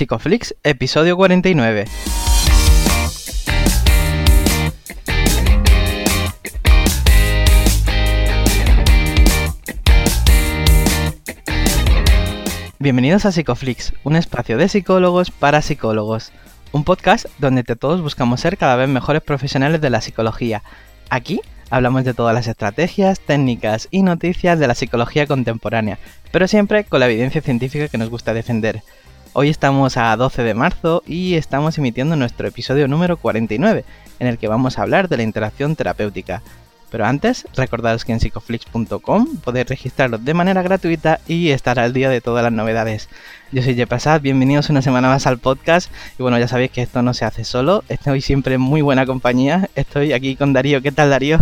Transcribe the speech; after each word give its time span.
Psicoflix, 0.00 0.54
episodio 0.62 1.14
49. 1.14 1.84
Bienvenidos 12.78 13.26
a 13.26 13.32
Psicoflix, 13.32 13.92
un 14.02 14.16
espacio 14.16 14.56
de 14.56 14.70
psicólogos 14.70 15.30
para 15.30 15.60
psicólogos. 15.60 16.32
Un 16.72 16.84
podcast 16.84 17.26
donde 17.38 17.62
todos 17.64 18.00
buscamos 18.00 18.40
ser 18.40 18.56
cada 18.56 18.76
vez 18.76 18.88
mejores 18.88 19.20
profesionales 19.20 19.82
de 19.82 19.90
la 19.90 20.00
psicología. 20.00 20.62
Aquí 21.10 21.42
hablamos 21.68 22.04
de 22.04 22.14
todas 22.14 22.34
las 22.34 22.46
estrategias, 22.46 23.20
técnicas 23.20 23.86
y 23.90 24.00
noticias 24.00 24.58
de 24.58 24.66
la 24.66 24.74
psicología 24.74 25.26
contemporánea, 25.26 25.98
pero 26.32 26.48
siempre 26.48 26.84
con 26.84 27.00
la 27.00 27.06
evidencia 27.06 27.42
científica 27.42 27.88
que 27.88 27.98
nos 27.98 28.08
gusta 28.08 28.32
defender. 28.32 28.82
Hoy 29.32 29.48
estamos 29.48 29.96
a 29.96 30.16
12 30.16 30.42
de 30.42 30.54
marzo 30.54 31.04
y 31.06 31.34
estamos 31.34 31.78
emitiendo 31.78 32.16
nuestro 32.16 32.48
episodio 32.48 32.88
número 32.88 33.16
49, 33.16 33.84
en 34.18 34.26
el 34.26 34.38
que 34.38 34.48
vamos 34.48 34.76
a 34.76 34.82
hablar 34.82 35.08
de 35.08 35.18
la 35.18 35.22
interacción 35.22 35.76
terapéutica. 35.76 36.42
Pero 36.90 37.06
antes, 37.06 37.46
recordaros 37.54 38.04
que 38.04 38.10
en 38.10 38.18
psicoflix.com 38.18 39.36
podéis 39.36 39.68
registraros 39.68 40.24
de 40.24 40.34
manera 40.34 40.62
gratuita 40.62 41.20
y 41.28 41.50
estar 41.50 41.78
al 41.78 41.92
día 41.92 42.10
de 42.10 42.20
todas 42.20 42.42
las 42.42 42.52
novedades. 42.52 43.08
Yo 43.52 43.62
soy 43.62 43.76
Jepasad, 43.76 44.20
bienvenidos 44.20 44.68
una 44.68 44.82
semana 44.82 45.06
más 45.06 45.28
al 45.28 45.38
podcast. 45.38 45.92
Y 46.18 46.24
bueno, 46.24 46.36
ya 46.40 46.48
sabéis 46.48 46.72
que 46.72 46.82
esto 46.82 47.00
no 47.02 47.14
se 47.14 47.24
hace 47.24 47.44
solo, 47.44 47.84
estoy 47.88 48.22
siempre 48.22 48.56
en 48.56 48.60
muy 48.60 48.82
buena 48.82 49.06
compañía. 49.06 49.70
Estoy 49.76 50.12
aquí 50.12 50.34
con 50.34 50.52
Darío. 50.52 50.82
¿Qué 50.82 50.90
tal, 50.90 51.10
Darío? 51.10 51.38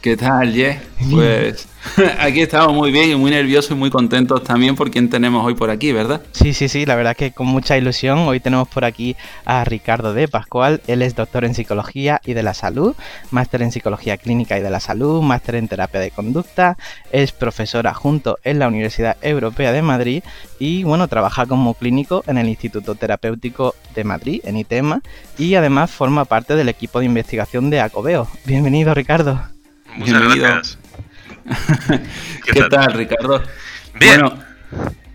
¿Qué 0.00 0.16
tal, 0.16 0.52
Ye? 0.52 0.78
Pues 1.10 1.66
aquí 2.20 2.42
estamos 2.42 2.72
muy 2.72 2.92
bien 2.92 3.10
y 3.10 3.16
muy 3.16 3.32
nerviosos 3.32 3.72
y 3.72 3.74
muy 3.74 3.90
contentos 3.90 4.44
también 4.44 4.76
por 4.76 4.92
quien 4.92 5.10
tenemos 5.10 5.44
hoy 5.44 5.54
por 5.54 5.70
aquí, 5.70 5.90
¿verdad? 5.90 6.22
Sí, 6.30 6.54
sí, 6.54 6.68
sí, 6.68 6.86
la 6.86 6.94
verdad 6.94 7.16
que 7.16 7.32
con 7.32 7.48
mucha 7.48 7.76
ilusión. 7.76 8.20
Hoy 8.20 8.38
tenemos 8.38 8.68
por 8.68 8.84
aquí 8.84 9.16
a 9.44 9.64
Ricardo 9.64 10.14
de 10.14 10.28
Pascual. 10.28 10.82
Él 10.86 11.02
es 11.02 11.16
doctor 11.16 11.44
en 11.44 11.54
psicología 11.54 12.20
y 12.24 12.34
de 12.34 12.44
la 12.44 12.54
salud, 12.54 12.94
máster 13.32 13.60
en 13.62 13.72
psicología 13.72 14.18
clínica 14.18 14.56
y 14.56 14.62
de 14.62 14.70
la 14.70 14.78
salud, 14.78 15.20
máster 15.20 15.56
en 15.56 15.66
terapia 15.66 15.98
de 15.98 16.12
conducta, 16.12 16.78
es 17.10 17.32
profesor 17.32 17.88
adjunto 17.88 18.38
en 18.44 18.60
la 18.60 18.68
Universidad 18.68 19.16
Europea 19.20 19.72
de 19.72 19.82
Madrid 19.82 20.22
y 20.60 20.84
bueno, 20.84 21.08
trabaja 21.08 21.44
como 21.46 21.74
clínico 21.74 22.22
en 22.28 22.38
el 22.38 22.48
Instituto 22.48 22.94
Terapéutico 22.94 23.74
de 23.96 24.04
Madrid, 24.04 24.40
en 24.44 24.58
ITEMA, 24.58 25.02
y 25.38 25.56
además 25.56 25.90
forma 25.90 26.24
parte 26.24 26.54
del 26.54 26.68
equipo 26.68 27.00
de 27.00 27.06
investigación 27.06 27.68
de 27.68 27.80
Acobeo. 27.80 28.28
Bienvenido, 28.44 28.94
Ricardo. 28.94 29.57
Muchas 29.96 30.22
gracias. 30.22 30.78
¿Qué, 32.52 32.62
tal? 32.64 32.92
Ricardo? 32.92 33.42
Bien. 33.98 34.20
Bueno, 34.20 34.38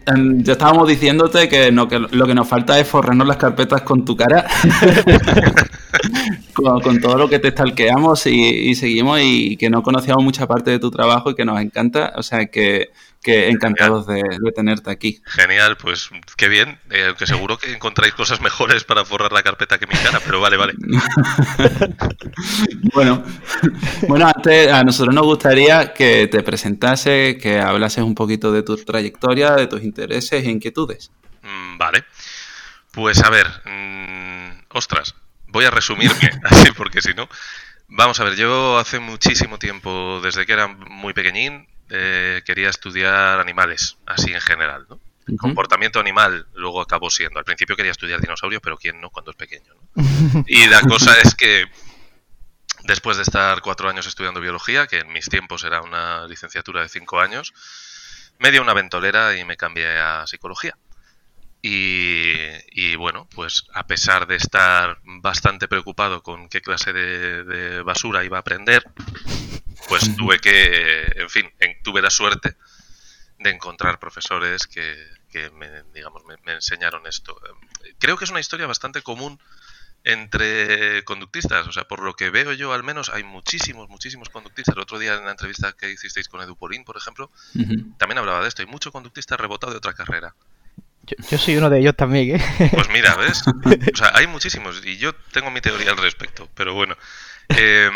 em, 0.05 0.43
ya 0.43 0.53
estábamos 0.53 0.87
diciéndote 0.87 1.47
que, 1.47 1.71
no, 1.71 1.87
que 1.87 1.99
lo 1.99 2.25
que 2.25 2.33
nos 2.33 2.47
falta 2.47 2.79
es 2.79 2.87
forrarnos 2.87 3.27
las 3.27 3.37
carpetas 3.37 3.81
con 3.81 4.03
tu 4.03 4.15
cara. 4.15 4.45
con, 6.53 6.99
todo 6.99 7.17
lo 7.17 7.29
que 7.29 7.39
te 7.39 7.51
stalkeamos 7.51 8.25
y, 8.25 8.69
y, 8.69 8.75
seguimos 8.75 9.19
y 9.21 9.57
que 9.57 9.69
no 9.69 9.83
conocíamos 9.83 10.23
mucha 10.23 10.47
parte 10.47 10.71
de 10.71 10.79
tu 10.79 10.91
trabajo 10.91 11.31
y 11.31 11.35
que 11.35 11.45
nos 11.45 11.59
encanta. 11.59 12.13
O 12.15 12.23
sea 12.23 12.45
que 12.47 12.89
que 13.23 13.49
encantados 13.49 14.05
de, 14.05 14.21
tenerte 14.53 14.91
aquí. 14.91 15.21
Genial, 15.25 15.77
pues 15.77 16.09
qué 16.35 16.49
bien. 16.49 16.79
Eh, 16.91 17.05
aunque 17.07 17.25
seguro 17.25 17.57
que 17.57 17.71
encontráis 17.71 18.13
cosas 18.13 18.41
mejores 18.41 18.83
para 18.83 19.05
forrar 19.05 19.31
la 19.31 19.41
carpeta 19.41 19.79
que 19.79 19.87
mi 19.87 19.95
cara, 19.95 20.19
pero 20.23 20.41
vale, 20.41 20.57
vale. 20.57 20.73
bueno, 22.93 23.23
bueno, 24.07 24.27
antes 24.27 24.71
a 24.71 24.83
nosotros 24.83 25.15
nos 25.15 25.25
gustaría 25.25 25.93
que 25.93 26.27
te 26.27 26.43
presentase, 26.43 27.37
que 27.41 27.59
hablases 27.59 28.03
un 28.03 28.13
poquito 28.13 28.51
de 28.51 28.61
tu 28.61 28.75
trayectoria, 28.77 29.53
de 29.53 29.67
tus 29.67 29.81
intereses 29.81 30.45
e 30.45 30.49
inquietudes. 30.49 31.11
Mm, 31.41 31.77
vale. 31.77 32.03
Pues 32.91 33.23
a 33.23 33.29
ver, 33.29 33.47
mm, 33.65 34.65
ostras, 34.69 35.15
voy 35.47 35.65
a 35.65 35.71
resumirme 35.71 36.29
así 36.43 36.71
porque 36.73 37.01
si 37.01 37.13
no... 37.13 37.27
Vamos 37.95 38.19
a 38.19 38.23
ver, 38.23 38.35
yo 38.35 38.79
hace 38.79 38.99
muchísimo 38.99 39.59
tiempo, 39.59 40.19
desde 40.23 40.47
que 40.47 40.53
era 40.53 40.67
muy 40.67 41.13
pequeñín, 41.13 41.67
eh, 41.95 42.41
quería 42.43 42.69
estudiar 42.69 43.39
animales, 43.39 43.97
así 44.07 44.33
en 44.33 44.41
general, 44.41 44.87
¿no? 44.89 44.99
Comportamiento 45.37 45.99
animal 45.99 46.47
luego 46.55 46.81
acabó 46.81 47.09
siendo. 47.11 47.37
Al 47.37 47.45
principio 47.45 47.75
quería 47.75 47.91
estudiar 47.91 48.19
dinosaurios, 48.19 48.61
pero 48.63 48.77
¿quién 48.77 48.99
no 48.99 49.11
cuando 49.11 49.31
es 49.31 49.37
pequeño? 49.37 49.71
Y 50.47 50.65
la 50.67 50.81
cosa 50.81 51.15
es 51.21 51.35
que 51.35 51.65
después 52.85 53.17
de 53.17 53.23
estar 53.23 53.61
cuatro 53.61 53.89
años 53.89 54.07
estudiando 54.07 54.41
biología, 54.41 54.87
que 54.87 54.99
en 54.99 55.13
mis 55.13 55.29
tiempos 55.29 55.63
era 55.63 55.81
una 55.81 56.27
licenciatura 56.27 56.81
de 56.81 56.89
cinco 56.89 57.19
años, 57.19 57.53
me 58.39 58.49
dio 58.51 58.63
una 58.63 58.73
ventolera 58.73 59.37
y 59.37 59.45
me 59.45 59.55
cambié 59.55 59.99
a 59.99 60.25
psicología. 60.25 60.75
Y, 61.65 62.95
bueno, 62.97 63.25
pues 63.33 63.63
a 63.73 63.87
pesar 63.87 64.27
de 64.27 64.35
estar 64.35 64.99
bastante 65.05 65.69
preocupado 65.69 66.21
con 66.21 66.49
qué 66.49 66.61
clase 66.61 66.91
de 66.91 67.81
basura 67.83 68.25
iba 68.25 68.37
a 68.37 68.41
aprender, 68.41 68.83
pues 69.87 70.15
tuve 70.17 70.39
que, 70.39 71.03
en 71.15 71.29
fin, 71.29 71.49
tuve 71.83 72.01
la 72.01 72.09
suerte 72.09 72.55
de 73.39 73.49
encontrar 73.49 73.99
profesores 73.99 74.67
que, 74.67 74.95
me, 75.51 75.83
digamos, 75.93 76.23
me, 76.25 76.53
enseñaron 76.53 77.05
esto. 77.07 77.39
Creo 77.99 78.17
que 78.17 78.25
es 78.25 78.31
una 78.31 78.39
historia 78.39 78.67
bastante 78.67 79.01
común 79.01 79.39
entre 80.05 81.03
conductistas, 81.05 81.65
o 81.67 81.71
sea, 81.71 81.85
por 81.85 82.01
lo 82.01 82.15
que 82.15 82.29
veo 82.29 82.51
yo 82.51 82.73
al 82.73 82.83
menos, 82.83 83.09
hay 83.09 83.23
muchísimos, 83.23 83.87
muchísimos 83.89 84.29
conductistas. 84.29 84.75
El 84.75 84.81
otro 84.81 84.99
día 84.99 85.15
en 85.15 85.25
la 85.25 85.31
entrevista 85.31 85.73
que 85.73 85.91
hicisteis 85.91 86.27
con 86.27 86.41
Edu 86.41 86.57
Polín, 86.57 86.83
por 86.83 86.97
ejemplo, 86.97 87.31
también 87.97 88.17
hablaba 88.17 88.41
de 88.41 88.49
esto. 88.49 88.61
Hay 88.61 88.67
mucho 88.67 88.91
conductista 88.91 89.37
rebotado 89.37 89.71
de 89.71 89.77
otra 89.77 89.93
carrera. 89.93 90.35
Yo, 91.03 91.37
soy 91.37 91.57
uno 91.57 91.69
de 91.69 91.79
ellos 91.79 91.95
también, 91.95 92.39
¿eh? 92.39 92.71
Pues 92.73 92.89
mira, 92.89 93.15
¿ves? 93.15 93.43
O 93.93 93.97
sea, 93.97 94.11
hay 94.13 94.27
muchísimos 94.27 94.81
y 94.85 94.97
yo 94.97 95.13
tengo 95.31 95.51
mi 95.51 95.59
teoría 95.59 95.91
al 95.91 95.97
respecto, 95.97 96.49
pero 96.55 96.73
bueno. 96.73 96.95
Eh, 97.49 97.91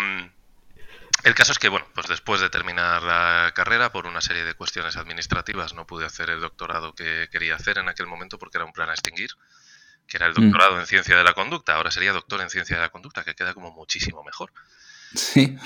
el 1.23 1.35
caso 1.35 1.51
es 1.51 1.59
que, 1.59 1.69
bueno, 1.69 1.85
pues 1.93 2.07
después 2.07 2.41
de 2.41 2.49
terminar 2.49 3.01
la 3.03 3.51
carrera, 3.55 3.91
por 3.91 4.05
una 4.05 4.21
serie 4.21 4.43
de 4.43 4.53
cuestiones 4.53 4.97
administrativas, 4.97 5.73
no 5.73 5.87
pude 5.87 6.05
hacer 6.05 6.29
el 6.29 6.41
doctorado 6.41 6.93
que 6.93 7.27
quería 7.31 7.55
hacer 7.55 7.79
en 7.79 7.89
aquel 7.89 8.07
momento 8.07 8.37
porque 8.37 8.57
era 8.57 8.65
un 8.65 8.71
plan 8.71 8.89
a 8.89 8.93
extinguir, 8.93 9.31
que 10.07 10.17
era 10.17 10.27
el 10.27 10.33
mm. 10.33 10.43
doctorado 10.43 10.79
en 10.79 10.85
ciencia 10.85 11.17
de 11.17 11.23
la 11.23 11.33
conducta. 11.33 11.75
Ahora 11.75 11.91
sería 11.91 12.13
doctor 12.13 12.41
en 12.41 12.49
ciencia 12.49 12.75
de 12.75 12.81
la 12.83 12.89
conducta, 12.89 13.23
que 13.23 13.35
queda 13.35 13.53
como 13.53 13.71
muchísimo 13.71 14.23
mejor. 14.23 14.53
Sí. 15.15 15.57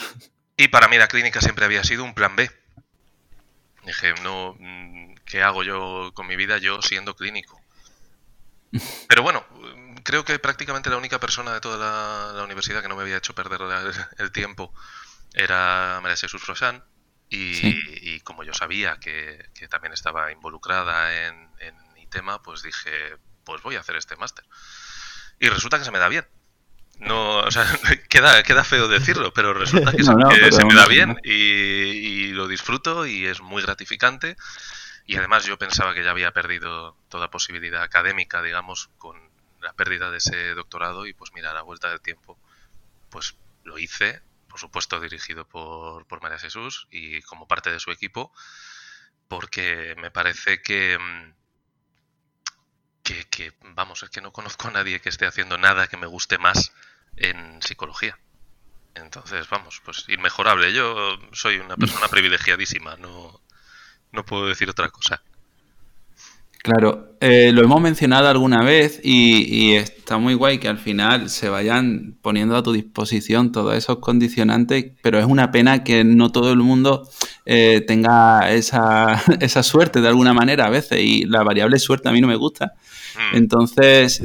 Y 0.57 0.67
para 0.69 0.87
mí 0.87 0.97
la 0.97 1.07
clínica 1.07 1.41
siempre 1.41 1.65
había 1.65 1.83
sido 1.83 2.03
un 2.03 2.13
plan 2.13 2.35
B. 2.35 2.49
Dije, 3.85 4.13
no, 4.21 4.55
mm, 4.59 5.15
¿qué 5.25 5.41
hago 5.41 5.63
yo 5.63 6.11
con 6.13 6.27
mi 6.27 6.35
vida 6.35 6.57
yo 6.57 6.81
siendo 6.81 7.15
clínico? 7.15 7.61
Pero 9.07 9.23
bueno, 9.23 9.45
creo 10.03 10.23
que 10.23 10.39
prácticamente 10.39 10.89
la 10.89 10.97
única 10.97 11.19
persona 11.19 11.53
de 11.53 11.61
toda 11.61 12.33
la, 12.33 12.43
universidad 12.43 12.81
que 12.81 12.87
no 12.87 12.95
me 12.95 13.03
había 13.03 13.17
hecho 13.17 13.35
perder 13.35 13.61
el 14.17 14.31
tiempo 14.31 14.73
era 15.33 15.99
María 16.01 16.17
Jesús 16.17 16.41
Frosán 16.41 16.83
y, 17.29 18.19
como 18.21 18.43
yo 18.43 18.53
sabía 18.53 18.97
que, 18.99 19.49
también 19.69 19.93
estaba 19.93 20.31
involucrada 20.31 21.27
en, 21.27 21.49
en 21.59 21.93
mi 21.93 22.05
tema, 22.07 22.41
pues 22.41 22.61
dije, 22.61 23.17
pues 23.45 23.61
voy 23.61 23.77
a 23.77 23.79
hacer 23.79 23.95
este 23.95 24.17
máster. 24.17 24.45
Y 25.39 25.47
resulta 25.47 25.79
que 25.79 25.85
se 25.85 25.91
me 25.91 25.99
da 25.99 26.09
bien. 26.09 26.27
No, 27.01 27.39
o 27.39 27.51
sea, 27.51 27.65
queda, 28.09 28.43
queda 28.43 28.63
feo 28.63 28.87
decirlo, 28.87 29.33
pero 29.33 29.53
resulta 29.53 29.91
que, 29.91 30.03
se, 30.03 30.15
me 30.65 30.73
da 30.73 30.87
bien 30.87 31.19
y, 31.23 31.31
y, 31.31 32.27
lo 32.27 32.47
disfruto 32.47 33.05
y 33.05 33.25
es 33.25 33.41
muy 33.41 33.61
gratificante. 33.61 34.37
Y 35.05 35.17
además 35.17 35.45
yo 35.45 35.57
pensaba 35.57 35.93
que 35.93 36.03
ya 36.03 36.11
había 36.11 36.31
perdido 36.31 36.95
toda 37.09 37.31
posibilidad 37.31 37.81
académica, 37.81 38.41
digamos, 38.41 38.89
con 38.97 39.19
la 39.61 39.73
pérdida 39.73 40.11
de 40.11 40.17
ese 40.17 40.53
doctorado 40.53 41.05
y 41.07 41.13
pues 41.13 41.33
mira, 41.33 41.51
a 41.51 41.53
la 41.53 41.63
vuelta 41.63 41.89
del 41.89 42.01
tiempo, 42.01 42.37
pues 43.09 43.35
lo 43.63 43.77
hice 43.77 44.21
por 44.51 44.59
supuesto 44.59 44.99
dirigido 44.99 45.47
por, 45.47 46.05
por 46.07 46.21
María 46.21 46.37
Jesús 46.37 46.87
y 46.91 47.21
como 47.21 47.47
parte 47.47 47.71
de 47.71 47.79
su 47.79 47.89
equipo, 47.89 48.33
porque 49.29 49.95
me 49.97 50.11
parece 50.11 50.61
que, 50.61 50.99
mm, 50.99 51.33
que, 53.01 53.29
que, 53.29 53.53
vamos, 53.61 54.03
es 54.03 54.09
que 54.09 54.19
no 54.19 54.33
conozco 54.33 54.67
a 54.67 54.71
nadie 54.71 54.99
que 54.99 55.07
esté 55.07 55.25
haciendo 55.25 55.57
nada 55.57 55.87
que 55.87 55.95
me 55.95 56.05
guste 56.05 56.37
más 56.37 56.73
en 57.21 57.61
psicología. 57.61 58.17
Entonces, 58.95 59.47
vamos, 59.49 59.81
pues 59.83 60.05
inmejorable. 60.09 60.73
Yo 60.73 61.17
soy 61.31 61.57
una 61.57 61.77
persona 61.77 62.07
privilegiadísima, 62.11 62.97
no, 62.97 63.41
no 64.11 64.25
puedo 64.25 64.47
decir 64.47 64.69
otra 64.69 64.89
cosa. 64.89 65.21
Claro, 66.63 67.15
eh, 67.21 67.51
lo 67.51 67.63
hemos 67.63 67.81
mencionado 67.81 68.27
alguna 68.27 68.63
vez 68.63 68.99
y, 69.03 69.73
está 69.73 70.19
muy 70.19 70.35
guay 70.35 70.59
que 70.59 70.67
al 70.67 70.77
final 70.77 71.31
se 71.31 71.49
vayan 71.49 72.17
poniendo 72.21 72.55
a 72.55 72.61
tu 72.61 72.71
disposición 72.71 73.51
todos 73.51 73.75
esos 73.75 73.97
condicionantes, 73.97 74.91
pero 75.01 75.17
es 75.17 75.25
una 75.25 75.49
pena 75.49 75.83
que 75.83 76.03
no 76.03 76.31
todo 76.31 76.51
el 76.51 76.59
mundo 76.59 77.09
eh, 77.47 77.83
tenga 77.87 78.51
esa, 78.51 79.23
esa, 79.39 79.63
suerte 79.63 80.01
de 80.01 80.09
alguna 80.09 80.35
manera 80.35 80.65
a 80.65 80.69
veces 80.69 80.99
y 81.01 81.25
la 81.25 81.41
variable 81.41 81.79
suerte 81.79 82.09
a 82.09 82.11
mí 82.11 82.21
no 82.21 82.27
me 82.27 82.35
gusta. 82.35 82.73
Mm. 83.15 83.37
Entonces, 83.37 84.21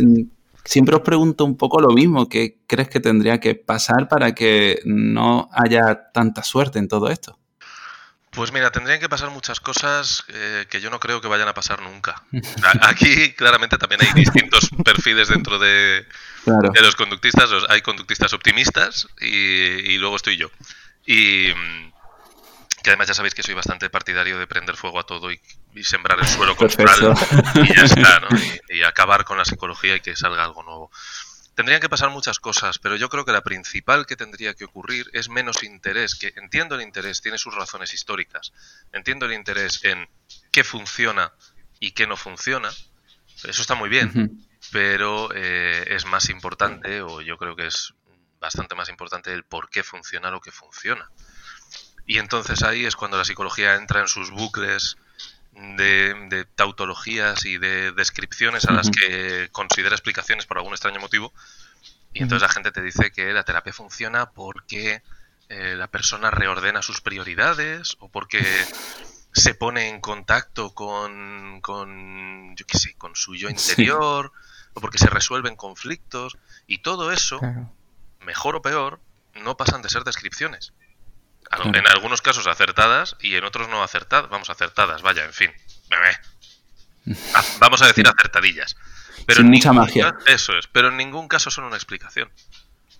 siempre 0.67 0.97
os 0.97 1.03
pregunto 1.03 1.45
un 1.45 1.57
poco 1.57 1.81
lo 1.81 1.89
mismo, 1.89 2.29
¿qué 2.29 2.59
crees 2.67 2.89
que 2.89 3.01
tendría 3.01 3.41
que 3.41 3.55
pasar 3.55 4.09
para 4.09 4.35
que 4.35 4.81
no 4.85 5.49
haya 5.53 6.11
tanta 6.13 6.43
suerte 6.43 6.79
en 6.79 6.89
todo 6.89 7.11
esto? 7.11 7.39
Pues 8.37 8.53
mira, 8.53 8.71
tendrían 8.71 9.01
que 9.01 9.09
pasar 9.09 9.31
muchas 9.31 9.61
cosas 9.61 10.25
eh, 10.29 10.67
que 10.69 10.83
yo 10.83 10.91
no 10.91 11.01
creo 11.01 11.23
que 11.23 11.29
vayan 11.29 11.49
a 11.49 11.55
pasar 11.55 11.81
nunca. 11.81 12.23
Aquí 12.83 13.33
claramente 13.33 13.79
también 13.79 14.03
hay 14.03 14.13
distintos 14.13 14.69
perfiles 14.85 15.29
dentro 15.29 15.59
de, 15.59 16.05
de 16.45 16.83
los 16.83 16.97
conductistas. 16.97 17.49
Hay 17.71 17.81
conductistas 17.81 18.35
optimistas 18.35 19.09
y, 19.23 19.97
luego 19.97 20.17
estoy 20.17 20.37
yo. 20.37 20.51
Y 21.07 21.47
que 22.87 22.91
además 22.91 23.09
ya 23.09 23.15
sabéis 23.15 23.35
que 23.35 23.43
soy 23.43 23.55
bastante 23.55 23.91
partidario 23.91 24.38
de 24.38 24.47
prender 24.47 24.77
fuego 24.77 25.00
a 25.00 25.03
todo 25.03 25.33
y, 25.33 25.41
sembrar 25.83 26.21
el 26.21 26.29
suelo 26.29 26.55
con 26.55 26.69
y 26.71 27.75
ya 27.75 27.83
está, 27.83 28.21
¿no? 28.21 28.29
y 28.69 28.85
acabar 28.85 29.25
con 29.25 29.37
la 29.37 29.44
psicología 29.44 29.97
y 29.97 30.00
que 30.00 30.15
salga 30.15 30.44
algo 30.44 30.62
nuevo. 30.62 30.93
Tendrían 31.56 31.81
que 31.81 31.88
pasar 31.88 32.11
muchas 32.11 32.38
cosas, 32.38 32.79
pero 32.79 32.94
yo 32.94 33.09
creo 33.09 33.25
que 33.25 33.33
la 33.33 33.41
principal 33.41 34.06
que 34.06 34.15
tendría 34.15 34.55
que 34.55 34.67
ocurrir 34.67 35.11
es 35.15 35.29
menos 35.29 35.65
interés, 35.65 36.15
que 36.15 36.33
entiendo 36.37 36.77
el 36.77 36.83
interés, 36.83 37.23
tiene 37.23 37.38
sus 37.38 37.56
razones 37.56 37.93
históricas, 37.93 38.53
entiendo 38.93 39.27
el 39.27 39.33
interés 39.33 39.83
en 39.83 40.09
qué 40.53 40.62
funciona 40.62 41.33
y 41.81 41.91
qué 41.91 42.06
no 42.06 42.17
funciona, 42.17 42.71
eso 43.43 43.62
está 43.62 43.75
muy 43.75 43.88
bien, 43.88 44.47
pero 44.71 45.31
eh, 45.35 45.87
es 45.88 46.06
más 46.06 46.31
importante, 46.31 47.03
o 47.03 47.21
yo 47.21 47.37
creo 47.37 47.56
que 47.56 47.67
es 47.67 47.94
bastante 48.38 48.77
más 48.77 48.88
importante 48.91 49.33
el 49.33 49.43
por 49.43 49.71
qué 49.71 49.83
funciona 49.83 50.31
lo 50.31 50.41
que 50.41 50.53
funciona. 50.53 51.11
Y 52.06 52.19
entonces 52.19 52.62
ahí 52.62 52.85
es 52.85 52.97
cuando 52.97 53.19
la 53.19 53.25
psicología 53.25 53.75
entra 53.75 54.00
en 54.00 54.08
sus 54.08 54.31
bucles 54.31 54.97
de, 55.76 56.47
tautologías 56.55 57.44
y 57.44 57.58
de 57.58 57.93
descripciones 57.93 58.67
a 58.67 58.73
las 58.73 58.91
que 58.91 59.49
considera 59.53 59.94
explicaciones 59.94 60.47
por 60.47 60.58
algún 60.58 60.73
extraño 60.73 61.00
motivo. 61.00 61.32
Y 62.12 62.23
entonces 62.23 62.47
la 62.47 62.53
gente 62.53 62.73
te 62.73 62.82
dice 62.82 63.11
que 63.11 63.32
la 63.32 63.44
terapia 63.44 63.73
funciona 63.73 64.31
porque 64.31 65.03
eh, 65.49 65.75
la 65.76 65.88
persona 65.88 66.31
reordena 66.31 66.82
sus 66.82 67.00
prioridades 67.00 67.97
o 68.00 68.09
porque 68.09 68.43
se 69.32 69.55
pone 69.55 69.88
en 69.88 70.00
contacto 70.00 70.75
con, 70.75 71.61
con 71.61 72.55
yo 72.56 72.67
qué 72.67 72.79
sé, 72.79 72.94
con 72.94 73.17
su 73.17 73.35
yo 73.35 73.50
interior 73.50 74.32
o 74.75 74.81
porque 74.81 74.99
se 74.99 75.09
resuelven 75.09 75.56
conflictos. 75.56 76.37
Y 76.67 76.79
todo 76.79 77.12
eso, 77.12 77.41
mejor 78.20 78.56
o 78.56 78.62
peor, 78.62 79.00
no 79.35 79.56
pasan 79.56 79.82
de 79.82 79.88
ser 79.88 80.05
descripciones. 80.05 80.73
En 81.65 81.87
algunos 81.87 82.23
casos 82.23 82.47
acertadas 82.47 83.17
y 83.21 83.37
en 83.37 83.45
otros 83.45 83.69
no 83.69 83.83
acertadas. 83.83 84.29
Vamos, 84.31 84.51
acertadas, 84.51 85.03
vaya, 85.03 85.25
en 85.25 85.33
fin. 85.33 85.53
Vamos 87.61 87.83
a 87.83 87.87
decir 87.87 88.07
acertadillas. 88.07 88.77
Pero 89.27 89.43
Sin 89.43 89.51
mucha 89.51 89.73
magia. 89.73 90.17
eso 90.27 90.57
es, 90.57 90.67
pero 90.67 90.89
en 90.89 90.97
ningún 90.97 91.29
caso 91.29 91.51
son 91.51 91.65
una 91.65 91.77
explicación. 91.77 92.31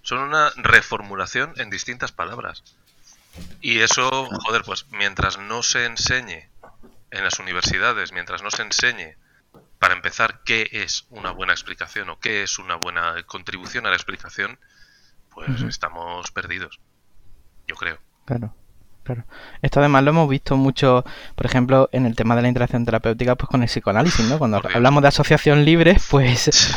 Son 0.03 0.19
una 0.19 0.51
reformulación 0.57 1.55
en 1.57 1.71
distintas 1.71 2.13
palabras. 2.13 2.63
Y 3.61 3.81
eso, 3.81 4.29
joder, 4.45 4.63
pues 4.63 4.87
mientras 4.91 5.39
no 5.39 5.63
se 5.63 5.85
enseñe 5.85 6.49
en 7.11 7.25
las 7.25 7.39
universidades, 7.39 8.13
mientras 8.13 8.43
no 8.43 8.51
se 8.51 8.63
enseñe, 8.63 9.17
para 9.79 9.95
empezar, 9.95 10.41
qué 10.45 10.69
es 10.73 11.07
una 11.11 11.33
buena 11.33 11.53
explicación 11.53 12.09
o 12.09 12.19
qué 12.19 12.43
es 12.43 12.59
una 12.59 12.77
buena 12.77 13.23
contribución 13.25 13.87
a 13.87 13.91
la 13.91 13.97
explicación, 13.97 14.59
pues 15.31 15.63
estamos 15.63 16.31
perdidos. 16.31 16.81
Yo 17.69 17.75
creo. 17.77 17.99
Claro, 18.26 18.55
claro. 19.05 19.25
Esto 19.62 19.81
además 19.81 20.02
lo 20.05 20.11
hemos 20.11 20.28
visto 20.28 20.56
mucho, 20.56 21.05
por 21.34 21.46
ejemplo, 21.46 21.88
en 21.93 22.05
el 22.05 22.14
tema 22.14 22.37
de 22.37 22.43
la 22.43 22.49
interacción 22.49 22.84
terapéutica, 22.84 23.37
pues 23.37 23.49
con 23.49 23.62
el 23.62 23.69
psicoanálisis, 23.69 24.26
¿no? 24.26 24.38
Cuando 24.38 24.61
hablamos 24.75 25.02
de 25.02 25.08
asociación 25.08 25.64
libre, 25.64 25.96
pues... 26.11 26.50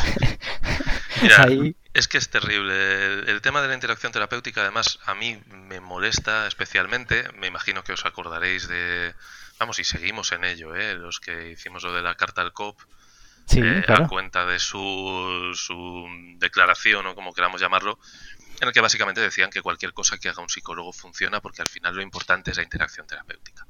Es 1.92 2.06
que 2.06 2.18
es 2.18 2.30
terrible. 2.30 3.30
El, 3.30 3.40
tema 3.42 3.60
de 3.60 3.68
la 3.68 3.74
interacción 3.74 4.12
terapéutica, 4.12 4.62
además, 4.62 5.00
a 5.06 5.14
mí 5.14 5.38
me 5.48 5.80
molesta 5.80 6.46
especialmente. 6.46 7.24
Me 7.34 7.48
imagino 7.48 7.82
que 7.82 7.92
os 7.92 8.06
acordaréis 8.06 8.68
de... 8.68 9.12
Vamos, 9.58 9.78
y 9.80 9.84
seguimos 9.84 10.32
en 10.32 10.44
ello, 10.44 10.74
¿eh? 10.74 10.94
Los 10.94 11.20
que 11.20 11.50
hicimos 11.50 11.82
lo 11.82 11.92
de 11.92 12.02
la 12.02 12.14
carta 12.14 12.42
al 12.42 12.52
COP. 12.52 12.80
Sí, 13.46 13.60
eh, 13.60 13.84
a 13.88 14.06
cuenta 14.06 14.46
de 14.46 14.60
su, 14.60 15.50
su 15.54 16.06
declaración 16.38 17.06
o 17.06 17.16
como 17.16 17.34
queramos 17.34 17.60
llamarlo, 17.60 17.98
en 18.60 18.68
el 18.68 18.74
que 18.74 18.80
básicamente 18.80 19.20
decían 19.20 19.50
que 19.50 19.62
cualquier 19.62 19.92
cosa 19.92 20.18
que 20.18 20.28
haga 20.28 20.42
un 20.42 20.48
psicólogo 20.48 20.92
funciona 20.92 21.40
porque 21.40 21.62
al 21.62 21.68
final 21.68 21.94
lo 21.94 22.02
importante 22.02 22.50
es 22.50 22.58
la 22.58 22.62
interacción 22.62 23.06
terapéutica. 23.06 23.66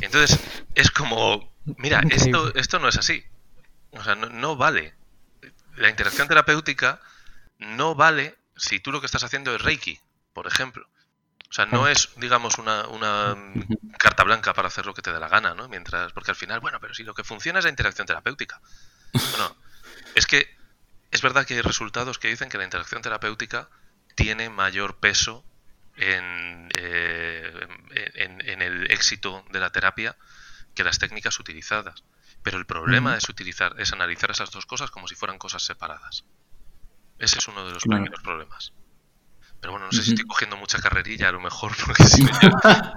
Entonces, 0.00 0.38
es 0.74 0.90
como, 0.90 1.52
mira, 1.78 2.02
esto, 2.10 2.54
esto 2.54 2.78
no 2.78 2.88
es 2.88 2.98
así. 2.98 3.24
O 3.92 4.04
sea, 4.04 4.14
no, 4.14 4.56
vale. 4.56 4.94
La 5.76 5.88
interacción 5.88 6.28
terapéutica 6.28 7.00
no 7.58 7.94
vale 7.94 8.36
si 8.56 8.78
tú 8.78 8.92
lo 8.92 9.00
que 9.00 9.06
estás 9.06 9.24
haciendo 9.24 9.54
es 9.54 9.62
Reiki, 9.62 9.98
por 10.34 10.46
ejemplo. 10.46 10.86
O 11.48 11.52
sea, 11.52 11.64
no 11.64 11.88
es, 11.88 12.10
digamos, 12.16 12.58
una, 12.58 12.86
una, 12.88 13.34
carta 13.98 14.22
blanca 14.22 14.52
para 14.52 14.68
hacer 14.68 14.84
lo 14.84 14.92
que 14.92 15.00
te 15.00 15.12
dé 15.12 15.18
la 15.18 15.28
gana, 15.28 15.54
¿no? 15.54 15.66
Mientras, 15.66 16.12
porque 16.12 16.30
al 16.30 16.36
final, 16.36 16.60
bueno, 16.60 16.78
pero 16.78 16.92
si 16.92 17.04
lo 17.04 17.14
que 17.14 17.24
funciona 17.24 17.58
es 17.58 17.64
la 17.64 17.70
interacción 17.70 18.06
terapéutica. 18.06 18.60
Bueno, 19.12 19.56
es 20.14 20.26
que 20.26 20.57
es 21.10 21.22
verdad 21.22 21.46
que 21.46 21.54
hay 21.54 21.62
resultados 21.62 22.18
que 22.18 22.28
dicen 22.28 22.48
que 22.48 22.58
la 22.58 22.64
interacción 22.64 23.02
terapéutica 23.02 23.68
tiene 24.14 24.50
mayor 24.50 24.96
peso 24.96 25.44
en, 25.96 26.68
eh, 26.78 27.68
en, 28.14 28.62
el 28.62 28.90
éxito 28.90 29.44
de 29.50 29.60
la 29.60 29.70
terapia 29.70 30.16
que 30.74 30.84
las 30.84 30.98
técnicas 30.98 31.38
utilizadas. 31.38 32.04
Pero 32.42 32.58
el 32.58 32.66
problema 32.66 33.16
es 33.16 33.28
utilizar, 33.28 33.74
es 33.78 33.92
analizar 33.92 34.30
esas 34.30 34.50
dos 34.50 34.66
cosas 34.66 34.90
como 34.90 35.08
si 35.08 35.14
fueran 35.14 35.38
cosas 35.38 35.62
separadas. 35.62 36.24
Ese 37.18 37.38
es 37.38 37.48
uno 37.48 37.66
de 37.66 37.72
los 37.72 37.82
primeros 37.82 38.22
problemas. 38.22 38.72
Pero 39.60 39.72
bueno, 39.72 39.86
no 39.86 39.92
sé 39.92 40.02
si 40.04 40.10
estoy 40.10 40.24
cogiendo 40.24 40.56
mucha 40.56 40.78
carrerilla 40.78 41.30
a 41.30 41.32
lo 41.32 41.40
mejor, 41.40 41.72
porque 41.84 42.04
si 42.04 42.24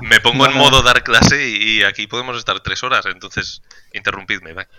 me, 0.02 0.20
pongo 0.20 0.46
en 0.46 0.56
modo 0.56 0.84
dar 0.84 1.04
clase 1.04 1.50
y, 1.50 1.84
aquí 1.84 2.08
podemos 2.08 2.38
estar 2.38 2.60
tres 2.60 2.84
horas, 2.84 3.06
entonces 3.08 3.62
interrumpidme, 3.94 4.54
¿vale? 4.54 4.70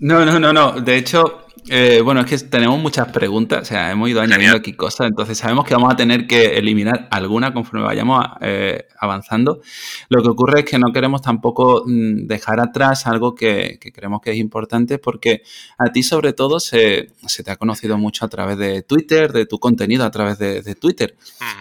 No, 0.00 0.24
no, 0.24 0.38
no, 0.38 0.52
no. 0.52 0.72
De 0.80 0.96
hecho, 0.96 1.46
eh, 1.68 2.02
bueno, 2.02 2.20
es 2.20 2.26
que 2.26 2.38
tenemos 2.48 2.78
muchas 2.78 3.08
preguntas, 3.08 3.62
o 3.62 3.64
sea, 3.64 3.90
hemos 3.90 4.10
ido 4.10 4.20
añadiendo 4.20 4.58
aquí 4.58 4.74
cosas, 4.74 5.06
entonces 5.06 5.38
sabemos 5.38 5.64
que 5.64 5.72
vamos 5.72 5.92
a 5.92 5.96
tener 5.96 6.26
que 6.26 6.58
eliminar 6.58 7.08
alguna 7.10 7.54
conforme 7.54 7.86
vayamos 7.86 8.22
eh, 8.42 8.86
avanzando. 8.98 9.62
Lo 10.10 10.22
que 10.22 10.28
ocurre 10.28 10.60
es 10.60 10.66
que 10.66 10.78
no 10.78 10.92
queremos 10.92 11.22
tampoco 11.22 11.84
mm, 11.86 12.26
dejar 12.26 12.60
atrás 12.60 13.06
algo 13.06 13.34
que, 13.34 13.78
creemos 13.94 14.20
que 14.20 14.32
es 14.32 14.36
importante, 14.36 14.98
porque 14.98 15.42
a 15.78 15.90
ti 15.90 16.02
sobre 16.02 16.34
todo 16.34 16.60
se, 16.60 17.12
te 17.42 17.50
ha 17.50 17.56
conocido 17.56 17.96
mucho 17.96 18.26
a 18.26 18.28
través 18.28 18.58
de 18.58 18.82
Twitter, 18.82 19.32
de 19.32 19.46
tu 19.46 19.58
contenido 19.58 20.04
a 20.04 20.10
través 20.10 20.38
de, 20.38 20.74
Twitter, 20.74 21.16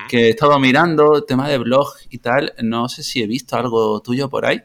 que 0.10 0.28
he 0.28 0.30
estado 0.32 0.60
mirando 0.60 1.24
tema 1.24 1.48
de 1.48 1.58
blog 1.60 1.88
y 2.10 2.18
tal, 2.18 2.54
no 2.62 2.90
sé 2.90 3.04
si 3.04 3.22
he 3.22 3.28
visto 3.28 3.56
algo 3.56 4.02
tuyo 4.02 4.30
por 4.30 4.46
ahí. 4.46 4.62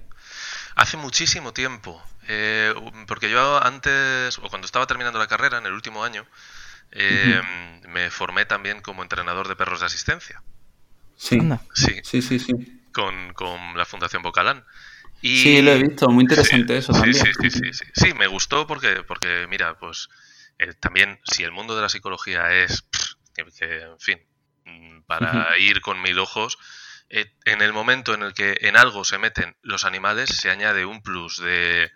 Hace 0.74 0.96
muchísimo 0.96 1.52
tiempo. 1.52 2.00
Eh, 2.30 2.74
porque 3.06 3.30
yo 3.30 3.62
antes, 3.64 4.36
o 4.38 4.48
cuando 4.50 4.66
estaba 4.66 4.86
terminando 4.86 5.18
la 5.18 5.26
carrera, 5.26 5.56
en 5.56 5.64
el 5.64 5.72
último 5.72 6.04
año, 6.04 6.26
eh, 6.92 7.40
me 7.88 8.10
formé 8.10 8.44
también 8.44 8.82
como 8.82 9.02
entrenador 9.02 9.48
de 9.48 9.56
perros 9.56 9.80
de 9.80 9.86
asistencia. 9.86 10.42
Sí, 11.16 11.40
sí, 11.72 12.20
sí, 12.20 12.38
sí. 12.38 12.82
Con, 12.92 13.32
con 13.32 13.78
la 13.78 13.86
Fundación 13.86 14.22
Bocalán. 14.22 14.62
Y, 15.22 15.42
sí, 15.42 15.62
lo 15.62 15.72
he 15.72 15.82
visto, 15.82 16.10
muy 16.10 16.24
interesante 16.24 16.76
eso 16.76 16.92
también. 16.92 17.14
Sí, 17.14 17.32
sí, 17.40 17.50
sí, 17.50 17.72
sí, 17.72 17.84
sí, 17.94 18.14
me 18.14 18.26
gustó 18.26 18.66
porque, 18.66 19.02
porque 19.04 19.46
mira, 19.48 19.78
pues 19.78 20.10
eh, 20.58 20.74
también 20.74 21.18
si 21.24 21.44
el 21.44 21.50
mundo 21.50 21.74
de 21.74 21.82
la 21.82 21.88
psicología 21.88 22.52
es, 22.52 22.84
que, 23.34 23.80
en 23.80 23.98
fin, 23.98 24.20
mm, 24.66 25.00
para 25.06 25.58
ir 25.58 25.80
con 25.80 26.02
mil 26.02 26.18
ojos, 26.18 26.58
en 27.08 27.62
el 27.62 27.72
momento 27.72 28.12
en 28.12 28.22
el 28.22 28.34
que 28.34 28.58
en 28.60 28.76
algo 28.76 29.02
se 29.02 29.16
meten 29.16 29.56
los 29.62 29.86
animales, 29.86 30.28
se 30.28 30.50
añade 30.50 30.84
un 30.84 31.00
plus 31.00 31.38
de, 31.38 31.90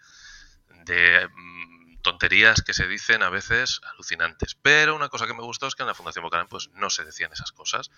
de 0.84 1.28
mm, 1.28 2.02
tonterías 2.02 2.62
que 2.62 2.74
se 2.74 2.86
dicen 2.86 3.22
a 3.22 3.30
veces 3.30 3.80
alucinantes. 3.92 4.54
Pero 4.54 4.94
una 4.94 5.08
cosa 5.08 5.26
que 5.26 5.34
me 5.34 5.42
gustó 5.42 5.66
es 5.66 5.74
que 5.74 5.82
en 5.82 5.88
la 5.88 5.94
Fundación 5.94 6.24
Bocarán 6.24 6.48
pues 6.48 6.70
no 6.74 6.90
se 6.90 7.04
decían 7.04 7.32
esas 7.32 7.52
cosas. 7.52 7.90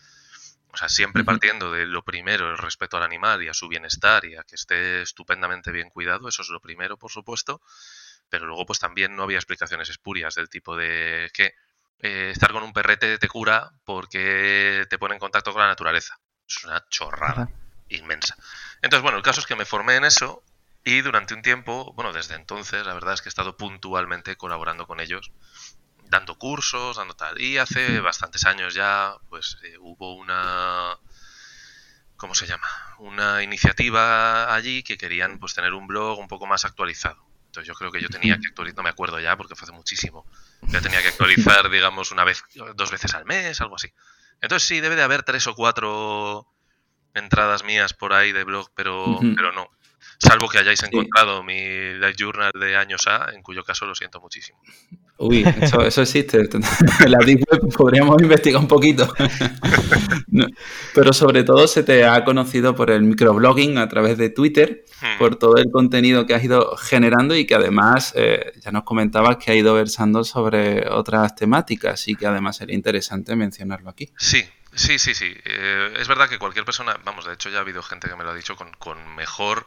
O 0.72 0.76
sea, 0.76 0.88
siempre 0.88 1.22
partiendo 1.24 1.70
de 1.70 1.86
lo 1.86 2.02
primero, 2.02 2.50
el 2.50 2.58
respeto 2.58 2.96
al 2.96 3.04
animal 3.04 3.42
y 3.42 3.48
a 3.48 3.54
su 3.54 3.68
bienestar 3.68 4.24
y 4.24 4.36
a 4.36 4.42
que 4.42 4.56
esté 4.56 5.02
estupendamente 5.02 5.70
bien 5.70 5.88
cuidado, 5.88 6.28
eso 6.28 6.42
es 6.42 6.48
lo 6.48 6.60
primero, 6.60 6.96
por 6.96 7.10
supuesto. 7.10 7.60
Pero 8.28 8.46
luego 8.46 8.66
pues 8.66 8.80
también 8.80 9.14
no 9.14 9.22
había 9.22 9.38
explicaciones 9.38 9.88
espurias 9.88 10.34
del 10.34 10.48
tipo 10.48 10.76
de 10.76 11.30
que 11.32 11.54
eh, 12.00 12.30
estar 12.32 12.52
con 12.52 12.62
un 12.62 12.72
perrete 12.72 13.18
te 13.18 13.28
cura 13.28 13.72
porque 13.84 14.84
te 14.90 14.98
pone 14.98 15.14
en 15.14 15.20
contacto 15.20 15.52
con 15.52 15.62
la 15.62 15.68
naturaleza. 15.68 16.18
Es 16.46 16.64
una 16.64 16.84
chorrada 16.88 17.48
inmensa. 17.88 18.36
Entonces, 18.82 19.02
bueno, 19.02 19.18
el 19.18 19.22
caso 19.22 19.40
es 19.40 19.46
que 19.46 19.56
me 19.56 19.64
formé 19.64 19.96
en 19.96 20.04
eso 20.04 20.42
y 20.84 21.00
durante 21.00 21.32
un 21.32 21.40
tiempo, 21.40 21.92
bueno, 21.94 22.12
desde 22.12 22.34
entonces, 22.34 22.84
la 22.84 22.92
verdad 22.92 23.14
es 23.14 23.22
que 23.22 23.28
he 23.28 23.30
estado 23.30 23.56
puntualmente 23.56 24.36
colaborando 24.36 24.86
con 24.86 25.00
ellos, 25.00 25.32
dando 26.10 26.36
cursos, 26.36 26.98
dando 26.98 27.14
tal. 27.14 27.40
Y 27.40 27.56
hace 27.56 28.00
bastantes 28.00 28.44
años 28.44 28.74
ya, 28.74 29.14
pues 29.30 29.56
eh, 29.64 29.78
hubo 29.80 30.14
una, 30.14 30.98
¿cómo 32.16 32.34
se 32.34 32.46
llama? 32.46 32.68
Una 32.98 33.42
iniciativa 33.42 34.54
allí 34.54 34.82
que 34.82 34.98
querían 34.98 35.38
pues 35.38 35.54
tener 35.54 35.72
un 35.72 35.86
blog 35.86 36.18
un 36.18 36.28
poco 36.28 36.46
más 36.46 36.66
actualizado. 36.66 37.24
Entonces 37.46 37.68
yo 37.68 37.74
creo 37.74 37.90
que 37.90 38.02
yo 38.02 38.08
tenía 38.10 38.38
que 38.38 38.48
actualizar, 38.48 38.76
no 38.76 38.82
me 38.82 38.90
acuerdo 38.90 39.20
ya 39.20 39.36
porque 39.38 39.54
fue 39.54 39.64
hace 39.64 39.72
muchísimo. 39.72 40.26
Ya 40.68 40.82
tenía 40.82 41.00
que 41.00 41.08
actualizar, 41.08 41.70
digamos, 41.70 42.10
una 42.10 42.24
vez, 42.24 42.44
dos 42.74 42.90
veces 42.90 43.14
al 43.14 43.24
mes, 43.24 43.58
algo 43.62 43.76
así. 43.76 43.90
Entonces 44.42 44.68
sí, 44.68 44.80
debe 44.80 44.96
de 44.96 45.02
haber 45.02 45.22
tres 45.22 45.46
o 45.46 45.54
cuatro 45.54 46.46
entradas 47.14 47.64
mías 47.64 47.94
por 47.94 48.12
ahí 48.12 48.32
de 48.32 48.44
blog, 48.44 48.70
pero, 48.74 49.20
pero 49.36 49.52
no. 49.52 49.70
Salvo 50.18 50.48
que 50.48 50.58
hayáis 50.58 50.82
encontrado 50.82 51.42
mi 51.42 51.54
Live 51.54 52.14
Journal 52.16 52.52
de 52.58 52.76
años 52.76 53.06
A, 53.06 53.30
en 53.34 53.42
cuyo 53.42 53.64
caso 53.64 53.84
lo 53.86 53.94
siento 53.94 54.20
muchísimo. 54.20 54.58
Uy, 55.16 55.44
eso, 55.60 56.02
existe. 56.02 56.38
la 57.06 57.18
Deep 57.24 57.44
Web 57.50 57.72
podríamos 57.76 58.20
investigar 58.20 58.60
un 58.60 58.66
poquito. 58.66 59.12
Pero 60.94 61.12
sobre 61.12 61.44
todo 61.44 61.68
se 61.68 61.84
te 61.84 62.04
ha 62.04 62.24
conocido 62.24 62.74
por 62.74 62.90
el 62.90 63.02
microblogging 63.02 63.78
a 63.78 63.88
través 63.88 64.18
de 64.18 64.30
Twitter, 64.30 64.84
hmm. 65.00 65.18
por 65.18 65.36
todo 65.36 65.56
el 65.58 65.70
contenido 65.70 66.26
que 66.26 66.34
has 66.34 66.42
ido 66.42 66.76
generando 66.76 67.36
y 67.36 67.46
que 67.46 67.54
además 67.54 68.12
eh, 68.16 68.52
ya 68.60 68.72
nos 68.72 68.82
comentabas 68.82 69.36
que 69.36 69.52
ha 69.52 69.54
ido 69.54 69.72
versando 69.74 70.24
sobre 70.24 70.88
otras 70.88 71.36
temáticas 71.36 72.08
y 72.08 72.16
que 72.16 72.26
además 72.26 72.56
sería 72.56 72.74
interesante 72.74 73.36
mencionarlo 73.36 73.90
aquí. 73.90 74.10
Sí, 74.16 74.44
sí, 74.74 74.98
sí, 74.98 75.14
sí. 75.14 75.32
Eh, 75.44 75.94
es 75.96 76.08
verdad 76.08 76.28
que 76.28 76.38
cualquier 76.38 76.64
persona, 76.64 76.98
vamos, 77.04 77.24
de 77.24 77.34
hecho 77.34 77.50
ya 77.50 77.58
ha 77.58 77.60
habido 77.60 77.82
gente 77.82 78.08
que 78.08 78.16
me 78.16 78.24
lo 78.24 78.30
ha 78.30 78.34
dicho 78.34 78.56
con, 78.56 78.72
con 78.78 79.14
mejor 79.14 79.66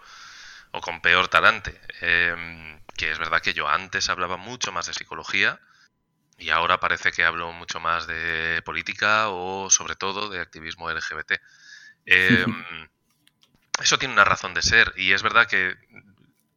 o 0.72 0.82
con 0.82 1.02
peor 1.02 1.28
talante. 1.28 1.80
Em, 2.02 2.80
que 2.96 3.12
es 3.12 3.20
verdad 3.20 3.42
que 3.42 3.54
yo 3.54 3.68
antes 3.68 4.10
hablaba 4.10 4.38
mucho 4.38 4.72
más 4.72 4.88
de 4.88 4.94
psicología 4.94 5.60
y 6.38 6.50
ahora 6.50 6.80
parece 6.80 7.12
que 7.12 7.24
hablo 7.24 7.52
mucho 7.54 7.80
más 7.80 8.08
de 8.08 8.62
política 8.66 9.30
o 9.30 9.70
sobre 9.70 9.96
todo 9.96 10.30
de 10.30 10.40
activismo 10.40 10.90
LGBT. 10.90 11.40
Em, 12.06 12.46
eso 13.80 13.98
tiene 13.98 14.14
una 14.14 14.24
razón 14.24 14.54
de 14.54 14.62
ser 14.62 14.94
y 14.98 15.14
es 15.14 15.24
verdad 15.24 15.48
que 15.48 15.76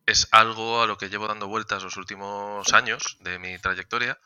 es 0.07 0.29
algo 0.33 0.83
a 0.83 0.87
lo 0.87 0.99
que 0.99 1.09
llevo 1.09 1.29
dando 1.29 1.47
vueltas 1.47 1.83
los 1.83 1.97
últimos 1.97 2.73
años 2.73 3.17
de 3.21 3.39
mi 3.39 3.59
trayectoria, 3.59 4.19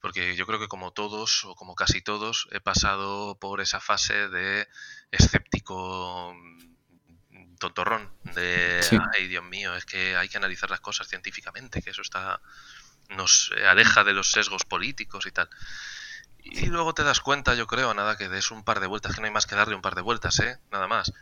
porque 0.00 0.34
yo 0.36 0.46
creo 0.46 0.58
que 0.58 0.68
como 0.68 0.92
todos 0.92 1.44
o 1.44 1.54
como 1.54 1.74
casi 1.74 2.02
todos 2.02 2.48
he 2.50 2.60
pasado 2.60 3.38
por 3.38 3.60
esa 3.60 3.80
fase 3.80 4.28
de 4.28 4.68
escéptico 5.10 6.34
tontorrón 7.56 8.12
de, 8.34 8.80
ay 9.14 9.28
Dios 9.28 9.44
mío, 9.44 9.74
es 9.74 9.84
que 9.84 10.16
hay 10.16 10.28
que 10.28 10.36
analizar 10.36 10.70
las 10.70 10.80
cosas 10.80 11.08
científicamente, 11.08 11.82
que 11.82 11.90
eso 11.90 12.02
está 12.02 12.40
nos 13.10 13.52
aleja 13.68 14.04
de 14.04 14.12
los 14.12 14.30
sesgos 14.30 14.64
políticos 14.64 15.26
y 15.26 15.30
tal. 15.30 15.48
Y 16.42 16.66
luego 16.66 16.94
te 16.94 17.02
das 17.02 17.20
cuenta, 17.20 17.54
yo 17.54 17.66
creo, 17.66 17.92
nada 17.94 18.16
que 18.16 18.28
des 18.28 18.50
un 18.50 18.64
par 18.64 18.80
de 18.80 18.86
vueltas, 18.86 19.14
que 19.14 19.20
no 19.20 19.26
hay 19.26 19.32
más 19.32 19.46
que 19.46 19.56
darle 19.56 19.74
un 19.74 19.82
par 19.82 19.94
de 19.94 20.02
vueltas, 20.02 20.38
¿eh? 20.40 20.58
Nada 20.70 20.86
más. 20.86 21.12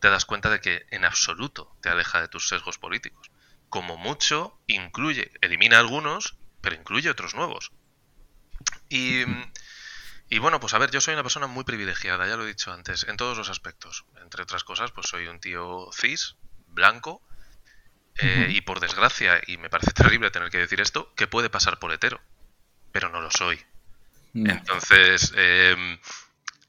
Te 0.00 0.10
das 0.10 0.26
cuenta 0.26 0.50
de 0.50 0.60
que 0.60 0.86
en 0.90 1.04
absoluto 1.04 1.74
te 1.80 1.88
aleja 1.88 2.20
de 2.20 2.28
tus 2.28 2.48
sesgos 2.48 2.78
políticos. 2.78 3.30
Como 3.70 3.96
mucho, 3.96 4.58
incluye, 4.66 5.32
elimina 5.40 5.78
algunos, 5.78 6.36
pero 6.60 6.76
incluye 6.76 7.08
otros 7.08 7.34
nuevos. 7.34 7.72
Y 8.88 9.24
y 10.28 10.38
bueno, 10.38 10.58
pues 10.60 10.74
a 10.74 10.78
ver, 10.78 10.90
yo 10.90 11.00
soy 11.00 11.14
una 11.14 11.22
persona 11.22 11.46
muy 11.46 11.64
privilegiada, 11.64 12.26
ya 12.26 12.36
lo 12.36 12.44
he 12.44 12.48
dicho 12.48 12.72
antes, 12.72 13.04
en 13.08 13.16
todos 13.16 13.38
los 13.38 13.48
aspectos. 13.48 14.04
Entre 14.22 14.42
otras 14.42 14.64
cosas, 14.64 14.90
pues 14.90 15.06
soy 15.06 15.28
un 15.28 15.38
tío 15.38 15.88
cis, 15.92 16.36
blanco, 16.68 17.22
eh, 18.18 18.48
y 18.50 18.62
por 18.62 18.80
desgracia, 18.80 19.40
y 19.46 19.56
me 19.58 19.70
parece 19.70 19.90
terrible 19.94 20.30
tener 20.30 20.50
que 20.50 20.58
decir 20.58 20.80
esto, 20.80 21.12
que 21.14 21.26
puede 21.26 21.50
pasar 21.50 21.78
por 21.78 21.92
hetero, 21.92 22.20
pero 22.92 23.08
no 23.08 23.20
lo 23.20 23.30
soy. 23.30 23.64
Entonces, 24.34 25.32
em, 25.34 25.98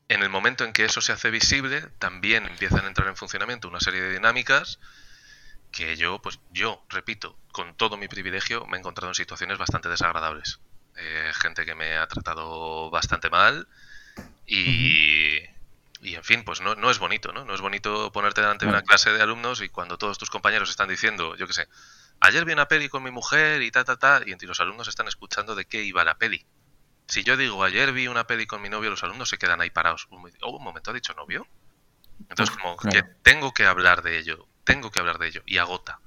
en 0.07 0.23
el 0.23 0.29
momento 0.29 0.63
en 0.63 0.71
que 0.71 0.85
eso 0.85 1.01
se 1.01 1.11
hace 1.11 1.31
visible, 1.31 1.81
también 1.99 2.45
empiezan 2.45 2.85
a 2.85 2.87
entrar 2.87 3.09
en 3.09 3.17
funcionamiento 3.17 3.67
una 3.67 3.81
serie 3.81 4.01
de 4.01 4.13
dinámicas 4.13 4.79
que 5.71 5.97
yo, 5.97 6.19
pues 6.21 6.39
yo, 6.51 6.81
repito, 6.89 7.37
con 7.51 7.75
todo 7.75 7.97
mi 7.97 8.07
privilegio, 8.07 8.65
me 8.67 8.77
he 8.77 8.79
encontrado 8.79 9.09
en 9.09 9.15
situaciones 9.15 9.57
bastante 9.57 9.89
desagradables. 9.89 10.61
Eh, 10.99 11.31
gente 11.41 11.63
que 11.65 11.75
me 11.75 11.95
ha 11.95 12.07
tratado 12.07 12.89
bastante 12.89 13.29
mal 13.29 13.67
y, 14.47 15.37
y 16.01 16.15
en 16.15 16.23
fin, 16.23 16.43
pues 16.43 16.59
no, 16.59 16.73
no, 16.73 16.89
es 16.89 16.97
bonito, 16.97 17.31
¿no? 17.31 17.45
No 17.45 17.53
es 17.53 17.61
bonito 17.61 18.11
ponerte 18.11 18.41
delante 18.41 18.65
de 18.65 18.71
una 18.71 18.81
clase 18.81 19.11
de 19.11 19.21
alumnos 19.21 19.61
y 19.61 19.69
cuando 19.69 19.99
todos 19.99 20.17
tus 20.17 20.31
compañeros 20.31 20.71
están 20.71 20.89
diciendo, 20.89 21.35
yo 21.35 21.45
qué 21.45 21.53
sé, 21.53 21.67
ayer 22.19 22.45
vi 22.45 22.53
una 22.53 22.67
peli 22.67 22.89
con 22.89 23.03
mi 23.03 23.11
mujer 23.11 23.61
y 23.61 23.69
ta, 23.69 23.83
ta, 23.83 23.97
ta, 23.97 24.21
y 24.25 24.33
los 24.45 24.59
alumnos 24.59 24.87
están 24.87 25.07
escuchando 25.07 25.53
de 25.53 25.65
qué 25.65 25.83
iba 25.83 26.03
la 26.03 26.17
peli. 26.17 26.43
Si 27.07 27.23
yo 27.23 27.37
digo, 27.37 27.63
ayer 27.63 27.93
vi 27.93 28.07
una 28.07 28.25
peli 28.25 28.47
con 28.47 28.61
mi 28.61 28.69
novio, 28.69 28.89
los 28.89 29.03
alumnos 29.03 29.29
se 29.29 29.37
quedan 29.37 29.61
ahí 29.61 29.69
parados. 29.69 30.07
Oh, 30.09 30.57
un 30.57 30.63
momento, 30.63 30.89
¿ha 30.89 30.93
dicho 30.95 31.13
novio? 31.13 31.47
Entonces, 32.27 32.55
como 32.55 32.75
que 32.77 33.03
tengo 33.21 33.53
que 33.53 33.65
hablar 33.65 34.01
de 34.01 34.17
ello, 34.17 34.47
tengo 34.63 34.89
que 34.89 34.99
hablar 34.99 35.19
de 35.19 35.27
ello, 35.27 35.43
y 35.45 35.59
agota. 35.59 35.99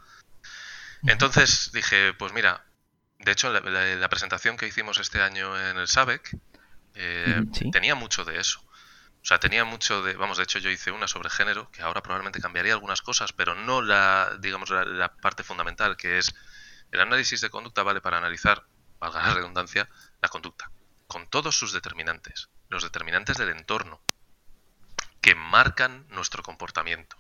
Entonces 1.03 1.71
dije, 1.73 2.13
pues 2.15 2.33
mira, 2.33 2.67
de 3.21 3.33
hecho, 3.33 3.53
la, 3.53 4.09
presentación 4.09 4.57
que 4.57 4.67
hicimos 4.67 4.99
este 4.99 5.21
año 5.21 5.59
en 5.59 5.77
el 5.77 5.89
SABEC 5.89 6.39
eh, 6.95 7.43
tenía 7.71 7.95
mucho 7.95 8.25
de 8.25 8.41
eso. 8.41 8.61
O 9.23 9.27
sea, 9.27 9.39
tenía 9.39 9.67
mucho 9.67 10.03
de, 10.03 10.15
vamos, 10.15 10.39
de 10.39 10.45
hecho 10.45 10.59
yo 10.59 10.71
hice 10.71 10.91
una 10.91 11.07
sobre 11.07 11.29
género, 11.29 11.71
que 11.71 11.83
ahora 11.83 12.03
probablemente 12.03 12.41
cambiaría 12.41 12.73
algunas 12.73 13.03
cosas, 13.03 13.35
pero 13.35 13.55
no 13.55 13.83
la, 13.83 14.39
digamos, 14.41 14.71
la, 14.71 15.13
parte 15.17 15.43
fundamental, 15.43 15.99
que 15.99 16.17
es 16.17 16.35
el 16.93 17.01
análisis 17.01 17.43
de 17.43 17.51
conducta 17.51 17.83
vale 17.83 18.01
para 18.01 18.17
analizar, 18.17 18.65
valga 18.99 19.23
la 19.23 19.35
redundancia, 19.35 19.91
la 20.23 20.31
conducta, 20.31 20.71
con 21.07 21.29
todos 21.29 21.59
sus 21.59 21.75
determinantes, 21.75 22.49
los 22.71 22.83
determinantes 22.83 23.37
del 23.37 23.51
entorno, 23.51 24.01
que 25.21 25.35
marcan 25.35 26.07
nuestro 26.09 26.43
comportamiento. 26.43 27.19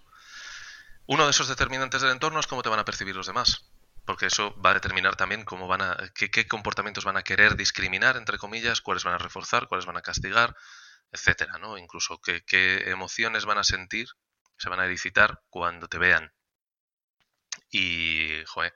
Uno 1.05 1.27
de 1.27 1.33
esos 1.33 1.49
determinantes 1.49 2.01
del 2.01 2.13
entorno 2.13 2.41
es 2.41 2.47
cómo 2.47 2.63
te 2.63 2.71
van 2.71 2.79
a 2.79 2.85
percibir 2.87 3.15
los 3.15 3.27
demás 3.27 3.71
porque 4.11 4.27
eso 4.27 4.61
va 4.61 4.71
a 4.73 4.75
determinar 4.75 5.15
también 5.15 5.45
cómo 5.45 5.69
van 5.69 5.83
a, 5.83 5.97
qué, 6.13 6.49
comportamientos 6.49 7.05
van 7.05 7.17
a 7.17 7.23
querer 7.23 7.55
discriminar, 7.55 8.17
entre 8.17 8.39
comillas, 8.39 8.81
cuáles 8.81 9.05
van 9.05 9.15
a 9.15 9.19
reforzar, 9.19 9.69
cuáles 9.69 9.87
van 9.87 9.97
a 9.99 10.03
castigar, 10.03 10.57
etcétera, 11.13 11.59
¿no? 11.59 11.79
Incluso 11.79 12.21
qué, 12.21 12.45
qué 12.45 12.91
emociones 12.91 13.45
van 13.45 13.59
a 13.59 13.63
sentir, 13.63 14.09
se 14.59 14.69
van 14.69 14.81
a 14.81 14.87
elicitar 14.87 15.43
cuando 15.49 15.87
te 15.87 15.99
vean. 15.99 16.33
Y, 17.71 18.43
joder, 18.47 18.75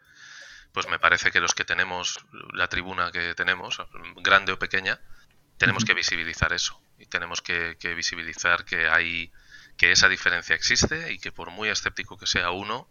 pues 0.70 0.86
me 0.86 1.00
parece 1.00 1.32
que 1.32 1.40
los 1.40 1.52
que 1.52 1.64
tenemos 1.64 2.24
la 2.52 2.68
tribuna 2.68 3.10
que 3.10 3.34
tenemos, 3.34 3.82
grande 4.22 4.52
o 4.52 4.58
pequeña, 4.60 5.00
tenemos 5.58 5.84
que 5.84 5.94
visibilizar 5.94 6.52
eso. 6.52 6.80
Y 6.96 7.06
tenemos 7.06 7.42
que, 7.42 7.76
que 7.80 7.92
visibilizar 7.94 8.64
que 8.64 8.88
hay 8.88 9.32
que 9.76 9.90
esa 9.90 10.08
diferencia 10.08 10.54
existe 10.54 11.12
y 11.12 11.18
que 11.18 11.32
por 11.32 11.50
muy 11.50 11.70
escéptico 11.70 12.16
que 12.16 12.28
sea 12.28 12.52
uno, 12.52 12.88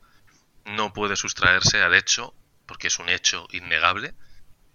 no 0.65 0.93
puede 0.93 1.15
sustraerse 1.15 1.81
al 1.81 1.93
hecho, 1.93 2.33
porque 2.65 2.87
es 2.87 2.99
un 2.99 3.09
hecho 3.09 3.47
innegable, 3.51 4.15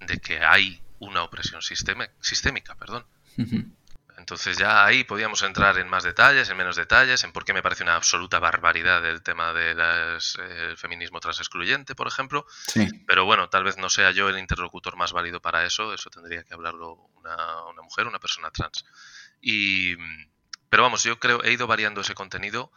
de 0.01 0.19
que 0.19 0.45
hay 0.45 0.83
una 0.99 1.23
opresión 1.23 1.63
sistémica. 1.63 2.75
Perdón. 2.77 3.07
Entonces 4.19 4.59
ya 4.59 4.85
ahí 4.85 5.05
podíamos 5.05 5.43
entrar 5.43 5.79
en 5.79 5.89
más 5.89 6.03
detalles, 6.03 6.51
en 6.51 6.57
menos 6.57 6.75
detalles, 6.75 7.23
en 7.23 7.33
por 7.33 7.45
qué 7.45 7.53
me 7.53 7.63
parece 7.63 7.85
una 7.85 7.95
absoluta 7.95 8.41
barbaridad 8.41 9.07
el 9.07 9.23
tema 9.23 9.53
del 9.53 10.21
feminismo 10.77 11.21
transexcluyente, 11.21 11.95
por 11.95 12.09
ejemplo. 12.09 12.45
Pero 13.07 13.25
bueno, 13.25 13.49
tal 13.49 13.65
vez 13.65 13.79
no 13.79 13.89
sea 13.89 14.11
yo 14.11 14.29
el 14.29 14.39
interlocutor 14.39 14.97
más 14.97 15.13
válido 15.13 15.41
para 15.41 15.65
eso, 15.65 15.95
eso 15.95 16.11
tendría 16.11 16.43
que 16.43 16.53
hablarlo 16.53 16.95
una, 17.15 17.65
una 17.67 17.83
mujer, 17.83 18.09
una 18.09 18.19
persona 18.19 18.51
trans. 18.51 18.85
Y, 19.41 19.97
pero 20.69 20.83
vamos, 20.83 21.05
yo 21.05 21.19
creo, 21.21 21.43
he 21.45 21.53
ido 21.53 21.69
variando 21.69 22.01
ese 22.01 22.15
contenido 22.15 22.73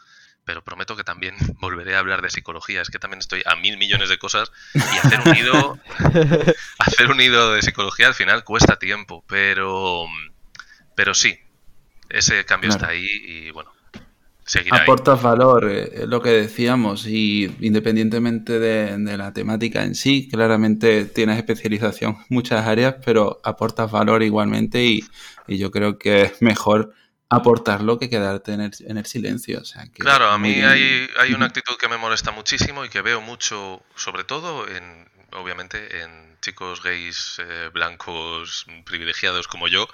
pero 0.45 0.63
prometo 0.63 0.95
que 0.95 1.03
también 1.03 1.35
volveré 1.59 1.95
a 1.95 1.99
hablar 1.99 2.21
de 2.21 2.29
psicología. 2.29 2.81
Es 2.81 2.89
que 2.89 2.99
también 2.99 3.19
estoy 3.19 3.43
a 3.45 3.55
mil 3.55 3.77
millones 3.77 4.09
de 4.09 4.17
cosas 4.17 4.51
y 4.73 4.79
hacer 4.79 5.19
un 5.25 5.35
hilo, 5.35 5.79
hacer 6.79 7.11
un 7.11 7.21
hilo 7.21 7.53
de 7.53 7.61
psicología 7.61 8.07
al 8.07 8.13
final 8.13 8.43
cuesta 8.43 8.77
tiempo, 8.77 9.23
pero, 9.27 10.05
pero 10.95 11.13
sí, 11.13 11.37
ese 12.09 12.45
cambio 12.45 12.69
está 12.69 12.87
ahí 12.87 13.05
y 13.05 13.51
bueno. 13.51 13.71
Seguirá 14.43 14.77
Aportas 14.77 15.21
valor, 15.21 15.69
eh, 15.69 15.91
es 15.93 16.07
lo 16.07 16.21
que 16.21 16.31
decíamos, 16.31 17.05
y 17.05 17.55
independientemente 17.61 18.59
de, 18.59 18.97
de, 18.97 19.17
la 19.17 19.31
temática 19.31 19.83
en 19.83 19.95
sí, 19.95 20.27
claramente 20.29 21.05
tienes 21.05 21.37
especialización 21.37 22.17
en 22.17 22.25
muchas 22.29 22.67
áreas, 22.67 22.95
pero 23.05 23.39
aportas 23.43 23.89
valor 23.91 24.23
igualmente 24.23 24.83
y, 24.83 25.05
y 25.47 25.57
yo 25.57 25.71
creo 25.71 25.97
que 25.97 26.23
es 26.23 26.41
mejor 26.41 26.91
aportarlo 27.31 27.97
que 27.97 28.09
quedarte 28.09 28.51
en 28.51 28.59
el, 28.59 28.71
en 28.79 28.97
el 28.97 29.05
silencio. 29.05 29.61
claro, 29.97 30.29
a 30.29 30.37
mí 30.37 30.61
hay, 30.61 31.09
hay, 31.17 31.33
una 31.33 31.45
actitud 31.45 31.77
que 31.77 31.87
me 31.87 31.97
molesta 31.97 32.31
muchísimo 32.31 32.83
y 32.83 32.89
que 32.89 33.01
veo 33.01 33.21
mucho, 33.21 33.81
sobre 33.95 34.25
todo 34.25 34.67
en, 34.67 35.09
obviamente, 35.31 36.01
en 36.01 36.37
chicos 36.41 36.83
gays 36.83 37.37
eh, 37.39 37.69
blancos 37.73 38.65
privilegiados 38.83 39.47
como 39.47 39.69
yo, 39.69 39.87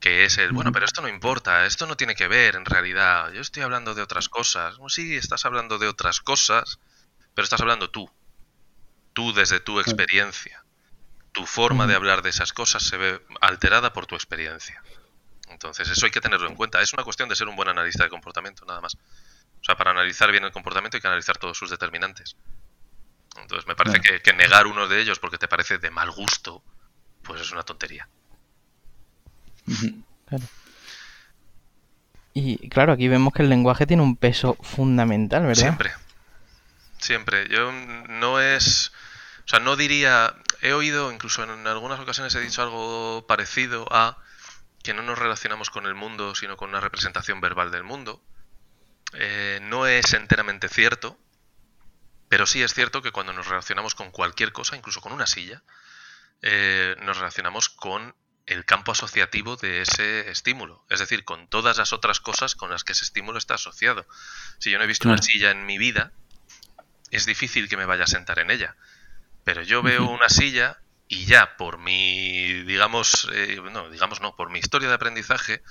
que 0.00 0.26
es 0.26 0.36
el, 0.36 0.52
bueno, 0.52 0.70
pero 0.70 0.84
esto 0.84 1.00
no 1.00 1.08
importa, 1.08 1.64
esto 1.64 1.86
no 1.86 1.96
tiene 1.96 2.14
que 2.14 2.28
ver 2.28 2.56
en 2.56 2.66
realidad, 2.66 3.32
yo 3.32 3.40
estoy 3.40 3.62
hablando 3.62 3.94
de 3.94 4.02
otras 4.02 4.28
cosas. 4.28 4.76
sí, 4.88 5.16
estás 5.16 5.46
hablando 5.46 5.78
de 5.78 5.88
otras 5.88 6.20
cosas, 6.20 6.78
pero 7.32 7.44
estás 7.44 7.62
hablando 7.62 7.88
tú, 7.88 8.10
tú 9.14 9.32
desde 9.32 9.60
tu 9.60 9.80
experiencia. 9.80 10.62
Tu 11.32 11.46
forma 11.46 11.86
de 11.86 11.94
hablar 11.94 12.20
de 12.20 12.30
esas 12.30 12.52
cosas 12.52 12.82
se 12.82 12.98
ve 12.98 13.22
alterada 13.40 13.94
por 13.94 14.04
tu 14.06 14.14
experiencia. 14.14 14.82
Entonces, 15.48 15.88
eso 15.88 16.06
hay 16.06 16.12
que 16.12 16.20
tenerlo 16.20 16.48
en 16.48 16.54
cuenta. 16.54 16.80
Es 16.80 16.92
una 16.92 17.04
cuestión 17.04 17.28
de 17.28 17.36
ser 17.36 17.48
un 17.48 17.56
buen 17.56 17.68
analista 17.68 18.04
de 18.04 18.10
comportamiento, 18.10 18.64
nada 18.64 18.80
más. 18.80 18.94
O 18.94 19.64
sea, 19.64 19.76
para 19.76 19.90
analizar 19.90 20.30
bien 20.30 20.44
el 20.44 20.52
comportamiento 20.52 20.96
hay 20.96 21.00
que 21.00 21.08
analizar 21.08 21.38
todos 21.38 21.56
sus 21.56 21.70
determinantes. 21.70 22.36
Entonces, 23.40 23.66
me 23.66 23.74
parece 23.76 24.00
que, 24.00 24.32
negar 24.32 24.66
uno 24.66 24.88
de 24.88 25.00
ellos 25.00 25.18
porque 25.18 25.38
te 25.38 25.48
parece 25.48 25.78
de 25.78 25.90
mal 25.90 26.10
gusto, 26.10 26.62
pues 27.22 27.40
es 27.40 27.52
una 27.52 27.62
tontería. 27.62 28.08
Y 32.32 32.68
claro, 32.68 32.92
aquí 32.92 33.08
vemos 33.08 33.32
que 33.32 33.42
el 33.42 33.48
lenguaje 33.48 33.86
tiene 33.86 34.02
un 34.02 34.16
peso 34.16 34.56
fundamental, 34.62 35.42
¿verdad? 35.42 35.62
Siempre. 35.62 35.92
Siempre. 36.98 37.48
Yo 37.48 37.72
no 37.72 38.40
es. 38.40 38.92
O 39.44 39.48
sea, 39.48 39.60
no 39.60 39.76
diría. 39.76 40.34
He 40.62 40.72
oído, 40.72 41.12
incluso 41.12 41.44
en 41.44 41.66
algunas 41.66 42.00
ocasiones 42.00 42.34
he 42.34 42.40
dicho 42.40 42.62
algo 42.62 43.26
parecido 43.26 43.86
a 43.90 44.18
que 44.86 44.94
no 44.94 45.02
nos 45.02 45.18
relacionamos 45.18 45.68
con 45.68 45.86
el 45.86 45.96
mundo, 45.96 46.36
sino 46.36 46.56
con 46.56 46.68
una 46.68 46.78
representación 46.78 47.40
verbal 47.40 47.72
del 47.72 47.82
mundo. 47.82 48.22
Eh, 49.14 49.58
no 49.62 49.88
es 49.88 50.12
enteramente 50.12 50.68
cierto, 50.68 51.18
pero 52.28 52.46
sí 52.46 52.62
es 52.62 52.72
cierto 52.72 53.02
que 53.02 53.10
cuando 53.10 53.32
nos 53.32 53.48
relacionamos 53.48 53.96
con 53.96 54.12
cualquier 54.12 54.52
cosa, 54.52 54.76
incluso 54.76 55.00
con 55.00 55.12
una 55.12 55.26
silla, 55.26 55.64
eh, 56.40 56.94
nos 57.02 57.18
relacionamos 57.18 57.68
con 57.68 58.14
el 58.46 58.64
campo 58.64 58.92
asociativo 58.92 59.56
de 59.56 59.80
ese 59.80 60.30
estímulo, 60.30 60.84
es 60.88 61.00
decir, 61.00 61.24
con 61.24 61.48
todas 61.48 61.78
las 61.78 61.92
otras 61.92 62.20
cosas 62.20 62.54
con 62.54 62.70
las 62.70 62.84
que 62.84 62.92
ese 62.92 63.02
estímulo 63.02 63.38
está 63.38 63.54
asociado. 63.54 64.06
Si 64.58 64.70
yo 64.70 64.78
no 64.78 64.84
he 64.84 64.86
visto 64.86 65.08
una 65.08 65.20
silla 65.20 65.50
en 65.50 65.66
mi 65.66 65.78
vida, 65.78 66.12
es 67.10 67.26
difícil 67.26 67.68
que 67.68 67.76
me 67.76 67.86
vaya 67.86 68.04
a 68.04 68.08
sentar 68.08 68.38
en 68.38 68.52
ella. 68.52 68.76
Pero 69.42 69.62
yo 69.62 69.82
veo 69.82 70.08
una 70.08 70.28
silla 70.28 70.78
y 71.08 71.26
ya 71.26 71.56
por 71.56 71.78
mi, 71.78 72.64
digamos, 72.64 73.28
eh, 73.32 73.60
no, 73.72 73.90
digamos 73.90 74.20
no, 74.20 74.34
por 74.34 74.50
mi 74.50 74.58
historia 74.58 74.88
de 74.88 74.94
aprendizaje, 74.94 75.62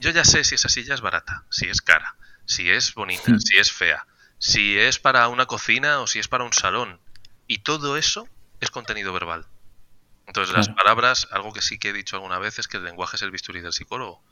yo 0.00 0.10
ya 0.10 0.24
sé 0.24 0.44
si 0.44 0.56
esa 0.56 0.68
silla 0.68 0.94
es 0.94 1.00
barata, 1.00 1.44
si 1.50 1.66
es 1.68 1.80
cara, 1.80 2.16
si 2.44 2.70
es 2.70 2.94
bonita, 2.94 3.38
si 3.38 3.56
es 3.58 3.72
fea, 3.72 4.06
si 4.38 4.78
es 4.78 4.98
para 4.98 5.28
una 5.28 5.46
cocina 5.46 6.00
o 6.00 6.06
si 6.06 6.18
es 6.18 6.28
para 6.28 6.44
un 6.44 6.52
salón. 6.52 7.00
Y 7.46 7.58
todo 7.58 7.96
eso 7.96 8.28
es 8.60 8.70
contenido 8.70 9.12
verbal. 9.12 9.46
Entonces, 10.26 10.54
las 10.54 10.68
palabras, 10.70 11.28
algo 11.30 11.52
que 11.52 11.60
sí 11.60 11.78
que 11.78 11.90
he 11.90 11.92
dicho 11.92 12.16
alguna 12.16 12.38
vez 12.38 12.58
es 12.58 12.66
que 12.66 12.78
el 12.78 12.84
lenguaje 12.84 13.16
es 13.16 13.22
el 13.22 13.30
bisturí 13.30 13.60
del 13.60 13.72
psicólogo. 13.72 14.22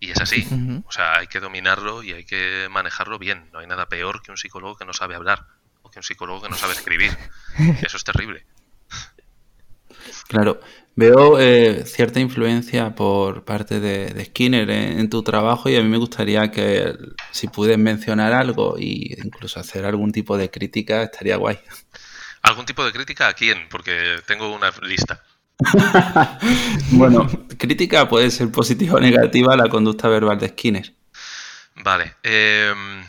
Y 0.00 0.10
es 0.10 0.20
así. 0.20 0.46
O 0.86 0.92
sea, 0.92 1.18
hay 1.18 1.26
que 1.26 1.40
dominarlo 1.40 2.02
y 2.02 2.12
hay 2.12 2.24
que 2.24 2.68
manejarlo 2.70 3.18
bien. 3.18 3.50
No 3.52 3.58
hay 3.58 3.66
nada 3.66 3.88
peor 3.88 4.22
que 4.22 4.30
un 4.30 4.36
psicólogo 4.36 4.76
que 4.76 4.84
no 4.84 4.94
sabe 4.94 5.16
hablar 5.16 5.46
o 5.82 5.90
que 5.90 5.98
un 5.98 6.02
psicólogo 6.02 6.40
que 6.40 6.48
no 6.48 6.56
sabe 6.56 6.72
escribir. 6.72 7.16
Eso 7.82 7.96
es 7.96 8.04
terrible. 8.04 8.46
Claro, 10.28 10.60
veo 10.94 11.40
eh, 11.40 11.84
cierta 11.86 12.20
influencia 12.20 12.94
por 12.94 13.44
parte 13.44 13.80
de, 13.80 14.24
Skinner 14.26 14.68
en, 14.70 15.08
tu 15.08 15.22
trabajo 15.22 15.70
y 15.70 15.76
a 15.76 15.82
mí 15.82 15.88
me 15.88 15.96
gustaría 15.96 16.50
que 16.50 16.92
si 17.30 17.48
puedes 17.48 17.78
mencionar 17.78 18.34
algo 18.34 18.76
e 18.76 19.16
incluso 19.24 19.58
hacer 19.58 19.86
algún 19.86 20.12
tipo 20.12 20.36
de 20.36 20.50
crítica 20.50 21.02
estaría 21.02 21.36
guay. 21.36 21.58
¿Algún 22.42 22.66
tipo 22.66 22.84
de 22.84 22.92
crítica 22.92 23.28
a 23.28 23.32
quién? 23.32 23.68
Porque 23.70 24.20
tengo 24.26 24.54
una 24.54 24.70
lista. 24.82 25.22
bueno, 26.92 27.26
crítica 27.58 28.08
puede 28.08 28.30
ser 28.30 28.52
positiva 28.52 28.96
o 28.96 29.00
negativa 29.00 29.54
a 29.54 29.56
la 29.56 29.68
conducta 29.68 30.08
verbal 30.08 30.38
de 30.38 30.48
Skinner. 30.48 30.94
Vale. 31.76 32.16
Em, 32.22 33.02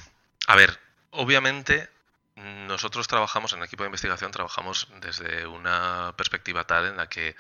a 0.47 0.55
ver, 0.55 0.79
obviamente 1.11 1.89
nosotros 2.67 3.07
trabajamos 3.07 3.53
en 3.53 3.59
el 3.59 3.65
equipo 3.65 3.83
de 3.83 3.87
investigación, 3.87 4.31
trabajamos 4.31 4.87
desde 5.01 5.45
una 5.47 6.13
perspectiva 6.17 6.65
tal 6.65 6.87
en 6.87 6.97
la 6.97 7.07
que 7.09 7.35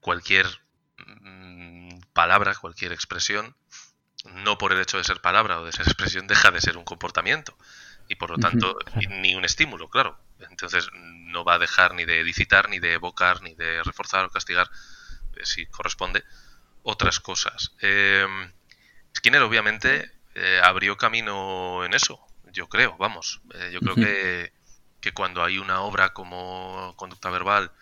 cualquier 0.00 0.46
mm, 0.98 2.00
palabra, 2.12 2.54
cualquier 2.54 2.92
expresión, 2.92 3.54
no 4.24 4.58
por 4.58 4.72
el 4.72 4.80
hecho 4.80 4.98
de 4.98 5.04
ser 5.04 5.20
palabra 5.20 5.60
o 5.60 5.64
de 5.64 5.72
ser 5.72 5.86
expresión, 5.86 6.26
deja 6.28 6.50
de 6.50 6.60
ser 6.60 6.76
un 6.76 6.84
comportamiento 6.84 7.56
y 8.08 8.14
por 8.14 8.30
lo 8.30 8.38
tanto 8.38 8.78
ni 9.10 9.34
un 9.34 9.44
estímulo, 9.44 9.88
claro. 9.90 10.18
Entonces 10.50 10.88
no 10.94 11.44
va 11.44 11.54
a 11.54 11.58
dejar 11.58 11.94
ni 11.94 12.04
de 12.04 12.20
elicitar, 12.20 12.70
ni 12.70 12.78
de 12.78 12.94
evocar, 12.94 13.42
ni 13.42 13.54
de 13.54 13.82
reforzar 13.82 14.24
o 14.24 14.30
castigar, 14.30 14.70
eh, 15.36 15.44
si 15.44 15.66
corresponde, 15.66 16.24
otras 16.82 17.20
cosas. 17.20 17.74
Em, 17.80 18.52
Skinner 19.16 19.42
obviamente 19.42 20.10
eh, 20.34 20.60
abrió 20.62 20.96
camino 20.96 21.84
en 21.84 21.92
eso, 21.92 22.24
yo 22.52 22.68
creo, 22.68 22.96
vamos. 22.98 23.40
Eh, 23.54 23.70
yo 23.72 23.80
creo 23.80 23.94
que, 23.94 24.52
que 25.00 25.12
cuando 25.12 25.42
hay 25.44 25.58
una 25.58 25.80
obra 25.80 26.12
como 26.12 26.94
conducta 26.96 27.30
verbal, 27.30 27.72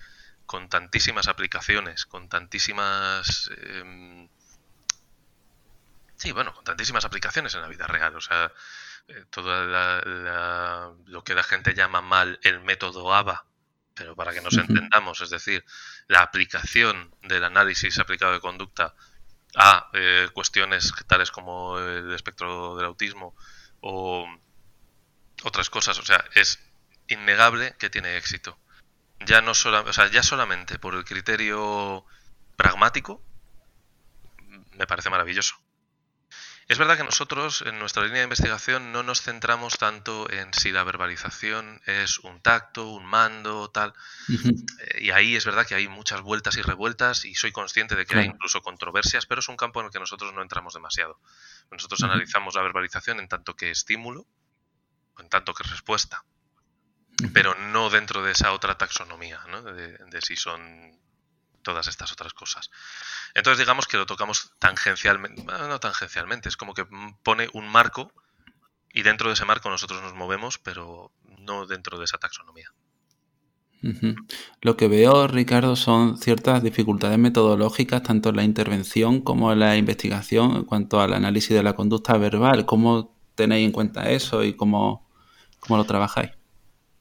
con 0.47 0.69
tantísimas 0.69 1.29
aplicaciones, 1.29 2.07
con 2.07 2.29
tantísimas... 2.29 3.51
Em, 3.59 4.29
sí, 6.17 6.33
bueno, 6.33 6.55
con 6.55 6.65
tantísimas 6.65 7.05
aplicaciones 7.05 7.55
en 7.55 7.63
la 7.63 7.69
vida 7.69 7.87
real. 7.87 8.15
O 8.17 8.21
sea, 8.21 8.53
eh, 9.09 9.25
todo 9.31 9.53
lo 11.07 11.25
que 11.25 11.35
la 11.35 11.43
gente 11.43 11.75
llama 11.75 12.01
mal 12.01 12.39
el 12.43 12.61
método 12.61 13.15
ABA, 13.15 13.45
pero 13.95 14.15
para 14.15 14.33
que 14.33 14.41
nos 14.41 14.57
entendamos, 14.57 15.21
es 15.21 15.31
decir, 15.31 15.65
la 16.07 16.21
aplicación 16.21 17.15
del 17.23 17.45
análisis 17.45 17.99
aplicado 17.99 18.33
de 18.33 18.41
conducta 18.41 18.95
a 19.57 19.89
eh, 19.95 20.29
cuestiones 20.35 20.93
tales 21.07 21.31
como 21.31 21.79
el 21.79 22.13
espectro 22.13 22.77
del 22.77 22.87
autismo 22.87 23.35
o 23.81 24.27
otras 25.43 25.71
cosas, 25.71 25.99
o 25.99 26.05
sea, 26.05 26.25
es 26.35 26.59
innegable 27.09 27.75
que 27.79 27.91
tiene 27.91 28.17
éxito. 28.17 28.59
Ya 29.21 29.41
no 29.41 29.55
sola, 29.55 29.81
o 29.81 29.93
sea, 29.93 30.09
ya 30.09 30.23
solamente 30.23 30.79
por 30.79 30.95
el 30.95 31.05
criterio 31.05 32.05
pragmático 32.57 33.23
me 34.75 34.87
parece 34.87 35.11
maravilloso. 35.11 35.57
Es 36.69 36.79
verdad 36.79 36.97
que 36.97 37.05
nosotros 37.05 37.63
en 37.65 37.79
nuestra 37.79 38.03
línea 38.03 38.19
de 38.19 38.25
investigación 38.25 38.91
no 38.91 39.05
nos 39.05 39.23
centramos 39.23 39.79
tanto 39.79 40.29
en 40.33 40.53
si 40.53 40.73
la 40.73 40.83
verbalización 40.83 41.81
es 41.87 42.19
un 42.19 42.41
tacto, 42.41 42.89
un 42.89 43.07
mando, 43.07 43.71
tal. 43.71 43.95
Eh, 44.29 45.05
y 45.05 45.11
ahí 45.11 45.37
es 45.37 45.45
verdad 45.45 45.65
que 45.65 45.77
hay 45.77 45.87
muchas 45.87 46.23
vueltas 46.23 46.57
y 46.57 46.63
revueltas 46.63 47.25
y 47.25 47.37
soy 47.37 47.53
consciente 47.53 47.95
de 47.95 48.05
que 48.05 48.19
hay 48.19 48.27
incluso 48.27 48.63
controversias, 48.63 49.27
pero 49.27 49.39
es 49.39 49.49
un 49.49 49.57
campo 49.57 49.79
en 49.81 49.87
el 49.87 49.93
que 49.93 50.01
nosotros 50.01 50.35
no 50.35 50.43
entramos 50.43 50.75
demasiado. 50.75 51.21
Nosotros 51.71 52.03
analizamos 52.03 52.57
la 52.57 52.63
verbalización 52.63 53.21
en 53.21 53.29
tanto 53.29 53.55
que 53.55 53.71
estímulo, 53.71 54.27
en 55.19 55.29
tanto 55.29 55.55
que 55.55 55.65
respuesta, 55.65 56.25
pero 57.33 57.55
no 57.55 57.91
dentro 57.91 58.23
de 58.23 58.33
esa 58.33 58.53
otra 58.53 58.77
taxonomía, 58.77 59.41
¿no? 59.49 59.63
de 59.63 60.21
si 60.23 60.37
son 60.37 60.99
todas 61.67 61.89
estas 61.89 62.13
otras 62.13 62.33
cosas. 62.33 62.71
Entonces 63.35 63.59
digamos 63.59 63.89
que 63.89 63.97
lo 63.97 64.07
tocamos 64.07 64.53
tangencialmente, 64.61 65.43
no 65.43 65.81
tangencialmente, 65.81 66.49
es 66.49 66.57
como 66.57 66.75
que 66.75 66.87
pone 67.25 67.49
un 67.55 67.69
marco 67.69 68.13
y 68.93 69.03
dentro 69.03 69.29
de 69.29 69.35
ese 69.35 69.45
marco 69.45 69.69
nosotros 69.69 70.01
nos 70.01 70.15
movemos, 70.15 70.59
pero 70.59 71.11
no 71.41 71.67
dentro 71.67 71.99
de 71.99 72.05
esa 72.05 72.19
taxonomía. 72.19 72.73
Lo 74.63 74.77
que 74.77 74.89
veo, 74.89 75.29
Ricardo, 75.29 75.77
son 75.77 76.19
ciertas 76.19 76.63
dificultades 76.63 77.19
metodológicas, 77.19 78.03
tanto 78.03 78.31
en 78.31 78.37
la 78.37 78.45
intervención 78.45 79.21
como 79.21 79.53
en 79.53 79.61
la 79.61 79.77
investigación, 79.77 80.57
en 80.57 80.65
cuanto 80.65 81.01
al 81.01 81.13
análisis 81.13 81.55
de 81.55 81.63
la 81.63 81.75
conducta 81.75 82.17
verbal. 82.17 82.65
¿Cómo 82.65 83.17
tenéis 83.35 83.67
en 83.67 83.73
cuenta 83.73 84.11
eso 84.11 84.43
y 84.43 84.55
cómo, 84.55 85.06
cómo 85.67 85.79
lo 85.79 85.85
trabajáis? 85.85 86.31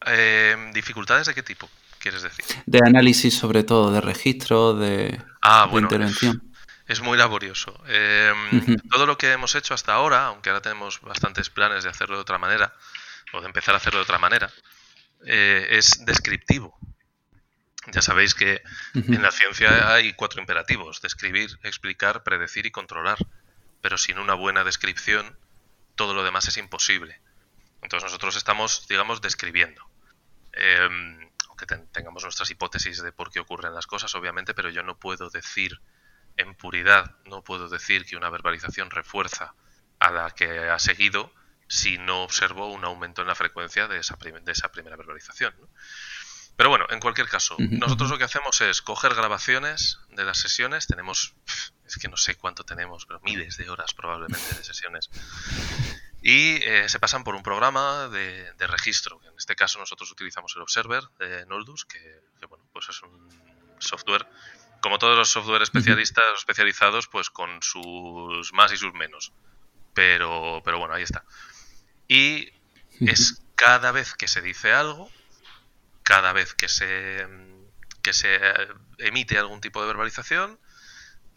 Eh, 0.08 0.56
¿Dificultades 0.74 1.28
de 1.28 1.34
qué 1.34 1.44
tipo? 1.44 1.70
quieres 2.06 2.22
decir? 2.22 2.46
De 2.68 2.80
análisis 2.86 3.36
sobre 3.36 3.64
todo, 3.64 3.92
de 3.92 4.00
registro, 4.00 4.76
de, 4.76 5.20
ah, 5.42 5.68
intervención. 5.74 6.44
Es, 6.88 7.02
muy 7.02 7.18
laborioso. 7.18 7.84
Em, 7.88 8.78
todo 8.92 9.08
lo 9.08 9.18
que 9.18 9.32
hemos 9.32 9.56
hecho 9.56 9.74
hasta 9.74 9.94
ahora, 9.94 10.28
aunque 10.28 10.52
ahora 10.52 10.62
tenemos 10.62 11.02
bastantes 11.02 11.50
planes 11.50 11.84
de 11.84 11.90
hacerlo 11.90 12.18
de 12.18 12.22
otra 12.22 12.38
manera, 12.38 12.76
o 13.34 13.42
de 13.42 13.48
empezar 13.48 13.74
a 13.74 13.78
hacerlo 13.78 13.98
de 14.00 14.04
otra 14.04 14.20
manera, 14.20 14.52
eh, 15.26 15.66
es 15.72 16.06
descriptivo. 16.06 16.78
Ya 17.92 18.04
sabéis 18.04 18.36
que 18.36 18.62
en 18.94 19.22
la 19.22 19.32
ciencia 19.32 19.94
hay 19.94 20.14
cuatro 20.14 20.40
imperativos, 20.42 21.02
describir, 21.02 21.58
explicar, 21.64 22.22
predecir 22.22 22.68
y 22.68 22.72
controlar. 22.72 23.18
Pero 23.82 23.98
sin 23.98 24.20
una 24.20 24.34
buena 24.36 24.64
descripción, 24.64 25.38
todo 25.96 26.14
lo 26.14 26.24
demás 26.24 26.48
es 26.48 26.58
imposible. 26.58 27.20
Entonces 27.86 28.06
nosotros 28.06 28.36
estamos, 28.36 28.88
digamos, 28.88 29.22
describiendo. 29.22 29.88
Eh, 30.54 30.90
que 31.56 31.66
tengamos 31.68 32.24
nuestras 32.24 32.50
hipótesis 32.50 33.02
de 33.02 33.12
por 33.12 33.32
qué 33.32 33.40
ocurren 33.40 33.74
las 33.74 33.88
cosas, 33.88 34.14
obviamente, 34.16 34.54
pero 34.54 34.70
yo 34.70 34.84
no 34.84 34.98
puedo 34.98 35.30
decir 35.30 35.80
en 36.36 36.56
puridad, 36.56 37.16
no 37.26 37.44
puedo 37.44 37.70
decir 37.70 38.06
que 38.06 38.18
una 38.18 38.30
verbalización 38.30 38.90
refuerza 38.90 39.54
a 40.00 40.12
la 40.12 40.32
que 40.32 40.68
ha 40.68 40.80
seguido 40.80 41.32
si 41.68 41.98
no 41.98 42.24
observo 42.24 42.74
un 42.74 42.84
aumento 42.84 43.22
en 43.22 43.28
la 43.28 43.36
frecuencia 43.36 43.88
de 43.88 44.00
esa, 44.00 44.18
de 44.18 44.52
esa 44.52 44.72
primera 44.72 44.98
verbalización. 44.98 45.54
Pero 46.58 46.70
bueno, 46.70 46.88
en 46.90 47.00
cualquier 47.00 47.30
caso, 47.30 47.56
nosotros 47.60 48.10
lo 48.10 48.18
que 48.18 48.24
hacemos 48.24 48.60
es 48.62 48.82
coger 48.82 49.14
grabaciones 49.14 50.00
de 50.10 50.26
las 50.26 50.40
sesiones, 50.40 50.88
tenemos, 50.88 51.36
es 51.86 51.98
que 51.98 52.08
no 52.08 52.18
sé 52.18 52.36
cuánto 52.36 52.64
tenemos, 52.64 53.06
pero 53.06 53.20
miles 53.22 53.58
de 53.58 53.70
horas 53.70 53.94
probablemente 53.94 54.56
de 54.56 54.64
sesiones 54.64 55.10
y 56.28 56.56
eh, 56.66 56.90
se 56.90 57.00
pasan 57.00 57.24
por 57.24 57.36
un 57.36 57.44
programa 57.44 58.08
de, 58.08 58.52
registro. 58.58 59.22
En 59.26 59.38
este 59.38 59.56
caso 59.56 59.78
nosotros 59.78 60.12
utilizamos 60.12 60.56
el 60.56 60.64
Observer 60.64 61.04
de 61.20 61.46
Noldus, 61.46 61.86
que, 61.86 62.00
bueno, 62.50 62.66
pues 62.74 62.90
es 62.90 63.04
un 63.04 63.30
software, 63.78 64.28
como 64.82 64.98
todos 64.98 65.16
los 65.16 65.30
software 65.30 65.62
especialistas 65.62 66.24
especializados, 66.36 67.08
pues 67.08 67.30
con 67.30 67.62
sus 67.62 68.52
más 68.54 68.74
y 68.74 68.78
sus 68.78 68.92
menos. 68.96 69.34
Pero, 69.94 70.64
pero 70.66 70.80
bueno, 70.80 70.96
ahí 70.96 71.04
está. 71.04 71.24
Y 72.08 72.50
es 73.02 73.44
cada 73.54 73.92
vez 73.92 74.16
que 74.16 74.28
se 74.28 74.42
dice 74.42 74.74
algo, 74.74 75.12
cada 76.02 76.34
vez 76.34 76.56
que 76.56 76.70
se, 76.70 77.28
que 78.02 78.14
se 78.14 78.40
emite 78.98 79.38
algún 79.38 79.62
tipo 79.62 79.80
de 79.80 79.88
verbalización, 79.90 80.60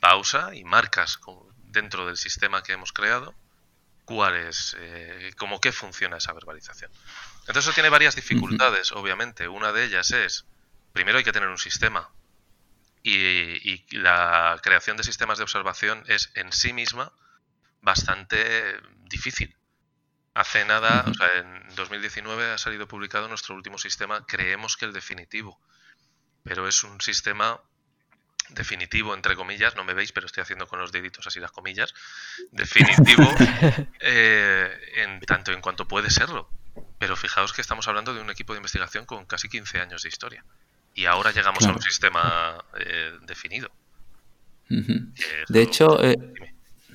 pausa 0.01 0.55
y 0.55 0.65
marcas 0.65 1.21
dentro 1.65 2.07
del 2.07 2.17
sistema 2.17 2.63
que 2.63 2.73
hemos 2.73 2.95
creado 2.95 3.35
cuál 4.09 4.37
es, 4.37 4.75
eh, 4.79 5.33
cómo 5.37 5.61
qué 5.61 5.71
funciona 5.71 6.17
esa 6.17 6.33
verbalización. 6.33 6.91
Entonces 7.41 7.65
eso 7.65 7.75
tiene 7.75 7.91
varias 7.91 8.17
dificultades, 8.17 8.91
obviamente. 8.93 9.49
Una 9.49 9.71
de 9.71 9.85
ellas 9.85 10.13
es, 10.13 10.47
primero 10.95 11.19
hay 11.19 11.25
que 11.25 11.33
tener 11.33 11.51
un 11.51 11.59
sistema 11.59 12.09
y, 13.03 13.85
la 13.99 14.59
creación 14.63 14.97
de 14.97 15.05
sistemas 15.05 15.37
de 15.37 15.45
observación 15.45 16.05
es 16.07 16.31
en 16.37 16.53
sí 16.53 16.73
misma 16.73 17.13
bastante 17.83 18.81
difícil. 19.11 19.55
Hace 20.33 20.65
nada, 20.65 21.05
o 21.07 21.13
sea, 21.13 21.29
en 21.35 21.75
2019 21.75 22.53
ha 22.53 22.57
salido 22.57 22.89
publicado 22.89 23.29
nuestro 23.29 23.57
último 23.57 23.77
sistema, 23.77 24.25
creemos 24.25 24.79
que 24.79 24.87
el 24.87 24.95
definitivo, 24.95 25.61
pero 26.45 26.67
es 26.67 26.83
un 26.83 26.99
sistema 27.03 27.61
definitivo, 28.51 29.15
entre 29.15 29.37
comillas, 29.37 29.77
no 29.77 29.85
me 29.85 29.95
veis, 29.95 30.13
pero 30.13 30.27
estoy 30.27 30.43
haciendo 30.43 30.67
con 30.67 30.79
los 30.79 30.93
deditos 30.93 31.27
así 31.27 31.41
las 31.41 31.53
comillas, 31.53 31.95
definitivo 32.53 33.25
eh, 34.01 34.71
en 34.97 35.21
tanto 35.21 35.53
en 35.53 35.61
cuanto 35.61 35.87
puede 35.87 36.11
serlo. 36.11 36.49
Pero 36.99 37.17
fijaos 37.17 37.53
que 37.53 37.61
estamos 37.61 37.89
hablando 37.89 38.15
de 38.15 38.21
un 38.21 38.31
equipo 38.31 38.53
de 38.53 38.59
investigación 38.59 39.05
con 39.05 39.25
casi 39.27 39.49
15 39.49 39.81
años 39.81 40.03
de 40.03 40.09
historia. 40.09 40.45
Y 40.95 41.07
ahora 41.07 41.31
llegamos 41.33 41.65
a 41.65 41.73
un 41.73 41.83
sistema 41.83 42.65
eh, 42.79 43.13
definido. 43.23 43.71
De 44.69 45.63
hecho, 45.63 46.03
eh, 46.03 46.17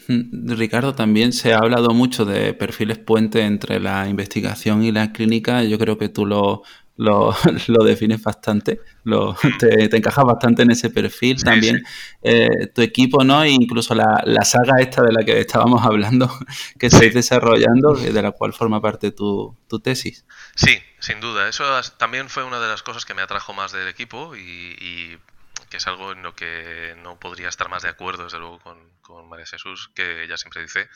Ricardo, 0.07 0.93
también 0.93 1.33
se 1.33 1.53
ha 1.53 1.57
hablado 1.57 1.91
mucho 1.91 2.25
de 2.25 2.53
perfiles 2.53 2.97
puente 2.97 3.41
entre 3.41 3.79
la 3.79 4.07
investigación 4.07 4.83
y 4.83 4.91
la 4.91 5.11
clínica. 5.11 5.63
Yo 5.63 5.79
creo 5.79 5.97
que 5.97 6.09
tú 6.09 6.25
lo, 6.25 6.63
lo, 6.95 7.35
lo 7.67 7.83
defines 7.83 8.21
bastante, 8.21 8.81
lo, 9.03 9.35
te, 9.59 9.89
te, 9.89 9.97
encajas 9.97 10.25
bastante 10.25 10.63
en 10.63 10.71
ese 10.71 10.89
perfil 10.89 11.43
también. 11.43 11.83
Eh, 12.21 12.67
tu 12.73 12.81
equipo, 12.81 13.23
¿no? 13.23 13.43
E 13.43 13.49
incluso 13.49 13.95
la, 13.95 14.21
la, 14.25 14.43
saga 14.43 14.79
esta 14.79 15.01
de 15.01 15.11
la 15.11 15.23
que 15.23 15.39
estábamos 15.39 15.81
hablando, 15.85 16.31
que 16.79 16.87
estáis 16.87 17.13
desarrollando, 17.13 17.93
de 17.95 18.21
la 18.21 18.31
cual 18.31 18.53
forma 18.53 18.81
parte 18.81 19.11
tu, 19.11 19.57
tu, 19.67 19.79
tesis. 19.79 20.25
Sí, 20.55 20.79
sin 20.99 21.19
duda. 21.19 21.49
Eso 21.49 21.65
también 21.97 22.29
fue 22.29 22.43
una 22.43 22.59
de 22.59 22.67
las 22.67 22.83
cosas 22.83 23.05
que 23.05 23.13
me 23.13 23.21
atrajo 23.21 23.53
más 23.53 23.71
del 23.71 23.87
equipo 23.87 24.35
y, 24.35 24.75
y 24.79 25.17
que 25.69 25.77
es 25.77 25.87
algo 25.87 26.11
en 26.11 26.21
lo 26.21 26.35
que 26.35 26.95
no 27.01 27.19
podría 27.19 27.49
estar 27.49 27.69
más 27.69 27.81
de 27.81 27.89
acuerdo, 27.89 28.25
desde 28.25 28.37
luego, 28.37 28.59
con, 28.59 28.77
con 29.01 29.27
María 29.27 29.45
Jesús, 29.45 29.89
que 29.95 30.23
ella 30.23 30.37
siempre 30.37 30.61
dice 30.61 30.87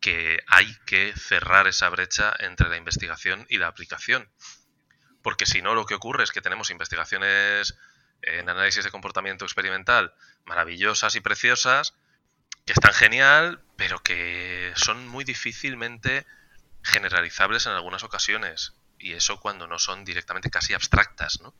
que 0.00 0.40
hay 0.46 0.74
que 0.86 1.12
cerrar 1.16 1.66
esa 1.66 1.88
brecha 1.88 2.34
entre 2.40 2.68
la 2.68 2.76
investigación 2.76 3.46
y 3.48 3.58
la 3.58 3.68
aplicación 3.68 4.28
porque 5.26 5.44
si 5.44 5.60
no 5.60 5.74
lo 5.74 5.86
que 5.86 5.94
ocurre 5.96 6.22
es 6.22 6.30
que 6.30 6.40
tenemos 6.40 6.70
investigaciones 6.70 7.76
en 8.22 8.48
análisis 8.48 8.84
de 8.84 8.92
comportamiento 8.92 9.44
experimental 9.44 10.14
maravillosas 10.44 11.16
y 11.16 11.20
preciosas, 11.20 11.94
que 12.64 12.72
están 12.72 12.92
genial, 12.92 13.60
pero 13.74 14.00
que 14.04 14.72
son 14.76 15.08
muy 15.08 15.24
difícilmente 15.24 16.24
generalizables 16.84 17.66
en 17.66 17.72
algunas 17.72 18.04
ocasiones. 18.04 18.74
Y 19.00 19.14
eso 19.14 19.40
cuando 19.40 19.66
no 19.66 19.80
son 19.80 20.04
directamente 20.04 20.48
casi 20.48 20.74
abstractas, 20.74 21.40
¿no? 21.40 21.56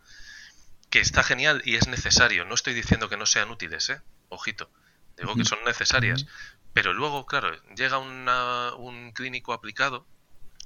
Que 0.88 1.00
está 1.00 1.24
genial 1.24 1.60
y 1.64 1.74
es 1.74 1.88
necesario. 1.88 2.44
No 2.44 2.54
estoy 2.54 2.72
diciendo 2.72 3.08
que 3.08 3.16
no 3.16 3.26
sean 3.26 3.50
útiles, 3.50 3.90
¿eh? 3.90 4.00
Ojito. 4.28 4.70
Digo 5.16 5.34
que 5.34 5.44
son 5.44 5.58
necesarias. 5.64 6.24
Pero 6.72 6.92
luego, 6.92 7.26
claro, 7.26 7.50
llega 7.74 7.98
un 7.98 9.10
clínico 9.12 9.52
aplicado 9.52 10.06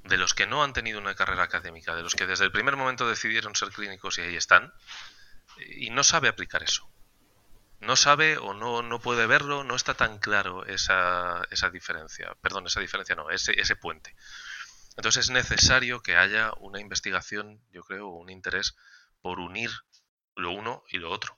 de 0.03 0.17
los 0.17 0.33
que 0.33 0.47
no 0.47 0.63
han 0.63 0.73
tenido 0.73 0.99
una 0.99 1.15
carrera 1.15 1.43
académica, 1.43 1.95
de 1.95 2.03
los 2.03 2.15
que 2.15 2.27
desde 2.27 2.45
el 2.45 2.51
primer 2.51 2.75
momento 2.75 3.07
decidieron 3.07 3.55
ser 3.55 3.69
clínicos 3.69 4.17
y 4.17 4.21
ahí 4.21 4.35
están, 4.35 4.73
y 5.57 5.89
no 5.89 6.03
sabe 6.03 6.27
aplicar 6.27 6.63
eso. 6.63 6.89
No 7.79 7.95
sabe 7.95 8.37
o 8.37 8.53
no, 8.53 8.83
no 8.83 8.99
puede 8.99 9.25
verlo, 9.25 9.63
no 9.63 9.75
está 9.75 9.95
tan 9.95 10.19
claro 10.19 10.65
esa, 10.65 11.41
esa 11.49 11.71
diferencia. 11.71 12.35
Perdón, 12.41 12.67
esa 12.67 12.79
diferencia 12.79 13.15
no, 13.15 13.29
ese, 13.31 13.59
ese 13.59 13.75
puente. 13.75 14.15
Entonces 14.97 15.25
es 15.25 15.29
necesario 15.31 16.01
que 16.01 16.15
haya 16.15 16.51
una 16.57 16.79
investigación, 16.79 17.59
yo 17.71 17.81
creo, 17.83 18.07
un 18.07 18.29
interés 18.29 18.75
por 19.21 19.39
unir 19.39 19.71
lo 20.35 20.51
uno 20.51 20.83
y 20.89 20.99
lo 20.99 21.09
otro. 21.11 21.37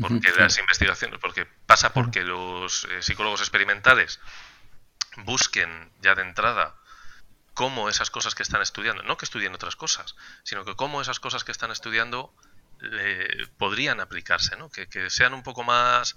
Porque 0.00 0.32
las 0.38 0.56
investigaciones, 0.58 1.18
porque 1.20 1.46
pasa 1.66 1.92
porque 1.92 2.22
los 2.22 2.84
eh, 2.84 3.02
psicólogos 3.02 3.40
experimentales 3.40 4.20
busquen 5.24 5.92
ya 6.00 6.14
de 6.14 6.22
entrada 6.22 6.79
cómo 7.60 7.90
esas 7.90 8.08
cosas 8.08 8.34
que 8.34 8.42
están 8.42 8.62
estudiando, 8.62 9.02
no 9.02 9.18
que 9.18 9.26
estudien 9.26 9.54
otras 9.54 9.76
cosas, 9.76 10.16
sino 10.44 10.64
que 10.64 10.76
cómo 10.76 11.02
esas 11.02 11.20
cosas 11.20 11.44
que 11.44 11.52
están 11.52 11.70
estudiando 11.70 12.32
podrían 13.58 14.00
aplicarse, 14.00 14.56
¿no? 14.56 14.70
Que, 14.70 15.10
sean 15.10 15.34
un 15.34 15.42
poco 15.42 15.62
más 15.62 16.16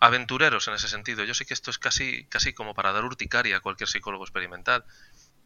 aventureros 0.00 0.68
en 0.68 0.74
ese 0.74 0.88
sentido. 0.88 1.24
Yo 1.24 1.32
sé 1.32 1.46
que 1.46 1.54
esto 1.54 1.70
es 1.70 1.78
casi, 1.78 2.26
casi 2.26 2.52
como 2.52 2.74
para 2.74 2.92
dar 2.92 3.06
urticaria 3.06 3.56
a 3.56 3.60
cualquier 3.60 3.88
psicólogo 3.88 4.24
experimental, 4.24 4.84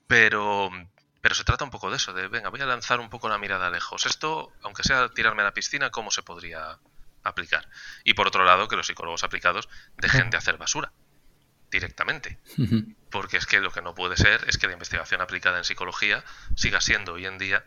pero, 0.09 0.69
pero 1.21 1.37
se 1.37 1.45
trata 1.45 1.63
un 1.63 1.71
poco 1.71 1.93
de 1.93 1.99
eso, 1.99 2.13
de, 2.13 2.27
venga, 2.27 2.49
voy 2.49 2.63
a 2.63 2.67
lanzar 2.67 2.99
un 2.99 3.09
poco 3.09 3.29
la 3.29 3.39
mirada 3.39 3.71
lejos. 3.71 4.05
Esto, 4.05 4.53
aunque 4.65 4.83
sea 4.83 5.11
tirarme 5.11 5.43
a 5.43 5.45
la 5.45 5.55
piscina, 5.55 5.91
¿cómo 5.91 6.11
se 6.11 6.25
podría 6.25 6.81
aplicar? 7.23 7.69
Y 8.03 8.15
por 8.15 8.27
otro 8.27 8.45
lado, 8.45 8.67
que 8.67 8.75
los 8.75 8.89
psicólogos 8.89 9.23
aplicados 9.23 9.69
dejen 9.97 10.29
de 10.31 10.39
hacer 10.39 10.57
basura 10.57 10.93
directamente. 11.71 12.39
Porque 13.11 13.37
es 13.37 13.47
que 13.47 13.61
lo 13.61 13.71
que 13.71 13.83
no 13.83 13.95
puede 13.95 14.17
ser 14.17 14.45
es 14.49 14.59
que 14.59 14.67
la 14.67 14.73
investigación 14.75 15.21
aplicada 15.21 15.59
en 15.59 15.65
psicología 15.65 16.25
siga 16.55 16.81
siendo 16.81 17.15
hoy 17.15 17.27
en 17.27 17.39
día 17.39 17.65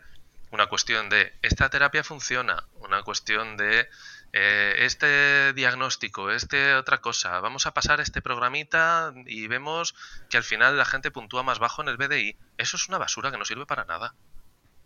una 0.50 0.66
cuestión 0.66 1.08
de 1.08 1.32
esta 1.42 1.68
terapia 1.70 2.02
funciona, 2.02 2.64
una 2.80 3.02
cuestión 3.02 3.56
de 3.56 3.88
eh, 4.32 4.74
este 4.78 5.52
diagnóstico, 5.52 6.30
este 6.30 6.74
otra 6.74 6.98
cosa, 6.98 7.40
vamos 7.40 7.66
a 7.66 7.74
pasar 7.74 8.00
este 8.00 8.20
programita 8.20 9.12
y 9.26 9.46
vemos 9.46 9.94
que 10.28 10.36
al 10.36 10.44
final 10.44 10.76
la 10.76 10.84
gente 10.84 11.10
puntúa 11.10 11.42
más 11.42 11.58
bajo 11.58 11.82
en 11.82 11.88
el 11.88 11.96
BDI. 11.96 12.36
Eso 12.58 12.76
es 12.76 12.88
una 12.88 12.98
basura 12.98 13.30
que 13.30 13.38
no 13.38 13.44
sirve 13.44 13.66
para 13.66 13.84
nada. 13.84 14.14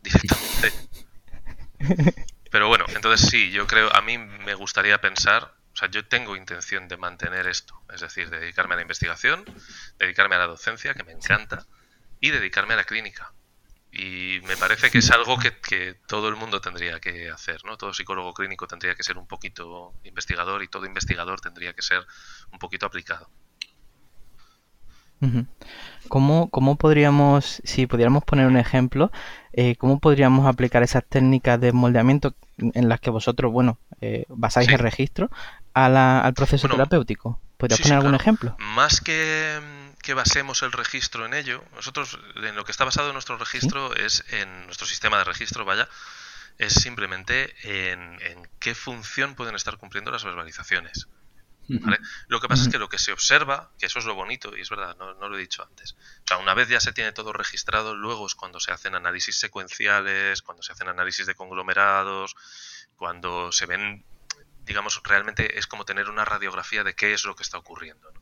Directamente. 0.03 0.73
Pero 2.51 2.69
bueno, 2.69 2.85
entonces 2.89 3.29
sí, 3.29 3.51
yo 3.51 3.67
creo, 3.67 3.95
a 3.95 4.03
mí 4.03 4.19
me 4.19 4.55
gustaría 4.55 5.01
pensar 5.01 5.55
o 5.75 5.77
sea, 5.77 5.91
yo 5.91 6.07
tengo 6.07 6.37
intención 6.37 6.87
de 6.87 6.97
mantener 6.97 7.49
esto, 7.49 7.75
es 7.93 8.01
decir, 8.01 8.31
dedicarme 8.31 8.75
a 8.75 8.77
la 8.77 8.83
investigación, 8.83 9.45
dedicarme 9.99 10.37
a 10.37 10.39
la 10.39 10.47
docencia, 10.47 10.95
que 10.95 11.03
me 11.03 11.11
encanta, 11.11 11.67
y 12.21 12.31
dedicarme 12.31 12.75
a 12.75 12.77
la 12.77 12.85
clínica. 12.85 13.33
Y 13.91 14.41
me 14.45 14.57
parece 14.57 14.91
que 14.91 14.99
es 14.99 15.11
algo 15.11 15.37
que, 15.37 15.57
que, 15.59 15.95
todo 16.07 16.29
el 16.29 16.37
mundo 16.37 16.61
tendría 16.61 17.01
que 17.01 17.29
hacer, 17.29 17.65
¿no? 17.65 17.77
Todo 17.77 17.93
psicólogo 17.93 18.35
clínico 18.35 18.69
tendría 18.69 18.95
que 18.95 19.03
ser 19.03 19.19
un 19.19 19.27
poquito 19.27 19.95
investigador 20.05 20.63
y 20.63 20.69
todo 20.69 20.87
investigador 20.87 21.41
tendría 21.41 21.73
que 21.73 21.83
ser 21.83 22.07
un 22.53 22.59
poquito 22.61 22.87
aplicado. 22.87 23.29
¿Cómo, 26.09 26.51
¿Cómo, 26.51 26.77
podríamos, 26.77 27.63
si 27.65 27.87
pudiéramos 27.87 28.25
poner 28.25 28.47
un 28.47 28.57
ejemplo, 28.57 29.11
eh, 29.53 29.75
cómo 29.77 29.99
podríamos 29.99 30.47
aplicar 30.47 30.83
esas 30.83 31.05
técnicas 31.09 31.61
de 31.61 31.73
moldeamiento 31.73 32.35
en 32.59 32.89
las 32.89 33.01
que 33.01 33.11
vosotros, 33.11 33.53
bueno, 33.53 33.79
eh, 34.01 34.25
basáis 34.29 34.69
el 34.69 34.79
registro 34.79 35.31
al 35.73 36.35
proceso 36.35 36.69
terapéutico? 36.69 37.41
¿Podrías 37.57 37.81
poner 37.81 37.99
algún 37.99 38.15
ejemplo? 38.15 38.57
Más 38.59 39.01
que, 39.01 39.61
que, 40.03 40.15
basemos 40.15 40.63
el 40.63 40.73
registro 40.73 41.27
en 41.27 41.35
ello, 41.35 41.65
nosotros 41.75 42.19
en 42.37 42.57
lo 42.57 42.65
que 42.65 42.73
está 42.73 42.85
basado 42.85 43.13
nuestro 43.13 43.39
registro 43.39 43.95
es 43.95 44.25
en 44.31 44.67
nuestro 44.67 44.87
sistema 44.87 45.19
de 45.19 45.25
registro, 45.25 45.65
vaya, 45.65 45.89
es 46.59 46.75
simplemente 46.75 47.55
en, 47.63 48.21
en 48.23 48.49
qué 48.59 48.75
función 48.75 49.35
pueden 49.35 49.55
estar 49.55 49.77
cumpliendo 49.77 50.11
las 50.11 50.25
verbalizaciones. 50.25 51.09
Lo 52.29 52.41
que 52.41 52.49
pasa 52.49 52.65
es 52.65 52.69
que 52.69 52.79
lo 52.79 52.89
que 52.89 52.99
se 52.99 53.13
observa, 53.13 53.71
que 53.79 53.87
eso 53.87 53.99
es 53.99 54.05
lo 54.05 54.15
bonito, 54.15 54.57
y 54.57 54.61
es 54.61 54.71
verdad, 54.71 54.97
no, 54.97 55.15
lo 55.15 55.37
he 55.37 55.41
dicho 55.41 55.63
antes, 55.63 55.93
o 55.93 56.27
sea, 56.27 56.39
una 56.39 56.55
vez 56.55 56.69
ya 56.69 56.81
se 56.81 56.93
tiene 56.93 57.13
todo 57.13 57.33
registrado, 57.33 57.95
luego 57.95 58.27
es 58.27 58.35
cuando 58.35 58.61
se 58.61 58.73
hacen 58.73 58.95
análisis 58.95 59.37
secuenciales, 59.37 60.43
cuando 60.43 60.63
se 60.63 60.73
hacen 60.73 60.89
análisis 60.89 61.27
de 61.27 61.35
conglomerados, 61.35 62.37
cuando 62.97 63.53
se 63.53 63.67
ven, 63.67 64.05
digamos, 64.65 65.01
realmente 65.05 65.59
es 65.59 65.67
como 65.67 65.85
tener 65.85 66.11
una 66.11 66.25
radiografía 66.25 66.85
de 66.85 66.95
qué 66.95 67.15
es 67.15 67.25
lo 67.25 67.35
que 67.35 67.43
está 67.43 67.59
ocurriendo. 67.59 68.13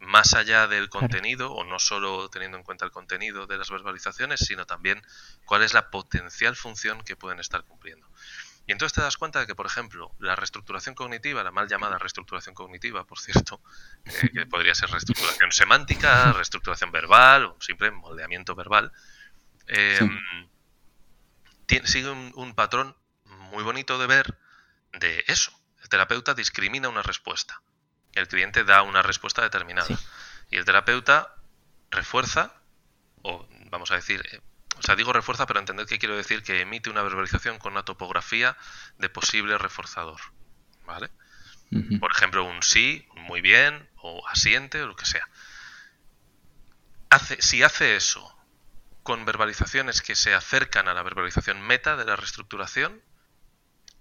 Más 0.00 0.34
allá 0.34 0.68
del 0.68 0.88
contenido, 0.88 1.52
o 1.52 1.64
no 1.64 1.80
solo 1.80 2.28
teniendo 2.30 2.56
en 2.56 2.62
cuenta 2.62 2.84
el 2.84 2.92
contenido 2.92 3.48
de 3.48 3.58
las 3.58 3.68
verbalizaciones, 3.68 4.40
sino 4.40 4.64
también 4.64 5.02
cuál 5.44 5.64
es 5.64 5.74
la 5.74 5.90
potencial 5.90 6.54
función 6.54 7.02
que 7.02 7.16
pueden 7.16 7.40
estar 7.40 7.64
cumpliendo. 7.64 8.06
Y 8.68 8.72
entonces 8.72 8.92
te 8.92 9.00
das 9.00 9.16
cuenta 9.16 9.40
de 9.40 9.46
que, 9.46 9.54
por 9.54 9.64
ejemplo, 9.64 10.14
la 10.18 10.36
reestructuración 10.36 10.94
cognitiva, 10.94 11.42
la 11.42 11.50
mal 11.50 11.68
llamada 11.68 11.96
reestructuración 11.96 12.54
cognitiva, 12.54 13.04
por 13.04 13.18
cierto, 13.18 13.62
eh, 14.04 14.10
que 14.34 14.44
podría 14.44 14.74
ser 14.74 14.90
reestructuración 14.90 15.52
semántica, 15.52 16.34
reestructuración 16.34 16.92
verbal 16.92 17.46
o 17.46 17.56
simple 17.60 17.90
moldeamiento 17.90 18.54
verbal, 18.54 18.92
eh, 19.68 20.06
sigue 21.84 22.10
un, 22.10 22.54
patrón 22.54 22.94
muy 23.24 23.64
bonito 23.64 23.98
de 23.98 24.06
ver 24.06 24.38
de 24.92 25.24
eso. 25.28 25.50
El 25.82 25.88
terapeuta 25.88 26.34
discrimina 26.34 26.90
una 26.90 27.02
respuesta. 27.02 27.62
El 28.12 28.28
cliente 28.28 28.64
da 28.64 28.82
una 28.82 29.00
respuesta 29.00 29.40
determinada. 29.40 29.98
Y 30.50 30.58
el 30.58 30.66
terapeuta 30.66 31.36
refuerza, 31.90 32.52
o 33.22 33.48
vamos 33.70 33.90
a 33.92 33.94
decir, 33.94 34.22
eh, 34.30 34.42
o 34.78 34.82
sea, 34.82 34.96
digo 34.96 35.12
refuerza, 35.12 35.46
pero 35.46 35.60
entended 35.60 35.86
que 35.86 35.98
quiero 35.98 36.16
decir 36.16 36.42
que 36.42 36.60
emite 36.60 36.90
una 36.90 37.02
verbalización 37.02 37.58
con 37.58 37.72
una 37.72 37.84
topografía 37.84 38.56
de 38.98 39.08
posible 39.08 39.58
reforzador. 39.58 40.20
¿Vale? 40.84 41.10
Por 42.00 42.10
ejemplo, 42.12 42.44
un 42.44 42.62
sí, 42.62 43.06
muy 43.14 43.42
bien, 43.42 43.90
o 43.96 44.26
asiente, 44.28 44.82
o 44.82 44.86
lo 44.86 44.96
que 44.96 45.04
sea. 45.04 45.28
hace, 47.10 47.42
si 47.42 47.62
hace 47.62 47.96
eso 47.96 48.34
con 49.02 49.24
verbalizaciones 49.24 50.00
que 50.00 50.14
se 50.14 50.34
acercan 50.34 50.88
a 50.88 50.94
la 50.94 51.02
verbalización 51.02 51.60
meta 51.60 51.96
de 51.96 52.04
la 52.06 52.16
reestructuración 52.16 53.02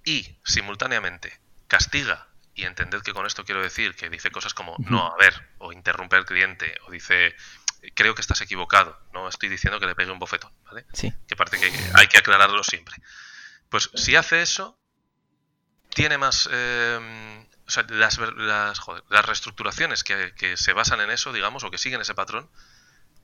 y 0.05 0.37
simultáneamente 0.45 1.39
castiga, 1.67 2.29
y 2.55 2.63
entended 2.63 3.01
que 3.01 3.13
con 3.13 3.25
esto 3.25 3.45
quiero 3.45 3.61
decir 3.61 3.95
que 3.95 4.09
dice 4.09 4.31
cosas 4.31 4.53
como 4.53 4.75
no, 4.79 5.13
a 5.13 5.17
ver, 5.17 5.49
o 5.59 5.71
interrumpe 5.73 6.15
al 6.15 6.25
cliente, 6.25 6.73
o 6.87 6.91
dice 6.91 7.35
creo 7.93 8.15
que 8.15 8.21
estás 8.21 8.41
equivocado, 8.41 8.99
no 9.13 9.27
estoy 9.27 9.49
diciendo 9.49 9.79
que 9.79 9.85
le 9.85 9.95
pegue 9.95 10.11
un 10.11 10.19
bofetón, 10.19 10.51
¿vale? 10.65 10.85
Sí. 10.93 11.13
Que 11.27 11.35
parece 11.35 11.59
que 11.59 11.71
hay 11.95 12.07
que 12.07 12.17
aclararlo 12.17 12.63
siempre. 12.63 12.95
Pues 13.69 13.89
si 13.95 14.15
hace 14.15 14.41
eso, 14.41 14.77
tiene 15.89 16.17
más... 16.17 16.49
eh, 16.51 17.45
o 17.67 17.69
sea, 17.69 17.85
las, 17.89 18.17
joder, 18.79 19.03
las 19.09 19.25
reestructuraciones 19.25 20.05
que, 20.05 20.33
que 20.35 20.55
se 20.55 20.71
basan 20.71 21.01
en 21.01 21.11
eso, 21.11 21.33
digamos, 21.33 21.63
o 21.65 21.71
que 21.71 21.77
siguen 21.77 21.99
ese 21.99 22.15
patrón, 22.15 22.49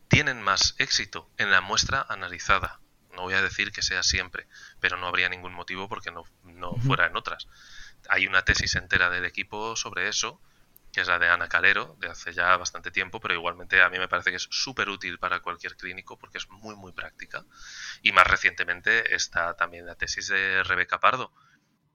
tienen 0.10 0.41
más 0.41 0.76
éxito 0.80 1.30
en 1.38 1.49
la 1.49 1.62
muestra 1.62 2.06
analizada. 2.10 2.82
No 3.15 3.21
voy 3.21 3.36
a 3.36 3.41
decir 3.41 3.71
que 3.71 3.82
sea 3.82 4.04
siempre, 4.04 4.47
pero 4.82 4.97
no 4.97 5.08
habría 5.08 5.30
ningún 5.30 5.54
motivo 5.54 5.88
porque 5.88 6.12
no, 6.12 6.23
no 6.43 6.76
fuera 6.86 7.06
en 7.06 7.15
otras. 7.15 7.47
Hay 8.10 8.28
una 8.28 8.43
tesis 8.43 8.76
entera 8.76 9.10
del 9.10 9.23
equipo 9.23 9.76
sobre 9.78 10.10
eso, 10.10 10.41
que 10.93 11.01
es 11.01 11.08
la 11.08 11.19
de 11.19 11.27
Ana 11.27 11.49
Calero, 11.49 11.97
de 11.99 12.08
hace 12.10 12.34
ya 12.34 12.56
bastante 12.56 12.91
tiempo, 12.91 13.19
pero 13.19 13.34
igualmente 13.34 13.82
a 13.82 13.89
mí 13.89 13.99
me 13.99 14.08
parece 14.08 14.29
que 14.29 14.38
es 14.38 14.47
súper 14.51 14.89
útil 14.89 15.19
para 15.19 15.41
cualquier 15.41 15.75
clínico 15.75 16.17
porque 16.19 16.38
es 16.38 16.47
muy, 16.49 16.75
muy 16.75 16.93
práctica. 16.93 17.43
Y 18.03 18.12
más 18.13 18.27
recientemente 18.27 19.15
está 19.15 19.56
también 19.56 19.86
la 19.88 19.95
tesis 19.95 20.27
de 20.27 20.63
Rebeca 20.63 20.99
Pardo, 20.99 21.34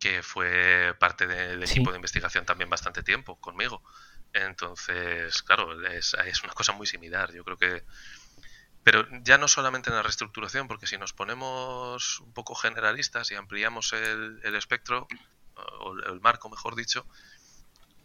que 0.01 0.23
fue 0.23 0.95
parte 1.01 1.27
del 1.27 1.67
Sí. 1.67 1.75
equipo 1.75 1.93
de 1.93 1.97
investigación 1.99 2.45
también 2.45 2.71
bastante 2.71 3.03
tiempo 3.03 3.37
conmigo. 3.41 3.83
Entonces, 4.33 5.43
claro, 5.43 5.81
es, 5.89 6.15
es 6.27 6.45
una 6.45 6.53
cosa 6.53 6.73
muy 6.73 6.87
similar. 6.87 7.33
Yo 7.33 7.45
creo 7.45 7.57
que. 7.57 7.85
Pero 8.85 9.07
ya 9.23 9.39
no 9.39 9.49
solamente 9.49 9.91
en 9.91 9.97
la 9.97 10.03
reestructuración, 10.03 10.67
porque 10.69 10.87
si 10.87 10.97
nos 10.99 11.13
ponemos 11.13 12.21
un 12.21 12.33
poco 12.33 12.55
generalistas 12.55 13.31
y 13.31 13.35
ampliamos 13.35 13.93
el, 13.93 14.41
el 14.43 14.55
espectro, 14.55 15.07
o 15.81 15.95
el- 15.95 16.05
el 16.15 16.21
marco, 16.21 16.49
mejor 16.49 16.75
dicho, 16.77 17.07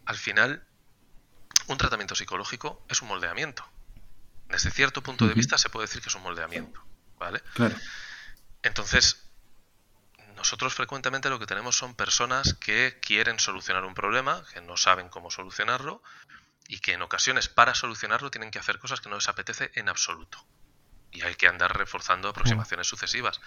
al 0.06 0.16
final, 0.16 0.66
un 1.66 1.78
tratamiento 1.78 2.14
psicológico 2.14 2.84
es 2.88 3.02
un 3.02 3.08
moldeamiento. 3.08 3.66
Desde 4.48 4.70
cierto 4.70 5.02
punto 5.02 5.26
de 5.26 5.34
vista 5.34 5.58
se 5.58 5.70
puede 5.70 5.86
decir 5.86 6.02
que 6.02 6.08
es 6.08 6.14
un 6.14 6.22
moldeamiento, 6.22 6.84
¿vale? 7.18 7.40
Claro. 7.54 7.74
Entonces, 8.62 9.24
nosotros 10.36 10.74
frecuentemente 10.74 11.30
lo 11.30 11.38
que 11.38 11.46
tenemos 11.46 11.76
son 11.76 11.94
personas 11.94 12.54
que 12.54 12.98
quieren 13.00 13.38
solucionar 13.38 13.84
un 13.84 13.94
problema, 13.94 14.44
que 14.52 14.60
no 14.60 14.76
saben 14.76 15.08
cómo 15.08 15.30
solucionarlo 15.30 16.02
y 16.68 16.80
que 16.80 16.92
en 16.92 17.02
ocasiones 17.02 17.48
para 17.48 17.74
solucionarlo 17.74 18.30
tienen 18.30 18.50
que 18.50 18.58
hacer 18.58 18.78
cosas 18.78 19.00
que 19.00 19.08
no 19.08 19.16
les 19.16 19.28
apetece 19.28 19.70
en 19.74 19.88
absoluto. 19.88 20.44
Y 21.12 21.22
hay 21.22 21.34
que 21.36 21.46
andar 21.46 21.76
reforzando 21.76 22.28
aproximaciones 22.28 22.88
sucesivas. 22.88 23.40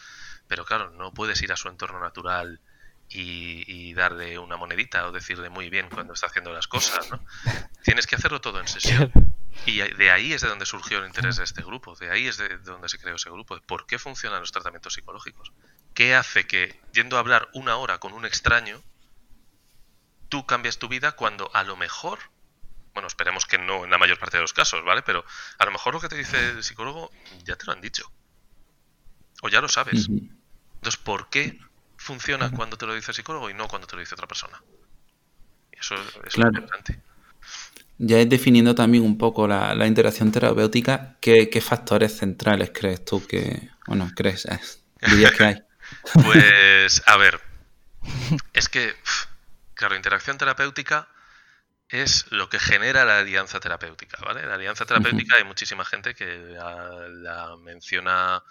Pero 0.48 0.66
claro, 0.66 0.90
no 0.92 1.14
puedes 1.14 1.42
ir 1.42 1.52
a 1.52 1.58
su 1.58 1.68
entorno 1.68 2.00
natural 2.00 2.62
y, 3.10 3.64
y 3.68 3.94
darle 3.94 4.38
una 4.38 4.58
monedita 4.58 5.08
o 5.08 5.12
decirle 5.12 5.50
muy 5.50 5.70
bien 5.70 5.90
cuando 5.90 6.14
está 6.14 6.28
haciendo 6.28 6.52
las 6.54 6.68
cosas, 6.68 7.10
¿no? 7.10 7.24
Tienes 7.84 8.08
que 8.08 8.16
hacerlo 8.16 8.42
todo 8.42 8.60
en 8.60 8.68
sesión. 8.68 9.12
Y 9.66 9.80
de 9.80 10.12
ahí 10.12 10.34
es 10.34 10.42
de 10.42 10.50
donde 10.50 10.66
surgió 10.66 11.00
el 11.00 11.08
interés 11.08 11.38
de 11.38 11.44
este 11.44 11.64
grupo, 11.64 11.96
de 11.96 12.12
ahí 12.12 12.28
es 12.28 12.38
de 12.38 12.58
donde 12.60 12.90
se 12.90 13.00
creó 13.00 13.16
ese 13.16 13.30
grupo, 13.30 13.56
de 13.56 13.62
por 13.62 13.86
qué 13.86 13.98
funcionan 13.98 14.40
los 14.40 14.52
tratamientos 14.52 14.94
psicológicos. 14.94 15.52
¿Qué 15.94 16.16
hace 16.16 16.46
que, 16.46 16.80
yendo 16.94 17.18
a 17.18 17.20
hablar 17.20 17.50
una 17.54 17.76
hora 17.78 17.98
con 17.98 18.14
un 18.14 18.26
extraño, 18.26 18.82
tú 20.30 20.46
cambias 20.46 20.78
tu 20.78 20.88
vida 20.88 21.14
cuando 21.14 21.50
a 21.54 21.64
lo 21.64 21.76
mejor, 21.76 22.20
bueno, 22.94 23.08
esperemos 23.08 23.46
que 23.46 23.58
no 23.58 23.84
en 23.84 23.90
la 23.92 23.98
mayor 23.98 24.20
parte 24.20 24.38
de 24.38 24.42
los 24.42 24.54
casos, 24.54 24.84
¿vale? 24.86 25.02
Pero 25.02 25.26
a 25.58 25.66
lo 25.66 25.72
mejor 25.72 25.94
lo 25.94 26.00
que 26.00 26.10
te 26.10 26.18
dice 26.18 26.50
el 26.50 26.64
psicólogo 26.64 27.12
ya 27.44 27.56
te 27.56 27.66
lo 27.66 27.74
han 27.74 27.82
dicho. 27.82 28.12
O 29.42 29.50
ya 29.50 29.60
lo 29.60 29.70
sabes. 29.70 30.08
Entonces, 30.08 30.98
¿por 30.98 31.30
qué 31.30 31.60
funciona 32.08 32.50
cuando 32.50 32.78
te 32.78 32.86
lo 32.86 32.96
dice 32.96 33.12
el 33.12 33.16
psicólogo 33.16 33.50
y 33.50 33.54
no 33.54 33.68
cuando 33.68 33.88
te 33.88 33.96
lo 33.96 34.00
dice 34.00 34.16
otra 34.16 34.28
persona? 34.28 34.62
Y 35.72 35.80
eso 35.80 35.96
es 36.26 36.38
interesante. 36.38 37.00
Ya 38.00 38.20
es 38.20 38.30
definiendo 38.30 38.74
también 38.74 39.04
un 39.04 39.18
poco 39.18 39.48
la, 39.48 39.74
la 39.76 39.88
interacción 39.88 40.32
terapéutica, 40.32 41.18
¿qué, 41.20 41.50
qué 41.50 41.62
factores 41.62 42.18
centrales 42.18 42.72
crees 42.74 43.04
tú 43.04 43.26
que, 43.26 43.70
bueno, 43.88 44.10
crees, 44.16 44.46
eh, 44.46 44.60
dirías 45.02 45.32
que 45.32 45.44
hay? 45.44 45.56
Pues, 46.14 47.02
a 47.06 47.18
ver, 47.18 47.42
es 48.54 48.70
que, 48.70 48.94
claro, 49.74 49.96
interacción 49.96 50.38
terapéutica 50.38 51.08
es 51.90 52.26
lo 52.32 52.50
que 52.50 52.60
genera 52.60 53.06
la 53.06 53.20
alianza 53.20 53.60
terapéutica, 53.60 54.18
¿vale? 54.26 54.46
La 54.46 54.56
alianza 54.56 54.86
terapéutica 54.86 55.38
hay 55.38 55.44
muchísima 55.46 55.86
gente 55.86 56.14
que 56.14 56.26
la, 56.26 57.08
la 57.10 57.58
menciona, 57.58 58.44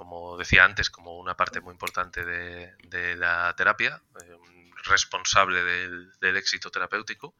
como 0.00 0.38
decía 0.38 0.64
antes, 0.64 0.88
como 0.88 1.18
una 1.18 1.36
parte 1.36 1.60
muy 1.60 1.72
importante 1.72 2.24
de, 2.24 2.72
de 2.88 3.16
la 3.16 3.52
terapia, 3.54 4.00
eh, 4.22 4.36
responsable 4.84 5.62
del, 5.62 6.10
del 6.20 6.38
éxito 6.38 6.70
terapéutico. 6.70 7.34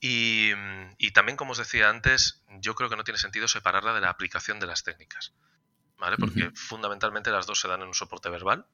Y, 0.00 0.50
y 0.98 1.12
también, 1.12 1.36
como 1.36 1.52
os 1.52 1.58
decía 1.58 1.88
antes, 1.88 2.42
yo 2.60 2.74
creo 2.74 2.90
que 2.90 2.96
no 2.96 3.04
tiene 3.04 3.18
sentido 3.18 3.46
separarla 3.46 3.94
de 3.94 4.00
la 4.00 4.10
aplicación 4.10 4.58
de 4.58 4.66
las 4.66 4.82
técnicas. 4.82 5.32
¿Vale? 5.98 6.16
Porque 6.18 6.50
fundamentalmente 6.54 7.30
las 7.30 7.46
dos 7.46 7.60
se 7.60 7.68
dan 7.68 7.80
en 7.82 7.86
un 7.88 7.94
soporte 7.94 8.28
verbal. 8.28 8.66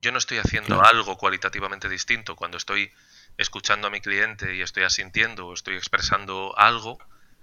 Yo 0.00 0.12
no 0.12 0.18
estoy 0.18 0.38
haciendo 0.38 0.76
Claro. 0.76 0.86
algo 0.86 1.18
cualitativamente 1.18 1.88
distinto 1.88 2.36
cuando 2.36 2.56
estoy 2.58 2.92
escuchando 3.38 3.88
a 3.88 3.90
mi 3.90 4.00
cliente 4.00 4.54
y 4.54 4.62
estoy 4.62 4.84
asintiendo 4.84 5.48
o 5.48 5.52
estoy 5.52 5.74
expresando 5.74 6.54
algo 6.56 6.96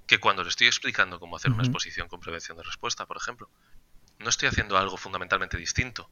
que 0.07 0.19
cuando 0.19 0.41
le 0.43 0.49
estoy 0.49 0.67
explicando 0.67 1.19
cómo 1.19 1.35
hacer 1.35 1.51
una 1.51 1.63
exposición 1.63 2.07
con 2.07 2.21
prevención 2.21 2.57
de 2.57 2.63
respuesta, 2.63 3.05
por 3.05 3.17
ejemplo. 3.17 3.49
No 4.19 4.29
estoy 4.29 4.49
haciendo 4.49 4.77
algo 4.77 4.97
fundamentalmente 4.97 5.57
distinto. 5.57 6.09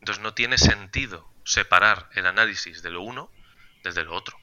Entonces 0.00 0.22
no 0.22 0.34
tiene 0.34 0.58
sentido 0.58 1.32
separar 1.44 2.10
el 2.12 2.26
análisis 2.26 2.82
de 2.82 2.90
lo 2.90 3.02
uno 3.02 3.30
desde 3.82 4.04
lo 4.04 4.14
otro. 4.14 4.38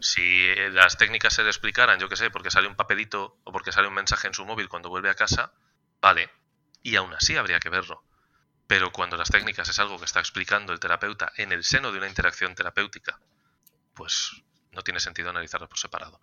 Si 0.00 0.48
eh, 0.48 0.70
las 0.70 0.96
técnicas 0.96 1.34
se 1.34 1.42
le 1.42 1.48
explicaran, 1.48 1.98
yo 1.98 2.08
qué 2.08 2.16
sé, 2.16 2.30
porque 2.30 2.50
sale 2.50 2.68
un 2.68 2.74
papelito 2.74 3.38
o 3.44 3.52
porque 3.52 3.72
sale 3.72 3.88
un 3.88 3.94
mensaje 3.94 4.26
en 4.28 4.34
su 4.34 4.44
móvil 4.44 4.68
cuando 4.68 4.88
vuelve 4.88 5.10
a 5.10 5.14
casa, 5.14 5.52
vale, 6.00 6.30
y 6.82 6.96
aún 6.96 7.12
así 7.14 7.36
habría 7.36 7.60
que 7.60 7.68
verlo. 7.68 8.02
Pero 8.66 8.92
cuando 8.92 9.16
las 9.16 9.30
técnicas 9.30 9.68
es 9.68 9.78
algo 9.78 9.98
que 9.98 10.04
está 10.04 10.20
explicando 10.20 10.72
el 10.72 10.80
terapeuta 10.80 11.32
en 11.36 11.52
el 11.52 11.64
seno 11.64 11.90
de 11.90 11.98
una 11.98 12.08
interacción 12.08 12.54
terapéutica, 12.54 13.18
pues 13.94 14.42
no 14.72 14.82
tiene 14.82 15.00
sentido 15.00 15.30
analizarlas 15.30 15.68
por 15.68 15.78
separado. 15.78 16.20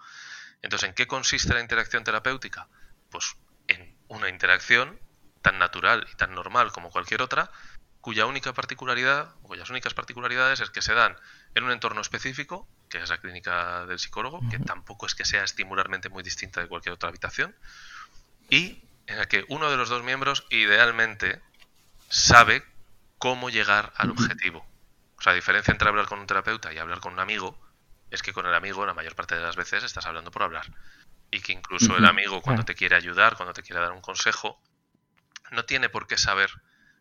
Entonces, 0.61 0.89
¿en 0.89 0.95
qué 0.95 1.07
consiste 1.07 1.53
la 1.53 1.61
interacción 1.61 2.03
terapéutica? 2.03 2.67
Pues 3.09 3.35
en 3.67 3.97
una 4.07 4.29
interacción 4.29 4.99
tan 5.45 5.59
natural 5.59 6.07
y 6.11 6.15
tan 6.15 6.33
normal 6.33 6.71
como 6.71 6.89
cualquier 6.89 7.21
otra, 7.21 7.51
cuya 8.01 8.25
única 8.25 8.51
particularidad, 8.53 9.35
o 9.43 9.49
cuyas 9.49 9.69
únicas 9.69 9.93
particularidades 9.93 10.59
es 10.59 10.71
que 10.71 10.81
se 10.81 10.95
dan 10.95 11.15
en 11.53 11.63
un 11.63 11.71
entorno 11.71 12.01
específico, 12.01 12.67
que 12.89 12.97
es 12.97 13.11
la 13.11 13.19
clínica 13.19 13.85
del 13.85 13.99
psicólogo, 13.99 14.41
que 14.49 14.57
tampoco 14.57 15.05
es 15.05 15.13
que 15.13 15.23
sea 15.23 15.43
estimularmente 15.43 16.09
muy 16.09 16.23
distinta 16.23 16.61
de 16.61 16.67
cualquier 16.67 16.93
otra 16.93 17.09
habitación, 17.09 17.55
y 18.49 18.81
en 19.05 19.19
la 19.19 19.27
que 19.27 19.45
uno 19.49 19.69
de 19.69 19.77
los 19.77 19.87
dos 19.87 20.01
miembros 20.01 20.47
idealmente 20.49 21.39
sabe 22.09 22.65
cómo 23.19 23.51
llegar 23.51 23.93
al 23.97 24.09
objetivo. 24.09 24.65
O 25.19 25.21
sea, 25.21 25.33
la 25.33 25.35
diferencia 25.35 25.71
entre 25.71 25.87
hablar 25.87 26.07
con 26.07 26.17
un 26.17 26.25
terapeuta 26.25 26.73
y 26.73 26.79
hablar 26.79 27.01
con 27.01 27.13
un 27.13 27.19
amigo 27.19 27.55
es 28.09 28.23
que 28.23 28.33
con 28.33 28.47
el 28.47 28.55
amigo 28.55 28.83
la 28.87 28.95
mayor 28.95 29.13
parte 29.13 29.35
de 29.35 29.41
las 29.41 29.55
veces 29.55 29.83
estás 29.83 30.07
hablando 30.07 30.31
por 30.31 30.41
hablar. 30.41 30.65
Y 31.29 31.41
que 31.41 31.53
incluso 31.53 31.95
el 31.97 32.05
amigo 32.05 32.41
cuando 32.41 32.65
te 32.65 32.73
quiere 32.73 32.95
ayudar, 32.95 33.35
cuando 33.35 33.53
te 33.53 33.61
quiere 33.61 33.81
dar 33.81 33.91
un 33.91 34.01
consejo, 34.01 34.59
no 35.51 35.65
tiene 35.65 35.89
por 35.89 36.07
qué 36.07 36.17
saber 36.17 36.49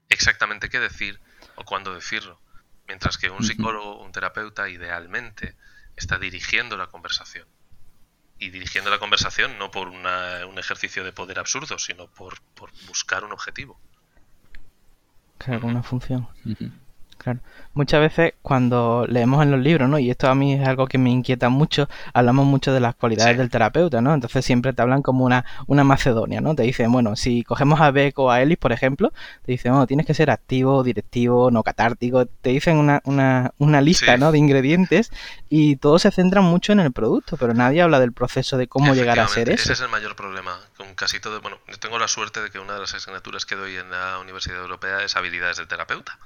exactamente 0.09 0.69
qué 0.69 0.81
decir 0.81 1.21
o 1.57 1.65
cuándo 1.65 1.95
decirlo. 1.95 2.41
Mientras 2.87 3.17
que 3.19 3.31
un 3.31 3.39
psicólogo, 3.45 4.03
un 4.03 4.13
terapeuta, 4.13 4.69
idealmente 4.69 5.57
está 5.97 6.19
dirigiendo 6.19 6.77
la 6.77 6.89
conversación. 6.89 7.47
Y 8.39 8.51
dirigiendo 8.51 8.91
la 8.91 8.99
conversación 8.99 9.59
no 9.59 9.71
por 9.71 9.89
una- 9.89 10.45
un 10.47 10.59
ejercicio 10.59 11.05
de 11.05 11.13
poder 11.13 11.39
absurdo, 11.39 11.79
sino 11.79 12.09
por, 12.09 12.41
por 12.55 12.71
buscar 12.87 13.25
un 13.25 13.33
objetivo. 13.33 13.81
Claro, 15.39 15.67
una 15.69 15.83
función. 15.83 16.29
Claro. 17.25 17.41
Muchas 17.73 18.01
veces 18.01 18.35
cuando 18.43 19.07
leemos 19.09 19.43
en 19.43 19.51
los 19.51 19.59
libros, 19.59 19.89
¿no? 19.89 19.99
Y 19.99 20.11
esto 20.11 20.29
a 20.29 20.35
mí 20.35 20.53
es 20.55 20.69
algo 20.69 20.87
que 20.87 20.99
me 20.99 21.11
inquieta 21.11 21.49
mucho, 21.49 21.89
hablamos 22.13 22.45
mucho 22.47 22.73
de 22.73 22.81
las 22.81 22.95
cualidades 22.95 23.33
Sí. 23.33 23.39
del 23.39 23.49
terapeuta, 23.51 24.01
¿no? 24.03 24.13
Entonces 24.15 24.45
siempre 24.45 24.75
te 24.75 24.83
hablan 24.83 25.01
como 25.03 25.25
una, 25.25 25.45
una 25.67 25.83
Macedonia, 25.85 26.41
¿no? 26.43 26.55
Te 26.55 26.63
dicen, 26.65 26.93
bueno, 26.93 27.17
si 27.17 27.43
cogemos 27.43 27.81
a 27.81 27.91
Beck 27.91 28.19
o 28.19 28.31
a 28.31 28.43
Ellis, 28.43 28.59
por 28.59 28.73
ejemplo, 28.73 29.13
te 29.45 29.53
dicen, 29.53 29.73
bueno, 29.73 29.87
tienes 29.87 30.05
que 30.07 30.13
ser 30.15 30.31
activo, 30.31 30.83
directivo, 30.85 31.51
no 31.51 31.63
catártico, 31.63 32.27
te 32.27 32.51
dicen 32.51 32.77
una, 32.77 33.01
una, 33.05 33.53
una 33.59 33.81
lista, 33.81 34.15
Sí. 34.15 34.21
¿no? 34.21 34.31
De 34.31 34.39
ingredientes 34.39 35.11
y 35.49 35.77
todos 35.77 36.03
se 36.03 36.11
centran 36.11 36.45
mucho 36.45 36.73
en 36.73 36.81
el 36.81 36.93
producto, 36.93 37.37
pero 37.39 37.55
nadie 37.55 37.81
habla 37.83 37.99
del 38.01 38.13
proceso 38.13 38.59
de 38.59 38.69
cómo 38.69 38.95
llegar 38.95 39.19
a 39.19 39.27
ser 39.29 39.49
eso. 39.49 39.63
Ese 39.65 39.73
es 39.73 39.81
el 39.81 39.89
mayor 39.89 40.15
problema. 40.15 40.53
Con 40.77 40.95
casi 40.95 41.21
todo. 41.21 41.41
Bueno, 41.41 41.57
yo 41.69 41.79
tengo 41.79 41.99
la 41.99 42.07
suerte 42.09 42.43
de 42.43 42.51
que 42.51 42.59
una 42.59 42.75
de 42.75 42.81
las 42.81 42.95
asignaturas 42.95 43.47
que 43.47 43.55
doy 43.57 43.77
en 43.77 43.91
la 43.91 44.19
Universidad 44.19 44.59
Europea 44.61 45.03
es 45.03 45.17
habilidades 45.17 45.57
del 45.57 45.69
terapeuta. 45.69 46.19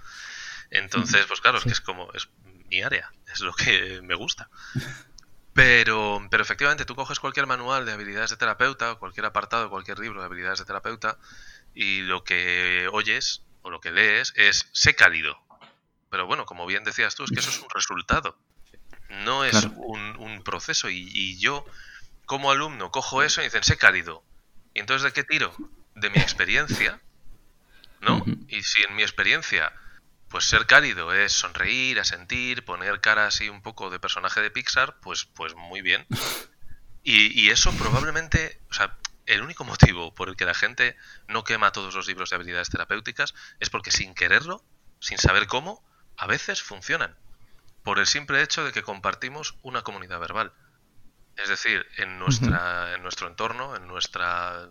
Entonces, 0.71 1.27
pues 1.27 1.41
claro, 1.41 1.59
es 1.59 1.65
que 1.65 1.71
es 1.71 1.81
como. 1.81 2.13
Es 2.13 2.29
mi 2.71 2.83
área, 2.83 3.11
es 3.33 3.41
lo 3.41 3.53
que 3.55 4.01
me 4.03 4.15
gusta. 4.15 4.49
Pero, 5.55 6.25
pero 6.31 6.43
efectivamente, 6.43 6.85
tú 6.85 6.95
coges 6.95 7.19
cualquier 7.19 7.47
manual 7.47 7.85
de 7.85 7.93
habilidades 7.93 8.31
de 8.31 8.37
terapeuta, 8.37 8.93
o 8.93 8.99
cualquier 8.99 9.27
apartado, 9.27 9.71
cualquier 9.71 9.99
libro 9.99 10.21
de 10.21 10.27
habilidades 10.27 10.61
de 10.61 10.65
terapeuta, 10.65 11.19
y 11.75 12.03
lo 12.03 12.23
que 12.23 12.89
oyes 12.93 13.43
o 13.63 13.71
lo 13.71 13.81
que 13.81 13.91
lees 13.91 14.33
es 14.37 14.69
sé 14.73 14.95
cálido. 14.95 15.37
Pero 16.11 16.27
bueno, 16.27 16.47
como 16.47 16.67
bien 16.67 16.85
decías 16.85 17.15
tú, 17.15 17.25
es 17.25 17.31
que 17.31 17.41
eso 17.41 17.51
es 17.51 17.61
un 17.61 17.71
resultado, 17.71 18.39
no 19.09 19.45
es 19.45 19.65
un, 19.77 20.17
un, 20.19 20.43
proceso. 20.43 20.91
Y, 20.91 21.09
y, 21.13 21.39
yo, 21.39 21.67
como 22.25 22.51
alumno, 22.51 22.91
cojo 22.91 23.23
eso 23.23 23.41
y 23.41 23.45
dicen 23.45 23.65
sé 23.65 23.77
cálido. 23.77 24.23
¿Y 24.75 24.81
entonces 24.81 25.03
de 25.03 25.13
qué 25.13 25.25
tiro? 25.25 25.55
De 25.95 26.11
mi 26.11 26.19
experiencia, 26.19 27.01
¿no? 28.01 28.25
Y 28.47 28.63
si 28.63 28.83
en 28.83 28.95
mi 28.95 29.03
experiencia 29.03 29.73
pues 30.29 30.45
ser 30.45 30.67
cálido 30.67 31.13
es 31.13 31.33
sonreír, 31.33 31.99
asentir, 32.01 32.65
poner 32.65 33.01
cara 33.01 33.27
así 33.27 33.49
un 33.49 33.63
poco 33.63 33.91
de 33.91 33.99
personaje 33.99 34.41
de 34.41 34.51
Pixar, 34.51 34.99
pues, 35.01 35.25
pues 35.25 35.55
muy 35.55 35.81
bien. 35.81 36.07
Y, 37.03 37.49
eso 37.49 37.73
probablemente, 37.73 38.61
o 38.71 38.75
sea, 38.75 38.99
el 39.25 39.41
único 39.41 39.65
motivo 39.65 40.15
por 40.15 40.29
el 40.29 40.37
que 40.37 40.45
la 40.45 40.53
gente 40.53 40.95
no 41.27 41.43
quema 41.43 41.73
todos 41.73 41.95
los 41.95 42.07
libros 42.07 42.29
de 42.29 42.37
habilidades 42.37 42.69
terapéuticas 42.69 43.35
es 43.61 43.71
porque 43.71 43.91
sin 43.91 44.15
quererlo, 44.15 44.63
sin 45.01 45.17
saber 45.17 45.47
cómo, 45.47 45.83
a 46.19 46.27
veces 46.27 46.63
funcionan. 46.63 47.17
Por 47.83 47.99
el 47.99 48.07
simple 48.07 48.43
hecho 48.43 48.63
de 48.65 48.73
que 48.73 48.83
compartimos 48.83 49.57
una 49.63 49.83
comunidad 49.83 50.21
verbal. 50.21 50.53
Es 51.37 51.49
decir, 51.49 51.87
en, 51.97 52.19
nuestra, 52.19 52.95
en 52.95 53.03
nuestro 53.03 53.29
entorno, 53.29 53.75
en 53.75 53.87
nuestra 53.87 54.69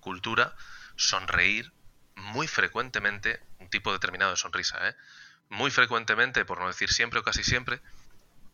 cultura, 0.00 0.56
sonreír 0.96 1.72
muy 2.20 2.46
frecuentemente 2.46 3.40
un 3.58 3.68
tipo 3.68 3.92
determinado 3.92 4.30
de 4.30 4.36
sonrisa, 4.36 4.88
¿eh? 4.88 4.94
muy 5.48 5.70
frecuentemente, 5.70 6.44
por 6.44 6.60
no 6.60 6.68
decir 6.68 6.92
siempre 6.92 7.20
o 7.20 7.22
casi 7.22 7.42
siempre, 7.42 7.80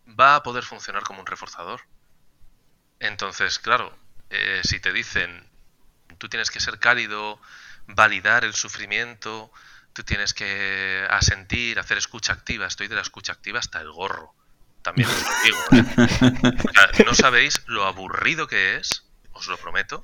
va 0.09 0.37
a 0.37 0.42
poder 0.42 0.64
funcionar 0.64 1.02
como 1.02 1.20
un 1.20 1.26
reforzador. 1.26 1.83
Entonces, 3.00 3.59
claro, 3.59 3.96
eh, 4.31 4.62
si 4.64 4.81
te 4.81 4.92
dicen, 4.92 5.46
tú 6.18 6.29
tienes 6.29 6.50
que 6.50 6.61
ser 6.61 6.79
cálido, 6.79 7.40
validar 7.87 8.44
el 8.44 8.55
sufrimiento, 8.55 9.52
tú 9.92 10.02
tienes 10.02 10.33
que 10.33 11.07
asentir, 11.11 11.79
hacer 11.79 11.98
escucha 11.98 12.33
activa, 12.33 12.66
estoy 12.66 12.88
de 12.88 12.94
la 12.94 13.02
escucha 13.02 13.33
activa 13.33 13.59
hasta 13.59 13.81
el 13.81 13.92
gorro. 13.92 14.35
También 14.83 15.09
os 15.09 15.22
lo 15.22 15.31
digo. 15.44 15.64
¿eh? 15.72 17.05
no 17.07 17.14
sabéis 17.14 17.62
lo 17.66 17.85
aburrido 17.87 18.46
que 18.46 18.76
es, 18.76 19.05
os 19.33 19.48
lo 19.48 19.59
prometo, 19.59 20.02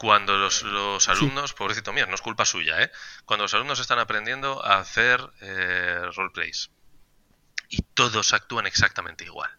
cuando 0.00 0.38
los, 0.38 0.62
los 0.62 1.10
alumnos, 1.10 1.52
pobrecito 1.52 1.92
mío, 1.92 2.06
no 2.06 2.14
es 2.14 2.22
culpa 2.22 2.46
suya, 2.46 2.82
¿eh? 2.82 2.90
cuando 3.26 3.44
los 3.44 3.52
alumnos 3.52 3.80
están 3.80 3.98
aprendiendo 3.98 4.64
a 4.64 4.78
hacer 4.78 5.20
eh, 5.42 6.06
roleplays 6.16 6.70
y 7.68 7.82
todos 7.82 8.32
actúan 8.32 8.66
exactamente 8.66 9.24
igual. 9.24 9.50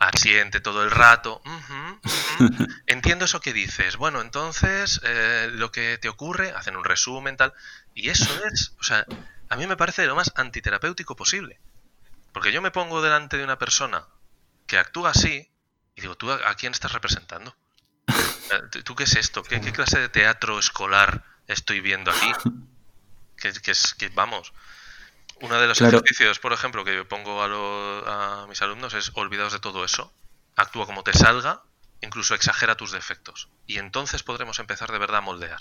Asiente 0.00 0.60
todo 0.60 0.82
el 0.82 0.90
rato. 0.90 1.40
Entiendo 2.88 3.26
eso 3.26 3.40
que 3.40 3.52
dices. 3.52 3.96
Bueno, 3.98 4.20
entonces 4.20 5.00
eh, 5.04 5.48
lo 5.52 5.70
que 5.70 5.96
te 5.96 6.08
ocurre, 6.08 6.50
hacen 6.50 6.76
un 6.76 6.82
resumen, 6.82 7.36
tal. 7.36 7.54
Y 7.94 8.08
eso 8.08 8.32
es, 8.46 8.74
o 8.80 8.82
sea, 8.82 9.06
a 9.48 9.54
mí 9.54 9.68
me 9.68 9.76
parece 9.76 10.04
lo 10.06 10.16
más 10.16 10.32
antiterapéutico 10.34 11.14
posible. 11.14 11.60
Porque 12.32 12.50
yo 12.50 12.62
me 12.62 12.72
pongo 12.72 13.00
delante 13.00 13.36
de 13.36 13.44
una 13.44 13.58
persona 13.58 14.08
que 14.66 14.78
actúa 14.78 15.10
así 15.10 15.52
y 15.94 16.00
digo, 16.00 16.16
¿tú 16.16 16.32
a 16.32 16.54
quién 16.56 16.72
estás 16.72 16.92
representando? 16.92 17.56
Eh, 18.52 18.82
¿Tú 18.82 18.94
qué 18.94 19.04
es 19.04 19.16
esto? 19.16 19.42
¿Qué, 19.42 19.60
clase 19.72 19.98
de 19.98 20.08
teatro 20.08 20.58
escolar 20.58 21.24
estoy 21.46 21.80
viendo 21.80 22.10
aquí? 22.10 22.32
Que, 23.36 23.72
es, 23.72 23.94
que 23.94 24.08
vamos. 24.10 24.52
Uno 25.40 25.60
de 25.60 25.66
los 25.66 25.80
ejercicios, 25.80 26.38
por 26.38 26.52
ejemplo, 26.52 26.84
que 26.84 26.94
yo 26.94 27.08
pongo 27.08 27.42
a, 27.42 28.46
mis 28.46 28.62
alumnos 28.62 28.94
es 28.94 29.10
olvidaos 29.14 29.52
de 29.52 29.58
todo 29.58 29.84
eso. 29.84 30.14
Actúa 30.54 30.86
como 30.86 31.02
te 31.02 31.12
salga, 31.12 31.64
incluso 32.02 32.36
exagera 32.36 32.76
tus 32.76 32.92
defectos. 32.92 33.48
Y 33.66 33.78
entonces 33.78 34.22
podremos 34.22 34.60
empezar 34.60 34.92
de 34.92 34.98
verdad 34.98 35.16
a 35.16 35.20
moldear. 35.22 35.58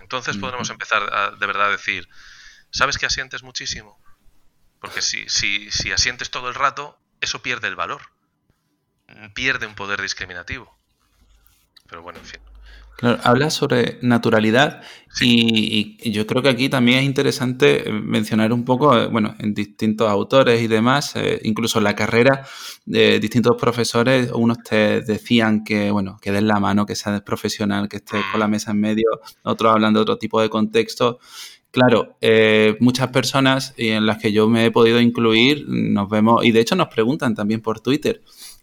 Entonces 0.00 0.36
podremos 0.36 0.68
empezar 0.68 1.14
a, 1.14 1.30
de 1.30 1.46
verdad 1.46 1.68
a 1.68 1.70
decir, 1.70 2.08
¿sabes 2.72 2.98
que 2.98 3.06
asientes 3.06 3.44
muchísimo? 3.44 4.02
Porque 4.80 5.00
si, 5.00 5.28
si, 5.28 5.70
si 5.70 5.92
asientes 5.92 6.32
todo 6.32 6.48
el 6.48 6.56
rato, 6.56 6.98
eso 7.20 7.40
pierde 7.40 7.68
el 7.68 7.76
valor. 7.76 8.02
Pierde 9.32 9.66
un 9.66 9.76
poder 9.76 10.02
discriminativo. 10.02 10.79
Pero 11.90 12.02
bueno, 12.02 12.20
en 12.20 12.24
fin. 12.24 12.40
Claro, 13.00 13.18
habla 13.24 13.48
sobre 13.48 13.98
naturalidad 14.02 14.82
y, 15.22 15.96
yo 16.10 16.26
creo 16.26 16.42
que 16.42 16.50
aquí 16.50 16.68
también 16.68 16.98
es 16.98 17.04
interesante 17.06 17.88
eh, 17.88 17.92
mencionar 17.92 18.52
un 18.52 18.62
poco, 18.66 18.94
eh, 18.94 19.06
bueno, 19.06 19.34
en 19.38 19.54
distintos 19.54 20.06
autores 20.10 20.60
y 20.60 20.66
demás, 20.66 21.16
eh, 21.16 21.40
incluso 21.44 21.78
en 21.78 21.84
la 21.84 21.96
carrera 21.96 22.46
de 22.84 23.18
distintos 23.18 23.56
profesores, 23.58 24.30
unos 24.34 24.58
te 24.58 25.00
decían 25.00 25.64
que, 25.64 25.90
bueno, 25.90 26.18
que 26.20 26.30
des 26.30 26.42
la 26.42 26.60
mano, 26.60 26.84
que 26.84 26.94
seas 26.94 27.22
profesional, 27.22 27.88
que 27.88 27.96
estés 27.96 28.22
con 28.30 28.38
la 28.38 28.48
mm. 28.48 28.50
mesa 28.50 28.70
en 28.72 28.80
medio, 28.80 29.08
otros 29.44 29.72
hablan 29.72 29.94
de 29.94 30.00
otro 30.00 30.18
tipo 30.18 30.38
de 30.42 30.50
contexto. 30.50 31.20
Claro, 31.70 32.16
muchas 32.80 33.08
personas 33.08 33.74
y 33.76 33.90
en 33.90 34.04
las 34.04 34.18
que 34.18 34.32
yo 34.32 34.48
me 34.48 34.66
he 34.66 34.70
podido 34.72 35.00
incluir, 35.00 35.64
nos 35.68 36.10
vemos, 36.10 36.44
y 36.44 36.50
de 36.50 36.60
hecho 36.60 36.74
nos 36.74 36.88
preguntan 36.88 37.34
también 37.34 37.60
por 37.62 37.80
Twitter, 37.80 38.20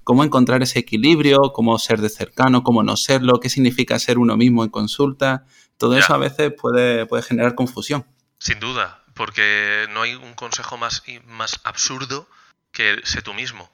cómo 0.07 0.23
encontrar 0.23 0.63
ese 0.63 0.79
equilibrio, 0.79 1.51
cómo 1.53 1.77
ser 1.77 1.99
de 1.99 2.07
cercano, 2.07 2.63
cómo 2.63 2.81
no 2.81 2.95
serlo, 2.95 3.41
qué 3.41 3.49
significa 3.49 3.99
ser 3.99 4.19
uno 4.19 4.37
mismo 4.37 4.63
en 4.63 4.69
consulta. 4.69 5.43
Todo 5.77 5.97
eso 5.97 6.13
a 6.13 6.17
veces 6.17 6.53
puede, 6.57 7.05
puede 7.05 7.23
generar 7.23 7.55
confusión. 7.55 8.05
Sin 8.39 8.57
duda, 8.61 9.03
porque 9.15 9.85
no 9.91 10.03
hay 10.03 10.15
un 10.15 10.33
consejo 10.33 10.77
más, 10.77 11.03
más 11.25 11.59
absurdo 11.65 12.25
que 12.71 13.01
sé 13.03 13.21
tú 13.21 13.33
mismo. 13.33 13.69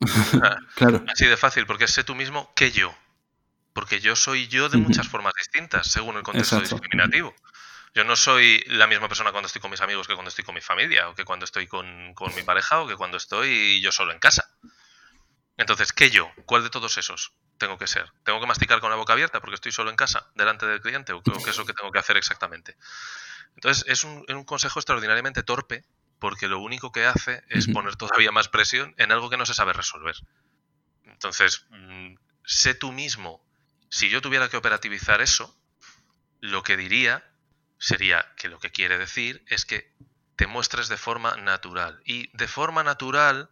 claro. 0.74 1.04
Así 1.12 1.26
de 1.26 1.36
fácil, 1.36 1.66
porque 1.66 1.86
sé 1.86 2.02
tú 2.02 2.14
mismo 2.14 2.50
que 2.56 2.70
yo. 2.70 2.94
Porque 3.74 4.00
yo 4.00 4.16
soy 4.16 4.48
yo 4.48 4.70
de 4.70 4.78
muchas 4.78 5.06
formas 5.06 5.34
distintas, 5.38 5.86
según 5.88 6.16
el 6.16 6.22
contexto 6.22 6.60
discriminativo. 6.60 7.34
Yo 7.94 8.04
no 8.04 8.16
soy 8.16 8.64
la 8.68 8.86
misma 8.86 9.08
persona 9.08 9.32
cuando 9.32 9.48
estoy 9.48 9.60
con 9.60 9.70
mis 9.70 9.82
amigos 9.82 10.08
que 10.08 10.14
cuando 10.14 10.30
estoy 10.30 10.46
con 10.46 10.54
mi 10.54 10.62
familia, 10.62 11.10
o 11.10 11.14
que 11.14 11.26
cuando 11.26 11.44
estoy 11.44 11.66
con, 11.66 12.14
con 12.14 12.34
mi 12.34 12.42
pareja, 12.42 12.80
o 12.80 12.88
que 12.88 12.96
cuando 12.96 13.18
estoy 13.18 13.82
yo 13.82 13.92
solo 13.92 14.12
en 14.12 14.18
casa. 14.18 14.48
Entonces, 15.56 15.92
¿qué 15.92 16.10
yo? 16.10 16.30
¿Cuál 16.46 16.64
de 16.64 16.70
todos 16.70 16.98
esos 16.98 17.32
tengo 17.58 17.78
que 17.78 17.86
ser? 17.86 18.10
¿Tengo 18.24 18.40
que 18.40 18.46
masticar 18.46 18.80
con 18.80 18.90
la 18.90 18.96
boca 18.96 19.12
abierta 19.12 19.40
porque 19.40 19.54
estoy 19.54 19.72
solo 19.72 19.90
en 19.90 19.96
casa, 19.96 20.28
delante 20.34 20.66
del 20.66 20.80
cliente? 20.80 21.12
¿O 21.12 21.22
qué 21.22 21.50
es 21.50 21.56
lo 21.56 21.64
que 21.64 21.72
tengo 21.72 21.92
que 21.92 21.98
hacer 21.98 22.16
exactamente? 22.16 22.76
Entonces, 23.54 23.84
es 23.86 24.04
un, 24.04 24.24
consejo 24.44 24.80
extraordinariamente 24.80 25.42
torpe 25.42 25.84
porque 26.18 26.48
lo 26.48 26.58
único 26.58 26.90
que 26.90 27.06
hace 27.06 27.44
es 27.48 27.68
poner 27.68 27.96
todavía 27.96 28.32
más 28.32 28.48
presión 28.48 28.94
en 28.98 29.12
algo 29.12 29.30
que 29.30 29.36
no 29.36 29.46
se 29.46 29.54
sabe 29.54 29.72
resolver. 29.72 30.16
Entonces, 31.04 31.66
mm, 31.70 32.14
sé 32.44 32.74
tú 32.74 32.92
mismo. 32.92 33.44
Si 33.90 34.08
yo 34.08 34.20
tuviera 34.20 34.48
que 34.48 34.56
operativizar 34.56 35.20
eso, 35.20 35.56
lo 36.40 36.62
que 36.62 36.76
diría 36.76 37.24
sería 37.78 38.26
que 38.36 38.48
lo 38.48 38.58
que 38.58 38.70
quiere 38.70 38.98
decir 38.98 39.44
es 39.48 39.64
que 39.64 39.92
te 40.36 40.46
muestres 40.46 40.88
de 40.88 40.96
forma 40.96 41.36
natural. 41.36 42.00
Y 42.04 42.34
de 42.36 42.48
forma 42.48 42.82
natural 42.82 43.50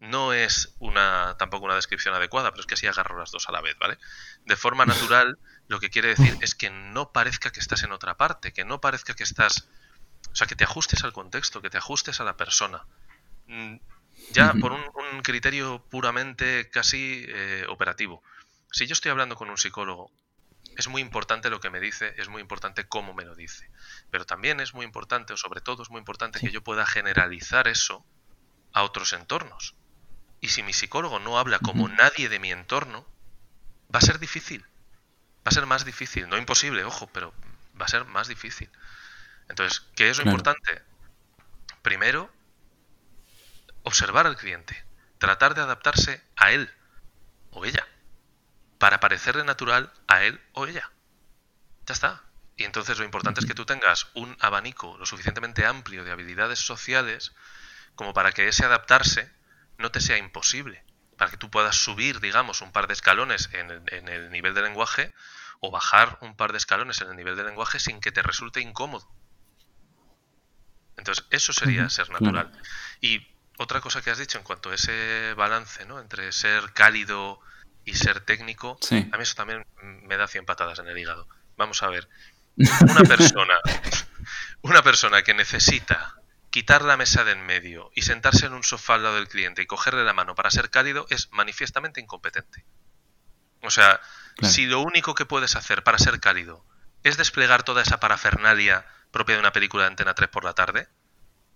no 0.00 0.32
es 0.32 0.74
una 0.78 1.36
tampoco 1.38 1.64
una 1.64 1.74
descripción 1.74 2.14
adecuada, 2.14 2.50
pero 2.50 2.60
es 2.60 2.66
que 2.66 2.74
así 2.74 2.86
agarro 2.86 3.18
las 3.18 3.30
dos 3.30 3.48
a 3.48 3.52
la 3.52 3.60
vez, 3.60 3.76
¿vale? 3.78 3.98
De 4.44 4.56
forma 4.56 4.84
natural, 4.84 5.38
lo 5.68 5.80
que 5.80 5.90
quiere 5.90 6.08
decir 6.08 6.36
es 6.40 6.54
que 6.54 6.70
no 6.70 7.12
parezca 7.12 7.50
que 7.50 7.60
estás 7.60 7.82
en 7.82 7.92
otra 7.92 8.16
parte, 8.16 8.52
que 8.52 8.64
no 8.64 8.80
parezca 8.80 9.14
que 9.14 9.24
estás, 9.24 9.68
o 10.30 10.36
sea, 10.36 10.46
que 10.46 10.56
te 10.56 10.64
ajustes 10.64 11.04
al 11.04 11.12
contexto, 11.12 11.62
que 11.62 11.70
te 11.70 11.78
ajustes 11.78 12.20
a 12.20 12.24
la 12.24 12.36
persona. 12.36 12.84
Mm, 13.46 13.76
ya 14.32 14.52
por 14.54 14.72
un, 14.72 14.82
criterio 15.22 15.84
puramente 15.90 16.68
casi 16.70 17.24
eh, 17.28 17.64
operativo. 17.68 18.22
Si 18.70 18.86
yo 18.86 18.92
estoy 18.92 19.10
hablando 19.10 19.34
con 19.36 19.50
un 19.50 19.56
psicólogo, 19.56 20.10
es 20.76 20.88
muy 20.88 21.00
importante 21.00 21.48
lo 21.50 21.60
que 21.60 21.70
me 21.70 21.80
dice, 21.80 22.14
es 22.18 22.28
muy 22.28 22.42
importante 22.42 22.86
cómo 22.86 23.14
me 23.14 23.24
lo 23.24 23.34
dice. 23.34 23.70
Pero 24.10 24.26
también 24.26 24.60
es 24.60 24.74
muy 24.74 24.84
importante, 24.84 25.32
o 25.32 25.36
sobre 25.36 25.60
todo 25.60 25.82
es 25.82 25.90
muy 25.90 25.98
importante, 25.98 26.40
que 26.40 26.50
yo 26.50 26.62
pueda 26.62 26.84
generalizar 26.86 27.68
eso 27.68 28.04
a 28.72 28.82
otros 28.82 29.12
entornos. 29.12 29.75
Y 30.46 30.48
si 30.48 30.62
mi 30.62 30.72
psicólogo 30.72 31.18
no 31.18 31.40
habla 31.40 31.58
como 31.58 31.88
nadie 31.88 32.28
de 32.28 32.38
mi 32.38 32.52
entorno, 32.52 33.04
va 33.92 33.98
a 33.98 34.00
ser 34.00 34.20
difícil. 34.20 34.64
Va 35.38 35.46
a 35.46 35.50
ser 35.50 35.66
más 35.66 35.84
difícil. 35.84 36.28
No 36.28 36.36
imposible, 36.36 36.84
ojo, 36.84 37.08
pero 37.08 37.34
va 37.80 37.86
a 37.86 37.88
ser 37.88 38.04
más 38.04 38.28
difícil. 38.28 38.70
Entonces, 39.48 39.80
¿qué 39.96 40.08
es 40.08 40.18
lo 40.18 40.22
importante? 40.22 40.82
Primero, 41.82 42.32
observar 43.82 44.28
al 44.28 44.36
cliente. 44.36 44.86
Tratar 45.18 45.56
de 45.56 45.62
adaptarse 45.62 46.22
a 46.36 46.52
él 46.52 46.72
o 47.50 47.64
ella. 47.64 47.84
Para 48.78 49.00
parecerle 49.00 49.42
natural 49.42 49.92
a 50.06 50.22
él 50.22 50.40
o 50.52 50.68
ella. 50.68 50.92
Ya 51.86 51.92
está. 51.92 52.22
Y 52.56 52.62
entonces 52.62 52.96
lo 53.00 53.04
importante 53.04 53.40
es 53.40 53.46
que 53.46 53.54
tú 53.54 53.66
tengas 53.66 54.06
un 54.14 54.36
abanico 54.38 54.96
lo 54.96 55.06
suficientemente 55.06 55.66
amplio 55.66 56.04
de 56.04 56.12
habilidades 56.12 56.60
sociales 56.60 57.32
como 57.96 58.14
para 58.14 58.30
que 58.30 58.46
ese 58.46 58.64
adaptarse 58.64 59.34
no 59.78 59.90
te 59.90 60.00
sea 60.00 60.18
imposible, 60.18 60.84
para 61.16 61.30
que 61.30 61.36
tú 61.36 61.50
puedas 61.50 61.76
subir, 61.76 62.20
digamos, 62.20 62.60
un 62.60 62.72
par 62.72 62.86
de 62.86 62.94
escalones 62.94 63.50
en 63.52 63.70
el, 63.70 64.30
nivel 64.30 64.54
de 64.54 64.62
lenguaje 64.62 65.14
o 65.60 65.70
bajar 65.70 66.18
un 66.20 66.36
par 66.36 66.52
de 66.52 66.58
escalones 66.58 67.00
en 67.00 67.08
el 67.08 67.16
nivel 67.16 67.36
de 67.36 67.44
lenguaje 67.44 67.78
sin 67.78 68.00
que 68.00 68.12
te 68.12 68.22
resulte 68.22 68.60
incómodo. 68.60 69.08
Entonces, 70.96 71.26
eso 71.30 71.52
sería 71.52 71.88
ser 71.90 72.10
natural. 72.10 72.52
Y 73.00 73.26
otra 73.58 73.80
cosa 73.80 74.02
que 74.02 74.10
has 74.10 74.18
dicho 74.18 74.38
en 74.38 74.44
cuanto 74.44 74.70
a 74.70 74.74
ese 74.74 75.34
balance, 75.34 75.84
¿no? 75.86 76.00
Entre 76.00 76.32
ser 76.32 76.72
cálido 76.72 77.40
y 77.84 77.94
ser 77.94 78.20
técnico, 78.20 78.78
a 78.90 78.94
mí 78.94 79.22
eso 79.22 79.34
también 79.34 79.66
me 79.82 80.16
da 80.16 80.26
100 80.26 80.46
patadas 80.46 80.78
en 80.78 80.88
el 80.88 80.98
hígado. 80.98 81.28
Vamos 81.56 81.82
a 81.82 81.88
ver. 81.88 82.08
Una 82.56 83.02
persona, 83.02 83.54
una 84.62 84.82
persona 84.82 85.22
que 85.22 85.34
necesita 85.34 86.14
quitar 86.56 86.86
la 86.86 86.96
mesa 86.96 87.22
de 87.22 87.32
en 87.32 87.44
medio 87.44 87.90
y 87.94 88.00
sentarse 88.00 88.46
en 88.46 88.54
un 88.54 88.64
sofá 88.64 88.94
al 88.94 89.02
lado 89.02 89.16
del 89.16 89.28
cliente 89.28 89.60
y 89.60 89.66
cogerle 89.66 90.04
la 90.04 90.14
mano 90.14 90.34
para 90.34 90.50
ser 90.50 90.70
cálido 90.70 91.04
es 91.10 91.30
manifiestamente 91.30 92.00
incompetente. 92.00 92.64
O 93.60 93.68
sea, 93.68 94.00
si 94.40 94.64
lo 94.64 94.80
único 94.80 95.14
que 95.14 95.26
puedes 95.26 95.54
hacer 95.54 95.84
para 95.84 95.98
ser 95.98 96.18
cálido 96.18 96.64
es 97.02 97.18
desplegar 97.18 97.62
toda 97.62 97.82
esa 97.82 98.00
parafernalia 98.00 98.86
propia 99.10 99.34
de 99.34 99.40
una 99.40 99.52
película 99.52 99.82
de 99.82 99.88
Antena 99.88 100.14
3 100.14 100.30
por 100.30 100.44
la 100.44 100.54
tarde, 100.54 100.88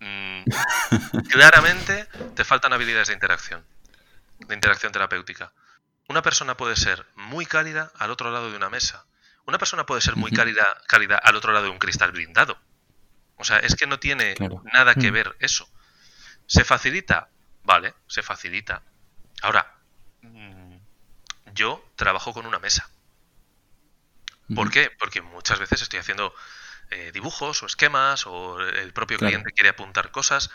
mm, 0.00 0.42
claramente 1.30 2.06
te 2.36 2.44
faltan 2.44 2.74
habilidades 2.74 3.08
de 3.08 3.14
interacción, 3.14 3.64
de 4.40 4.54
interacción 4.54 4.92
terapéutica. 4.92 5.54
Una 6.08 6.20
persona 6.20 6.58
puede 6.58 6.76
ser 6.76 7.06
muy 7.14 7.46
cálida 7.46 7.90
al 7.96 8.10
otro 8.10 8.30
lado 8.30 8.50
de 8.50 8.56
una 8.58 8.68
mesa. 8.68 9.06
Una 9.46 9.56
persona 9.56 9.86
puede 9.86 10.02
ser 10.02 10.16
muy 10.16 10.30
cálida, 10.30 10.66
cálida 10.86 11.16
al 11.16 11.36
otro 11.36 11.54
lado 11.54 11.64
de 11.64 11.70
un 11.70 11.78
cristal 11.78 12.12
blindado. 12.12 12.60
O 13.40 13.44
sea, 13.44 13.58
es 13.58 13.74
que 13.74 13.86
no 13.86 13.98
tiene 13.98 14.34
nada 14.72 14.94
que 14.94 15.10
mm. 15.10 15.14
ver 15.14 15.36
eso. 15.40 15.68
¿Se 16.46 16.64
facilita? 16.64 17.28
Vale, 17.64 17.94
se 18.06 18.22
facilita. 18.22 18.82
Ahora, 19.42 19.74
mm, 20.22 20.76
yo 21.54 21.84
trabajo 21.96 22.32
con 22.32 22.46
una 22.46 22.58
mesa. 22.58 22.90
¿Por 24.54 24.70
qué? 24.70 24.90
Porque 24.98 25.22
muchas 25.22 25.60
veces 25.60 25.82
estoy 25.82 26.00
haciendo 26.00 26.34
eh, 26.90 27.12
dibujos 27.12 27.62
o 27.62 27.66
esquemas 27.66 28.26
o 28.26 28.60
el 28.60 28.92
propio 28.92 29.16
cliente 29.18 29.52
quiere 29.52 29.68
apuntar 29.68 30.10
cosas. 30.10 30.50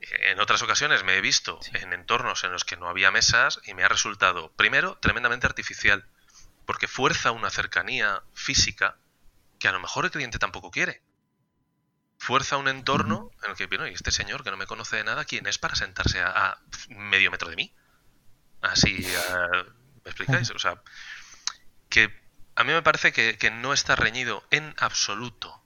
En 0.00 0.38
otras 0.38 0.62
ocasiones 0.62 1.02
me 1.02 1.16
he 1.16 1.20
visto 1.20 1.58
en 1.72 1.92
entornos 1.92 2.44
en 2.44 2.52
los 2.52 2.64
que 2.64 2.76
no 2.76 2.88
había 2.88 3.10
mesas 3.10 3.60
y 3.64 3.74
me 3.74 3.82
ha 3.82 3.88
resultado, 3.88 4.52
primero, 4.52 4.98
tremendamente 4.98 5.46
artificial, 5.46 6.06
porque 6.64 6.86
fuerza 6.86 7.32
una 7.32 7.50
cercanía 7.50 8.22
física 8.34 8.98
que 9.58 9.66
a 9.66 9.72
lo 9.72 9.80
mejor 9.80 10.04
el 10.04 10.10
cliente 10.10 10.38
tampoco 10.38 10.70
quiere. 10.70 11.02
Fuerza 12.24 12.56
un 12.56 12.68
entorno 12.68 13.30
en 13.42 13.50
el 13.50 13.56
que, 13.56 13.66
bueno, 13.66 13.86
y 13.86 13.92
este 13.92 14.10
señor 14.10 14.42
que 14.42 14.50
no 14.50 14.56
me 14.56 14.66
conoce 14.66 14.96
de 14.96 15.04
nada, 15.04 15.26
¿quién 15.26 15.46
es 15.46 15.58
para 15.58 15.74
sentarse 15.74 16.22
a, 16.22 16.58
medio 16.88 17.30
metro 17.30 17.50
de 17.50 17.56
mí? 17.56 17.74
Así, 18.62 19.06
¿me 20.04 20.10
explicáis? 20.10 20.50
O 20.52 20.58
sea, 20.58 20.80
que 21.90 22.10
a 22.56 22.64
mí 22.64 22.72
me 22.72 22.80
parece 22.80 23.12
que 23.12 23.50
no 23.50 23.74
está 23.74 23.94
reñido 23.94 24.42
en 24.50 24.74
absoluto 24.78 25.62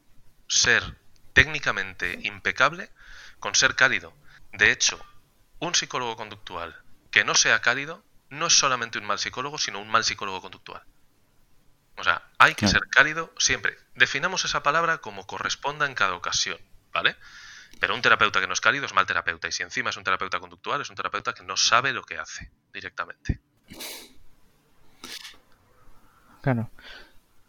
ser 0.49 0.99
técnicamente 1.33 2.19
impecable 2.25 2.91
con 3.39 3.55
ser 3.55 3.77
cálido. 3.77 4.13
De 4.53 4.73
hecho, 4.73 4.99
un 5.61 5.77
psicólogo 5.77 6.17
conductual 6.17 6.83
que 7.13 7.23
no 7.23 7.37
sea 7.37 7.61
cálido 7.61 8.05
no 8.31 8.49
es 8.49 8.59
solamente 8.59 8.99
un 8.99 9.05
mal 9.05 9.21
psicólogo, 9.21 9.59
sino 9.59 9.79
un 9.79 9.89
mal 9.89 10.03
psicólogo 10.03 10.41
conductual. 10.41 10.83
O 11.99 12.05
sea, 12.05 12.23
hay 12.39 12.55
que 12.55 12.69
ser 12.69 12.83
cálido 12.89 13.33
siempre. 13.39 13.77
Definamos 13.95 14.45
esa 14.45 14.63
palabra 14.63 14.99
como 14.99 15.27
corresponda 15.27 15.87
en 15.87 15.95
cada 15.95 16.15
ocasión, 16.15 16.59
¿vale? 16.93 17.17
Pero 17.81 17.95
un 17.95 18.03
terapeuta 18.03 18.41
que 18.41 18.47
no 18.47 18.53
es 18.53 18.61
cálido 18.61 18.87
es 18.87 18.95
mal 18.95 19.07
terapeuta. 19.07 19.49
Y 19.49 19.53
si 19.53 19.63
encima 19.63 19.91
es 19.91 19.97
un 19.97 20.05
terapeuta 20.05 20.41
conductual, 20.41 20.81
es 20.81 20.91
un 20.91 20.97
terapeuta 20.97 21.35
que 21.35 21.43
no 21.43 21.57
sabe 21.57 21.93
lo 21.93 22.03
que 22.03 22.19
hace 22.19 22.51
directamente. 22.73 23.41
Claro. 26.43 26.71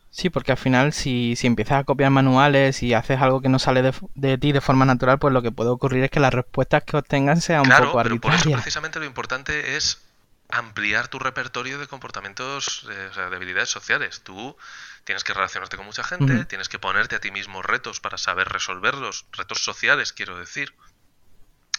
Sí, 0.09 0.29
porque 0.29 0.51
al 0.51 0.57
final 0.57 0.91
si, 0.91 1.35
si 1.35 1.47
empiezas 1.47 1.79
a 1.79 1.83
copiar 1.83 2.09
manuales 2.09 2.81
y 2.83 2.93
haces 2.93 3.21
algo 3.21 3.41
que 3.41 3.49
no 3.49 3.59
sale 3.59 3.81
de, 4.15 4.37
ti 4.37 4.51
de 4.51 4.61
forma 4.61 4.83
natural, 4.83 5.19
pues 5.19 5.33
lo 5.33 5.41
que 5.41 5.51
puede 5.51 5.69
ocurrir 5.69 6.03
es 6.03 6.11
que 6.11 6.19
las 6.19 6.33
respuestas 6.33 6.83
que 6.83 6.97
obtengan 6.97 7.39
sean 7.39 7.61
un 7.61 7.85
poco 7.85 7.99
arbitrarias. 7.99 8.41
Por 8.43 8.51
eso 8.51 8.61
precisamente 8.61 8.99
lo 8.99 9.05
importante 9.05 9.77
es 9.77 10.08
ampliar 10.49 11.07
tu 11.07 11.19
repertorio 11.19 11.77
de 11.77 11.87
comportamientos, 11.87 12.85
eh, 12.89 13.07
o 13.11 13.13
sea, 13.13 13.29
de 13.29 13.35
habilidades 13.35 13.69
sociales. 13.69 14.21
Tú 14.23 14.57
tienes 15.03 15.23
que 15.23 15.33
relacionarte 15.33 15.77
con 15.77 15.85
mucha 15.85 16.03
gente, 16.03 16.45
tienes 16.45 16.69
que 16.69 16.79
ponerte 16.79 17.15
a 17.15 17.19
ti 17.19 17.31
mismo 17.31 17.61
retos 17.61 17.99
para 17.99 18.17
saber 18.17 18.49
resolverlos, 18.49 19.27
retos 19.31 19.63
sociales, 19.63 20.13
quiero 20.13 20.37
decir. 20.37 20.73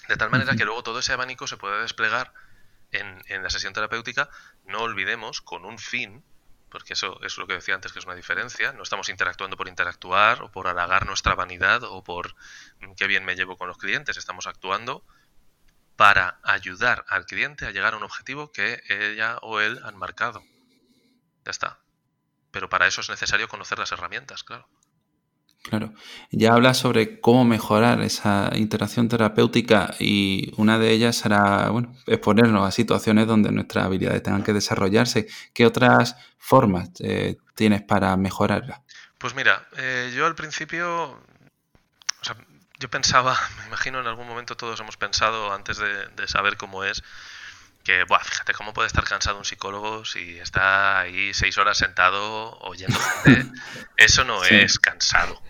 De 0.09 0.17
tal 0.17 0.31
manera 0.31 0.57
que 0.57 0.65
luego 0.65 0.83
todo 0.83 1.01
ese 1.01 1.13
abanico 1.13 1.47
se 1.47 1.57
pueda 1.57 1.81
desplegar 1.83 2.33
en, 2.93 3.23
en 3.27 3.43
la 3.43 3.51
sesión 3.51 3.73
terapéutica, 3.73 4.29
no 4.65 4.81
olvidemos, 4.81 5.41
con 5.41 5.65
un 5.65 5.79
fin 5.79 6.25
porque 6.71 6.93
eso 6.93 7.21
es 7.23 7.37
lo 7.37 7.47
que 7.47 7.55
decía 7.55 7.75
antes 7.75 7.93
que 7.93 7.99
es 7.99 8.07
una 8.07 8.15
diferencia. 8.15 8.73
No 8.73 8.83
estamos 8.83 9.09
interactuando 9.09 9.57
por 9.57 9.69
interactuar 9.69 10.43
o 10.43 10.51
por 10.51 10.69
halagar 10.69 11.05
nuestra 11.05 11.35
vanidad 11.35 11.83
o 11.83 12.03
por 12.03 12.35
mm, 12.81 12.95
qué 12.97 13.07
bien 13.07 13.25
me 13.25 13.35
llevo 13.35 13.57
con 13.57 13.69
los 13.69 13.77
clientes. 13.77 14.17
Estamos 14.17 14.47
actuando 14.47 15.05
para 16.01 16.41
ayudar 16.45 17.05
al 17.11 17.27
cliente 17.27 17.67
a 17.67 17.73
llegar 17.73 17.93
a 17.93 17.99
un 17.99 18.05
objetivo 18.05 18.51
que 18.53 18.83
ella 18.89 19.37
o 19.43 19.61
él 19.61 19.79
han 19.85 19.99
marcado. 19.99 20.43
Ya 21.45 21.51
está. 21.51 21.81
Pero 22.51 22.71
para 22.71 22.87
eso 22.87 23.03
es 23.03 23.11
necesario 23.11 23.49
conocer 23.49 23.79
las 23.79 23.93
herramientas, 23.93 24.43
claro. 24.43 24.67
Claro. 25.63 25.93
Ya 26.31 26.55
habla 26.55 26.73
sobre 26.73 27.21
cómo 27.21 27.45
mejorar 27.45 28.01
esa 28.01 28.51
interacción 28.55 29.11
terapéutica 29.11 29.95
y 29.99 30.55
una 30.57 30.79
de 30.79 30.91
ellas 30.91 31.17
será, 31.17 31.69
bueno, 31.69 31.95
exponernos 32.07 32.67
a 32.67 32.71
situaciones 32.71 33.27
donde 33.27 33.53
nuestras 33.53 33.85
habilidades 33.85 34.23
tengan 34.23 34.43
que 34.43 34.55
desarrollarse. 34.55 35.27
¿Qué 35.53 35.67
otras 35.67 36.17
formas 36.39 36.93
eh, 37.01 37.37
tienes 37.55 37.83
para 37.83 38.17
mejorarla? 38.17 38.85
Pues 39.19 39.35
mira, 39.35 39.69
eh, 39.77 40.11
yo 40.17 40.25
al 40.25 40.35
principio, 40.35 41.11
o 41.11 42.23
sea, 42.23 42.37
yo 42.81 42.89
pensaba, 42.89 43.39
me 43.59 43.67
imagino 43.67 44.01
en 44.01 44.09
algún 44.09 44.27
momento 44.27 44.57
todos 44.57 44.81
hemos 44.81 44.97
pensado 44.97 45.53
antes 45.53 45.77
de, 45.79 46.27
saber 46.27 46.57
cómo 46.57 46.83
es, 46.83 47.05
que, 47.85 48.05
buah, 48.05 48.25
fíjate 48.25 48.53
cómo 48.53 48.75
puede 48.75 48.89
estar 48.89 49.05
cansado 49.05 49.39
un 49.39 49.45
psicólogo 49.45 50.05
si 50.05 50.39
está 50.39 51.01
ahí 51.01 51.33
seis 51.33 51.57
horas 51.57 51.79
sentado 51.79 52.59
oyendo 52.59 52.99
Eso 53.97 54.25
no 54.25 54.45
es 54.45 54.79
cansado. 54.79 55.41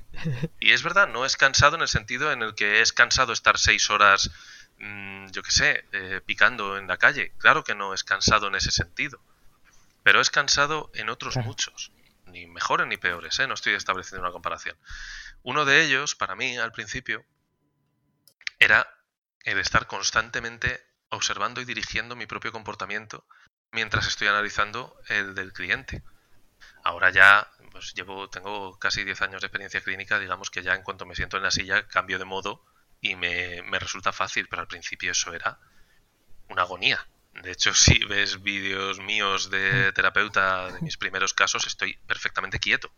Y 0.60 0.72
es 0.72 0.82
verdad, 0.82 1.08
no 1.08 1.24
es 1.24 1.36
cansado 1.36 1.76
en 1.76 1.82
el 1.82 1.88
sentido 1.88 2.30
en 2.30 2.42
el 2.42 2.54
que 2.54 2.82
es 2.82 2.92
cansado 2.92 3.32
estar 3.32 3.58
seis 3.58 3.90
horas, 3.90 4.30
mm, 4.78 5.28
yo 5.30 5.42
qué 5.42 5.50
sé, 5.50 5.84
eh, 5.92 6.20
picando 6.24 6.76
en 6.76 6.86
la 6.86 6.98
calle. 6.98 7.32
Claro 7.38 7.64
que 7.64 7.74
no 7.74 7.94
es 7.94 8.04
cansado 8.04 8.48
en 8.48 8.54
ese 8.54 8.70
sentido. 8.70 9.20
Pero 10.02 10.20
es 10.20 10.30
cansado 10.30 10.90
en 10.94 11.10
otros 11.10 11.36
muchos. 11.36 11.90
Ni 12.26 12.46
mejores 12.46 12.86
ni 12.86 12.96
peores, 12.96 13.38
¿eh? 13.40 13.46
no 13.48 13.54
estoy 13.54 13.74
estableciendo 13.74 14.22
una 14.22 14.32
comparación. 14.32 14.76
Uno 15.42 15.64
de 15.64 15.82
ellos, 15.84 16.14
para 16.14 16.36
mí, 16.36 16.56
al 16.56 16.72
principio, 16.72 17.24
era 18.58 18.86
el 19.44 19.58
estar 19.58 19.86
constantemente 19.86 20.84
observando 21.08 21.60
y 21.60 21.64
dirigiendo 21.64 22.14
mi 22.14 22.26
propio 22.26 22.52
comportamiento 22.52 23.24
mientras 23.72 24.06
estoy 24.06 24.28
analizando 24.28 24.96
el 25.08 25.34
del 25.34 25.52
cliente. 25.52 26.02
Ahora 26.84 27.10
ya 27.10 27.50
pues 27.70 27.94
llevo, 27.94 28.28
tengo 28.28 28.78
casi 28.78 29.04
10 29.04 29.22
años 29.22 29.40
de 29.40 29.46
experiencia 29.46 29.80
clínica, 29.80 30.18
digamos 30.18 30.50
que 30.50 30.62
ya 30.62 30.74
en 30.74 30.82
cuanto 30.82 31.06
me 31.06 31.14
siento 31.14 31.36
en 31.36 31.44
la 31.44 31.50
silla 31.50 31.86
cambio 31.86 32.18
de 32.18 32.24
modo 32.24 32.64
y 33.00 33.16
me, 33.16 33.62
me 33.62 33.78
resulta 33.78 34.12
fácil, 34.12 34.48
pero 34.48 34.62
al 34.62 34.68
principio 34.68 35.12
eso 35.12 35.32
era 35.32 35.58
una 36.48 36.62
agonía. 36.62 37.06
De 37.42 37.52
hecho, 37.52 37.72
si 37.74 38.04
ves 38.04 38.42
vídeos 38.42 38.98
míos 38.98 39.50
de 39.50 39.92
terapeuta 39.92 40.70
de 40.72 40.80
mis 40.80 40.96
primeros 40.96 41.32
casos, 41.32 41.66
estoy 41.66 41.96
perfectamente 42.06 42.58
quieto. 42.58 42.92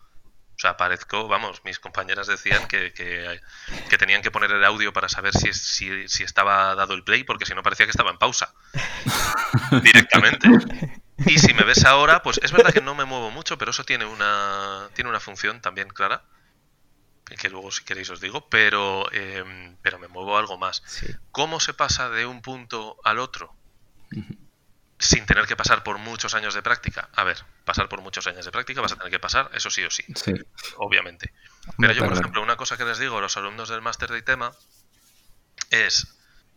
O 0.54 0.58
sea, 0.62 0.76
parezco, 0.76 1.28
vamos, 1.28 1.62
mis 1.64 1.78
compañeras 1.78 2.26
decían 2.26 2.68
que, 2.68 2.92
que, 2.92 3.98
tenían 3.98 4.22
que 4.22 4.30
poner 4.30 4.52
el 4.52 4.64
audio 4.64 4.92
para 4.92 5.08
saber 5.08 5.34
si, 5.34 5.52
si, 5.52 6.08
si, 6.08 6.22
estaba 6.22 6.74
dado 6.74 6.94
el 6.94 7.02
play, 7.02 7.24
porque 7.24 7.46
si 7.46 7.54
no 7.54 7.62
parecía 7.62 7.86
que 7.86 7.90
estaba 7.90 8.10
en 8.10 8.18
pausa. 8.18 8.54
Directamente. 9.82 10.48
Y 11.26 11.38
si 11.38 11.54
me 11.54 11.64
ves 11.64 11.84
ahora, 11.84 12.22
pues 12.22 12.38
es 12.42 12.52
verdad 12.52 12.72
que 12.72 12.80
no 12.80 12.94
me 12.94 13.04
muevo 13.04 13.30
mucho, 13.30 13.58
pero 13.58 13.70
eso 13.70 13.84
tiene 13.84 14.04
una, 14.04 14.88
tiene 14.94 15.10
una 15.10 15.20
función 15.20 15.60
también 15.60 15.88
clara, 15.88 16.24
que 17.24 17.48
luego 17.48 17.70
si 17.70 17.84
queréis 17.84 18.10
os 18.10 18.20
digo, 18.20 18.48
pero, 18.48 19.10
em, 19.12 19.76
pero 19.82 19.98
me 19.98 20.08
muevo 20.08 20.36
algo 20.36 20.58
más. 20.58 20.82
¿Cómo 21.30 21.60
se 21.60 21.74
pasa 21.74 22.10
de 22.10 22.26
un 22.26 22.42
punto 22.42 22.98
al 23.04 23.18
otro? 23.18 23.54
Sin 25.02 25.26
tener 25.26 25.46
que 25.46 25.56
pasar 25.56 25.82
por 25.82 25.98
muchos 25.98 26.34
años 26.34 26.54
de 26.54 26.62
práctica. 26.62 27.08
A 27.14 27.24
ver, 27.24 27.44
pasar 27.64 27.88
por 27.88 28.00
muchos 28.02 28.26
años 28.28 28.44
de 28.44 28.52
práctica 28.52 28.80
vas 28.80 28.92
a 28.92 28.96
tener 28.96 29.10
que 29.10 29.18
pasar, 29.18 29.50
eso 29.52 29.68
sí 29.68 29.82
o 29.82 29.90
sí, 29.90 30.04
obviamente. 30.76 31.34
Pero 31.76 31.92
yo, 31.92 32.04
por 32.04 32.12
ejemplo, 32.12 32.40
una 32.40 32.56
cosa 32.56 32.76
que 32.76 32.84
les 32.84 32.98
digo 32.98 33.18
a 33.18 33.20
los 33.20 33.36
alumnos 33.36 33.68
del 33.68 33.82
máster 33.82 34.10
de 34.10 34.18
ITEMA 34.18 34.52
es 35.70 36.06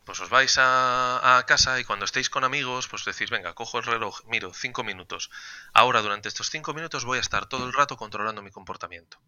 pues 0.05 0.19
os 0.19 0.29
vais 0.29 0.55
a, 0.59 1.43
casa 1.47 1.79
y 1.79 1.83
cuando 1.83 2.05
estéis 2.05 2.29
con 2.29 2.43
amigos, 2.43 2.87
pues 2.87 3.03
decís, 3.05 3.31
venga, 3.31 3.53
cojo 3.53 3.79
el 3.79 3.85
reloj, 3.85 4.21
miro, 4.25 4.53
cinco 4.53 4.83
minutos. 4.83 5.31
Ahora, 5.73 6.03
durante 6.03 6.29
estos 6.29 6.51
cinco 6.51 6.75
minutos 6.75 7.05
voy 7.05 7.17
a 7.17 7.21
estar 7.21 7.47
todo 7.47 7.65
el 7.65 7.73
rato 7.73 7.97
controlando 7.97 8.43
mi 8.43 8.51
comportamiento. 8.51 9.19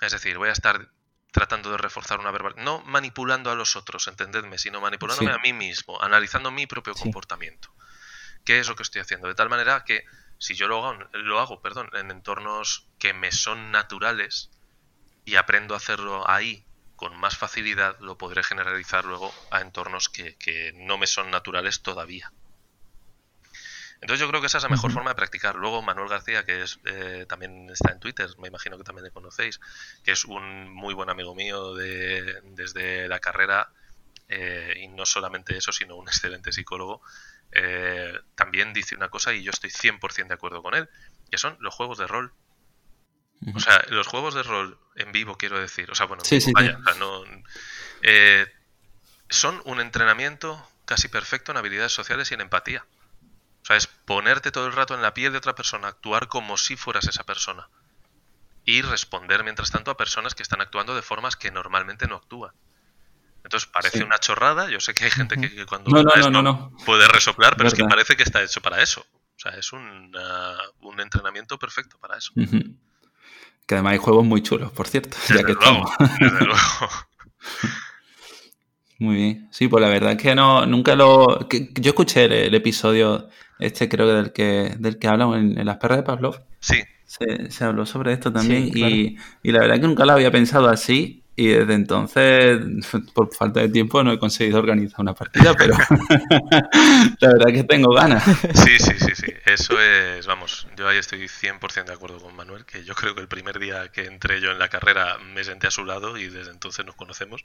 Es 0.00 0.10
decir, 0.10 0.36
voy 0.36 0.48
a 0.48 0.52
estar 0.52 0.90
tratando 1.30 1.70
de 1.70 1.76
reforzar 1.76 2.18
una 2.18 2.32
verbal, 2.32 2.54
no 2.56 2.80
manipulando 2.80 3.50
a 3.52 3.54
los 3.54 3.76
otros, 3.76 4.08
entendedme, 4.08 4.58
sino 4.58 4.80
manipulándome 4.80 5.30
a 5.30 5.38
mí 5.38 5.52
mismo, 5.52 6.02
analizando 6.02 6.50
mi 6.50 6.66
propio 6.66 6.94
comportamiento. 6.94 7.72
¿Qué 8.48 8.60
es 8.60 8.68
lo 8.70 8.76
que 8.76 8.82
estoy 8.82 9.02
haciendo? 9.02 9.28
De 9.28 9.34
tal 9.34 9.50
manera 9.50 9.84
que 9.84 10.06
si 10.38 10.54
yo 10.54 10.68
lo 10.68 10.78
hago, 10.82 11.06
lo 11.12 11.38
hago 11.38 11.60
perdón, 11.60 11.90
en 11.92 12.10
entornos 12.10 12.88
que 12.98 13.12
me 13.12 13.30
son 13.30 13.70
naturales 13.72 14.48
y 15.26 15.36
aprendo 15.36 15.74
a 15.74 15.76
hacerlo 15.76 16.26
ahí 16.26 16.64
con 16.96 17.14
más 17.14 17.36
facilidad 17.36 17.98
lo 18.00 18.16
podré 18.16 18.42
generalizar 18.42 19.04
luego 19.04 19.34
a 19.50 19.60
entornos 19.60 20.08
que, 20.08 20.34
que 20.36 20.72
no 20.76 20.96
me 20.96 21.06
son 21.06 21.30
naturales 21.30 21.82
todavía. 21.82 22.32
Entonces 24.00 24.20
yo 24.20 24.28
creo 24.30 24.40
que 24.40 24.46
esa 24.46 24.56
es 24.56 24.64
la 24.64 24.70
mejor 24.70 24.92
forma 24.92 25.10
de 25.10 25.16
practicar. 25.16 25.56
Luego 25.56 25.82
Manuel 25.82 26.08
García, 26.08 26.46
que 26.46 26.62
es 26.62 26.80
eh, 26.86 27.26
también 27.28 27.68
está 27.68 27.92
en 27.92 28.00
Twitter, 28.00 28.30
me 28.38 28.48
imagino 28.48 28.78
que 28.78 28.84
también 28.84 29.04
le 29.04 29.10
conocéis, 29.10 29.60
que 30.02 30.12
es 30.12 30.24
un 30.24 30.72
muy 30.72 30.94
buen 30.94 31.10
amigo 31.10 31.34
mío 31.34 31.74
de, 31.74 32.40
desde 32.44 33.08
la 33.08 33.18
carrera, 33.18 33.70
eh, 34.28 34.74
y 34.76 34.88
no 34.88 35.06
solamente 35.06 35.56
eso, 35.56 35.72
sino 35.72 35.96
un 35.96 36.08
excelente 36.08 36.52
psicólogo, 36.52 37.02
eh, 37.52 38.18
también 38.34 38.72
dice 38.72 38.94
una 38.94 39.08
cosa 39.08 39.32
y 39.32 39.42
yo 39.42 39.50
estoy 39.50 39.70
100% 39.70 40.28
de 40.28 40.34
acuerdo 40.34 40.62
con 40.62 40.74
él, 40.74 40.88
que 41.30 41.38
son 41.38 41.56
los 41.60 41.74
juegos 41.74 41.98
de 41.98 42.06
rol. 42.06 42.32
O 43.54 43.60
sea, 43.60 43.84
los 43.90 44.08
juegos 44.08 44.34
de 44.34 44.42
rol 44.42 44.80
en 44.96 45.12
vivo, 45.12 45.36
quiero 45.36 45.60
decir, 45.60 45.88
o 45.92 45.94
sea, 45.94 46.06
bueno, 46.06 46.24
vaya, 46.54 46.76
no, 46.98 47.22
son 49.30 49.62
un 49.64 49.80
entrenamiento 49.80 50.66
casi 50.84 51.08
perfecto 51.08 51.52
en 51.52 51.58
habilidades 51.58 51.92
sociales 51.92 52.30
y 52.30 52.34
en 52.34 52.40
empatía. 52.40 52.84
O 53.62 53.66
sea, 53.66 53.76
es 53.76 53.86
ponerte 53.86 54.50
todo 54.50 54.66
el 54.66 54.72
rato 54.72 54.94
en 54.94 55.02
la 55.02 55.14
piel 55.14 55.32
de 55.32 55.38
otra 55.38 55.54
persona, 55.54 55.88
actuar 55.88 56.28
como 56.28 56.56
si 56.56 56.76
fueras 56.76 57.06
esa 57.06 57.24
persona. 57.24 57.68
Y 58.64 58.82
responder, 58.82 59.44
mientras 59.44 59.70
tanto, 59.70 59.90
a 59.90 59.96
personas 59.96 60.34
que 60.34 60.42
están 60.42 60.60
actuando 60.60 60.94
de 60.94 61.02
formas 61.02 61.36
que 61.36 61.50
normalmente 61.50 62.06
no 62.06 62.16
actúan. 62.16 62.52
Entonces 63.48 63.70
parece 63.72 64.04
una 64.04 64.18
chorrada. 64.18 64.68
Yo 64.68 64.78
sé 64.78 64.92
que 64.92 65.04
hay 65.04 65.10
gente 65.10 65.40
que, 65.40 65.64
cuando 65.64 65.90
no, 65.90 66.72
puede 66.84 67.08
resoplar, 67.08 67.56
pero 67.56 67.70
es 67.70 67.74
que 67.74 67.82
parece 67.82 68.14
que 68.14 68.22
está 68.22 68.42
hecho 68.42 68.60
para 68.60 68.82
eso. 68.82 69.00
O 69.00 69.40
sea, 69.40 69.52
es 69.52 69.72
un, 69.72 70.12
un 70.82 71.00
entrenamiento 71.00 71.58
perfecto 71.58 71.96
para 71.98 72.18
eso. 72.18 72.34
Que 72.34 73.74
además 73.74 73.94
hay 73.94 73.98
juegos 73.98 74.26
muy 74.26 74.42
chulos, 74.42 74.70
por 74.72 74.86
cierto. 74.86 75.16
ya 75.34 75.42
que 75.44 75.52
estamos. 75.52 75.90
Desde 76.20 76.44
luego. 76.44 76.58
Muy 78.98 79.14
bien. 79.14 79.48
Sí, 79.52 79.68
pues 79.68 79.80
la 79.80 79.88
verdad 79.88 80.12
es 80.12 80.18
que 80.18 80.34
no, 80.34 80.66
nunca 80.66 80.96
lo. 80.96 81.48
yo 81.48 81.90
escuché 81.90 82.24
el, 82.24 82.54
episodio, 82.54 83.28
este 83.60 83.88
creo 83.88 84.08
que 84.08 84.12
del 84.12 84.32
que, 84.32 84.76
del 84.76 84.98
que 84.98 85.06
hablamos 85.06 85.38
en, 85.38 85.64
Las 85.64 85.76
Perras 85.76 85.98
de 85.98 86.02
Pavlov. 86.02 86.40
Sí. 86.58 86.82
Se, 87.06 87.64
habló 87.64 87.86
sobre 87.86 88.12
esto 88.12 88.32
también 88.32 88.70
y, 88.74 89.16
y, 89.42 89.52
la 89.52 89.60
verdad 89.60 89.76
es 89.76 89.80
que 89.80 89.86
nunca 89.86 90.04
lo 90.04 90.12
había 90.12 90.30
pensado 90.30 90.68
así 90.68 91.24
y 91.38 91.46
desde 91.46 91.74
entonces, 91.74 92.58
por 93.14 93.32
falta 93.32 93.60
de 93.60 93.68
tiempo, 93.68 94.02
no 94.02 94.10
he 94.10 94.18
conseguido 94.18 94.58
organizar 94.58 95.00
una 95.00 95.14
partida, 95.14 95.54
pero 95.54 95.72
la 97.20 97.28
verdad 97.28 97.48
es 97.50 97.54
que 97.54 97.62
tengo 97.62 97.94
ganas. 97.94 98.24
Sí, 98.24 98.76
sí, 98.80 98.94
sí, 98.98 99.14
sí. 99.14 99.32
Eso 99.46 99.80
es, 99.80 100.26
vamos, 100.26 100.66
yo 100.76 100.88
ahí 100.88 100.98
estoy 100.98 101.20
100% 101.28 101.84
de 101.84 101.92
acuerdo 101.92 102.18
con 102.18 102.34
Manuel, 102.34 102.64
que 102.64 102.82
yo 102.82 102.92
creo 102.96 103.14
que 103.14 103.20
el 103.20 103.28
primer 103.28 103.60
día 103.60 103.86
que 103.92 104.06
entré 104.06 104.40
yo 104.40 104.50
en 104.50 104.58
la 104.58 104.68
carrera 104.68 105.18
me 105.32 105.44
senté 105.44 105.68
a 105.68 105.70
su 105.70 105.84
lado 105.84 106.18
y 106.18 106.28
desde 106.28 106.50
entonces 106.50 106.84
nos 106.84 106.96
conocemos. 106.96 107.44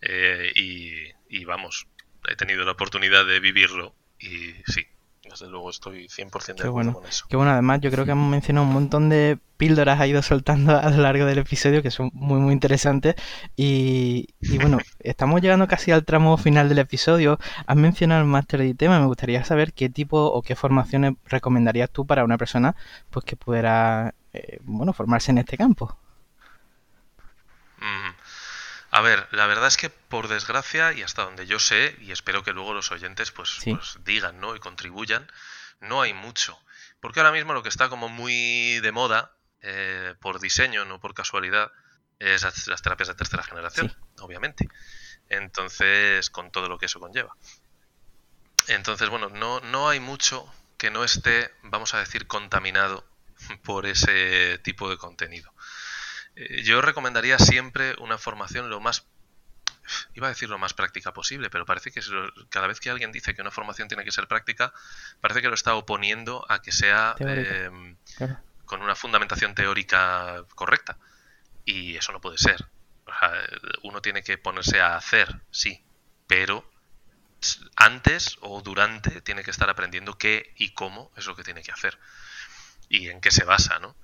Eh, 0.00 0.50
y, 0.54 1.44
vamos, 1.44 1.86
he 2.30 2.34
tenido 2.34 2.64
la 2.64 2.72
oportunidad 2.72 3.26
de 3.26 3.40
vivirlo 3.40 3.94
y 4.18 4.54
sí, 4.66 4.86
desde 5.30 5.48
luego 5.48 5.70
estoy 5.70 6.06
100% 6.06 6.62
de 6.62 6.68
acuerdo 6.68 6.92
con 6.94 7.06
eso. 7.06 7.26
Qué 7.28 7.36
bueno, 7.36 7.52
además 7.52 7.80
yo 7.80 7.90
creo 7.90 8.04
que 8.04 8.12
hemos 8.12 8.30
mencionado 8.30 8.66
un 8.66 8.72
montón 8.72 9.08
de 9.08 9.38
píldoras 9.56 10.00
ha 10.00 10.06
ido 10.06 10.22
soltando 10.22 10.76
a 10.78 10.90
lo 10.90 11.02
largo 11.02 11.26
del 11.26 11.38
episodio 11.38 11.82
que 11.82 11.90
son 11.90 12.10
muy 12.14 12.40
muy 12.40 12.52
interesantes 12.52 13.14
y, 13.56 14.28
bueno, 14.60 14.78
estamos 15.00 15.40
llegando 15.40 15.66
casi 15.66 15.90
al 15.90 16.04
tramo 16.04 16.36
final 16.36 16.68
del 16.68 16.78
episodio. 16.78 17.38
Has 17.66 17.76
mencionado 17.76 18.22
el 18.22 18.28
máster 18.28 18.60
de 18.60 18.74
tema, 18.74 19.00
me 19.00 19.06
gustaría 19.06 19.44
saber 19.44 19.72
qué 19.72 19.88
tipo 19.88 20.18
o 20.18 20.42
qué 20.42 20.54
formaciones 20.54 21.14
recomendarías 21.26 21.90
tú 21.90 22.06
para 22.06 22.24
una 22.24 22.38
persona 22.38 22.76
pues 23.10 23.24
que 23.24 23.36
pudiera 23.36 24.14
eh, 24.32 24.58
bueno, 24.62 24.92
formarse 24.92 25.30
en 25.30 25.38
este 25.38 25.56
campo. 25.56 25.96
A 28.98 29.00
ver, 29.00 29.28
la 29.30 29.46
verdad 29.46 29.68
es 29.68 29.76
que 29.76 29.90
por 29.90 30.26
desgracia 30.26 30.92
y 30.92 31.04
hasta 31.04 31.22
donde 31.22 31.46
yo 31.46 31.60
sé, 31.60 31.96
y 32.00 32.10
espero 32.10 32.42
que 32.42 32.52
luego 32.52 32.74
los 32.74 32.90
oyentes 32.90 33.30
pues, 33.30 33.60
pues, 33.62 33.96
digan 34.02 34.40
¿no? 34.40 34.56
y 34.56 34.58
contribuyan, 34.58 35.30
no 35.78 36.02
hay 36.02 36.14
mucho. 36.14 36.58
Porque 36.98 37.20
ahora 37.20 37.30
mismo 37.30 37.52
lo 37.52 37.62
que 37.62 37.68
está 37.68 37.88
como 37.88 38.08
muy 38.08 38.80
de 38.80 38.90
moda, 38.90 39.30
eh, 39.62 40.16
por 40.18 40.40
diseño, 40.40 40.84
no 40.84 40.98
por 40.98 41.14
casualidad, 41.14 41.70
es 42.18 42.66
las 42.66 42.82
terapias 42.82 43.06
de 43.06 43.14
tercera 43.14 43.44
generación, 43.44 43.96
obviamente. 44.18 44.68
Entonces, 45.28 46.28
con 46.28 46.50
todo 46.50 46.68
lo 46.68 46.76
que 46.76 46.86
eso 46.86 46.98
conlleva. 46.98 47.36
Entonces, 48.66 49.08
bueno, 49.10 49.28
no, 49.28 49.60
no 49.60 49.88
hay 49.88 50.00
mucho 50.00 50.52
que 50.76 50.90
no 50.90 51.04
esté, 51.04 51.54
vamos 51.62 51.94
a 51.94 52.00
decir, 52.00 52.26
contaminado 52.26 53.06
por 53.62 53.86
ese 53.86 54.58
tipo 54.64 54.90
de 54.90 54.96
contenido. 54.96 55.52
Eh, 56.38 56.62
yo 56.62 56.80
recomendaría 56.80 57.36
siempre 57.38 57.96
una 57.98 58.16
formación 58.16 58.70
lo 58.70 58.80
más 58.80 59.06
iba 60.14 60.26
a 60.26 60.30
decir 60.30 60.48
lo 60.48 60.58
más 60.58 60.74
práctica 60.74 61.12
posible, 61.12 61.50
pero 61.50 61.64
parece 61.64 61.90
que 61.90 62.00
cada 62.50 62.66
vez 62.66 62.78
que 62.78 62.90
alguien 62.90 63.10
dice 63.10 63.34
que 63.34 63.40
una 63.40 63.50
formación 63.50 63.88
tiene 63.88 64.04
que 64.04 64.12
ser 64.12 64.28
práctica, 64.28 64.72
parece 65.20 65.40
que 65.40 65.48
lo 65.48 65.54
está 65.54 65.74
oponiendo 65.74 66.44
a 66.48 66.60
que 66.60 66.72
sea 66.72 67.16
em, 67.18 67.96
con 68.66 68.82
una 68.82 68.94
fundamentación 68.94 69.54
teórica 69.54 70.44
correcta. 70.54 70.98
Y 71.64 71.96
eso 71.96 72.12
no 72.12 72.20
puede 72.20 72.36
ser. 72.38 72.68
uno 73.82 74.02
tiene 74.02 74.22
que 74.22 74.36
ponerse 74.36 74.80
a 74.80 74.96
hacer, 74.96 75.40
sí, 75.50 75.82
pero 76.26 76.70
antes 77.76 78.36
o 78.40 78.60
durante 78.60 79.22
tiene 79.22 79.42
que 79.42 79.50
estar 79.50 79.70
aprendiendo 79.70 80.18
qué 80.18 80.52
y 80.56 80.74
cómo 80.74 81.10
es 81.16 81.26
lo 81.26 81.34
que 81.34 81.44
tiene 81.44 81.62
que 81.62 81.72
hacer 81.72 81.98
y 82.88 83.08
en 83.08 83.20
qué 83.20 83.30
se 83.30 83.44
basa, 83.44 83.78
¿no? 83.78 83.96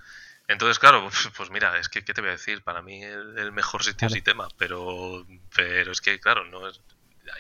Entonces, 0.49 0.79
claro, 0.79 1.09
pues, 1.37 1.51
mira, 1.51 1.79
es 1.79 1.89
que, 1.89 2.05
¿qué 2.05 2.15
te 2.15 2.21
voy 2.21 2.31
a 2.31 2.35
decir? 2.35 2.63
Para 2.63 2.83
mí 2.83 3.03
el, 3.03 3.53
mejor 3.53 3.83
sitio 3.85 4.09
es 4.09 4.25
tema, 4.25 4.49
pero, 4.59 5.27
pero 5.55 5.93
es 5.93 6.01
que, 6.01 6.21
claro, 6.21 6.45
no 6.45 6.69
es, 6.69 6.81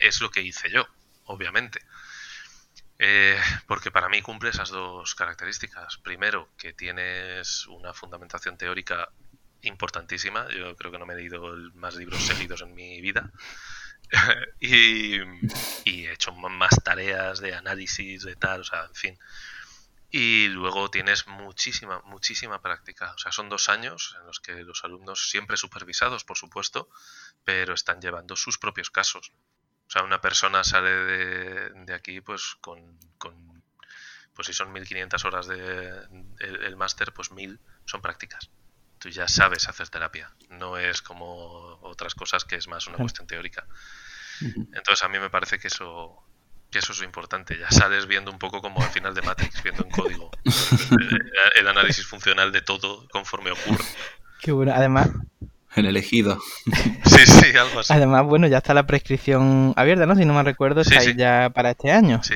es 0.00 0.20
lo 0.20 0.30
que 0.30 0.42
hice 0.42 0.70
yo, 0.70 0.86
obviamente. 1.24 1.80
Eh, 2.98 3.38
porque 3.66 3.90
para 3.90 4.08
mí 4.08 4.22
cumple 4.22 4.50
esas 4.50 4.70
dos 4.70 5.14
características. 5.14 5.98
Primero, 5.98 6.50
que 6.56 6.72
tienes 6.72 7.66
una 7.66 7.92
fundamentación 7.92 8.56
teórica 8.56 9.10
importantísima. 9.62 10.48
Yo 10.48 10.76
creo 10.76 10.92
que 10.92 10.98
no 10.98 11.06
me 11.06 11.14
he 11.14 11.16
leído 11.16 11.42
más 11.74 11.96
libros 11.96 12.22
seguidos 12.22 12.62
en 12.62 12.74
mi 12.74 13.00
vida. 13.00 13.30
y, 14.60 15.16
y, 15.84 16.06
he 16.06 16.12
hecho 16.12 16.32
más 16.32 16.80
tareas 16.84 17.40
de 17.40 17.54
análisis, 17.54 18.22
de 18.22 18.36
tal, 18.36 18.60
o 18.60 18.64
sea, 18.64 18.84
en 18.84 18.94
fin. 18.94 19.18
Y 20.16 20.46
luego 20.46 20.92
tienes 20.92 21.26
muchísima, 21.26 22.00
muchísima 22.04 22.62
práctica. 22.62 23.12
O 23.14 23.18
sea, 23.18 23.32
son 23.32 23.48
dos 23.48 23.68
años 23.68 24.16
en 24.20 24.24
los 24.28 24.38
que 24.38 24.62
los 24.62 24.84
alumnos, 24.84 25.28
siempre 25.28 25.56
supervisados, 25.56 26.22
por 26.22 26.38
supuesto, 26.38 26.88
pero 27.42 27.74
están 27.74 28.00
llevando 28.00 28.36
sus 28.36 28.56
propios 28.56 28.90
casos. 28.90 29.32
O 29.88 29.90
sea, 29.90 30.04
una 30.04 30.20
persona 30.20 30.62
sale 30.62 30.90
de, 30.90 31.92
aquí 31.92 32.20
pues 32.20 32.54
con, 32.60 32.96
pues 34.34 34.46
si 34.46 34.52
son 34.52 34.70
1500 34.70 35.24
horas 35.24 35.48
de 35.48 36.06
el, 36.38 36.76
máster, 36.76 37.12
pues 37.12 37.32
1000 37.32 37.58
son 37.84 38.00
prácticas. 38.00 38.50
Tú 39.00 39.08
ya 39.08 39.26
sabes 39.26 39.68
hacer 39.68 39.88
terapia. 39.88 40.32
No 40.48 40.78
es 40.78 41.02
como 41.02 41.80
otras 41.82 42.14
cosas 42.14 42.44
que 42.44 42.54
es 42.54 42.68
más 42.68 42.86
una 42.86 42.98
cuestión 42.98 43.26
teórica. 43.26 43.66
Entonces 44.40 45.02
a 45.02 45.08
mí 45.08 45.18
me 45.18 45.28
parece 45.28 45.58
que 45.58 45.66
eso 45.66 46.24
que 46.74 46.80
eso 46.80 46.92
es 46.92 47.02
importante. 47.02 47.56
Ya 47.56 47.70
sales 47.70 48.08
viendo 48.08 48.32
un 48.32 48.38
poco 48.40 48.60
como 48.60 48.82
al 48.82 48.90
final 48.90 49.14
de 49.14 49.22
Matrix, 49.22 49.62
viendo 49.62 49.84
en 49.84 49.90
código 49.90 50.28
el, 51.56 51.68
análisis 51.68 52.04
funcional 52.04 52.50
de 52.50 52.62
todo 52.62 53.06
conforme 53.12 53.52
ocurre. 53.52 53.84
Qué 54.40 54.50
bueno. 54.50 54.72
Además, 54.74 55.08
el 55.76 55.86
elegido. 55.86 56.40
Sí, 57.04 57.26
sí, 57.26 57.56
algo 57.56 57.78
así. 57.78 57.92
Además, 57.92 58.24
bueno, 58.24 58.48
ya 58.48 58.58
está 58.58 58.74
la 58.74 58.86
prescripción 58.86 59.72
abierta, 59.76 60.04
¿no? 60.04 60.16
Si 60.16 60.24
no 60.24 60.34
me 60.34 60.42
recuerdo, 60.42 60.80
está 60.80 60.98
ahí 60.98 61.14
ya 61.14 61.48
para 61.54 61.70
este 61.70 61.92
año. 61.92 62.20
Sí, 62.24 62.34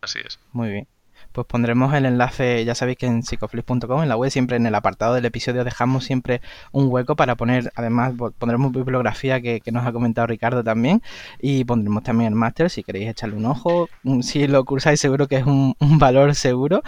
así 0.00 0.18
es. 0.26 0.40
Muy 0.50 0.70
bien 0.70 0.88
pues 1.32 1.46
pondremos 1.46 1.94
el 1.94 2.06
enlace, 2.06 2.64
ya 2.64 2.74
sabéis 2.74 2.98
que 2.98 3.06
en 3.06 3.22
psicoflix.com, 3.22 4.02
en 4.02 4.08
la 4.08 4.16
web, 4.16 4.30
siempre 4.30 4.56
en 4.56 4.66
el 4.66 4.74
apartado 4.74 5.14
del 5.14 5.24
episodio 5.24 5.64
dejamos 5.64 6.04
siempre 6.04 6.40
un 6.72 6.86
hueco 6.90 7.16
para 7.16 7.36
poner, 7.36 7.72
además 7.74 8.12
pondremos 8.38 8.72
bibliografía 8.72 9.40
que, 9.40 9.60
nos 9.72 9.86
ha 9.86 9.92
comentado 9.92 10.26
Ricardo 10.26 10.62
también 10.62 11.02
y 11.40 11.64
pondremos 11.64 12.02
también 12.02 12.32
el 12.32 12.38
máster 12.38 12.68
si 12.68 12.82
queréis 12.82 13.08
echarle 13.08 13.36
un 13.36 13.46
ojo, 13.46 13.88
si 14.20 14.46
lo 14.46 14.64
cursáis 14.64 15.00
seguro 15.00 15.28
que 15.28 15.36
es 15.36 15.46
un, 15.46 15.74
valor 15.80 16.34
seguro. 16.34 16.82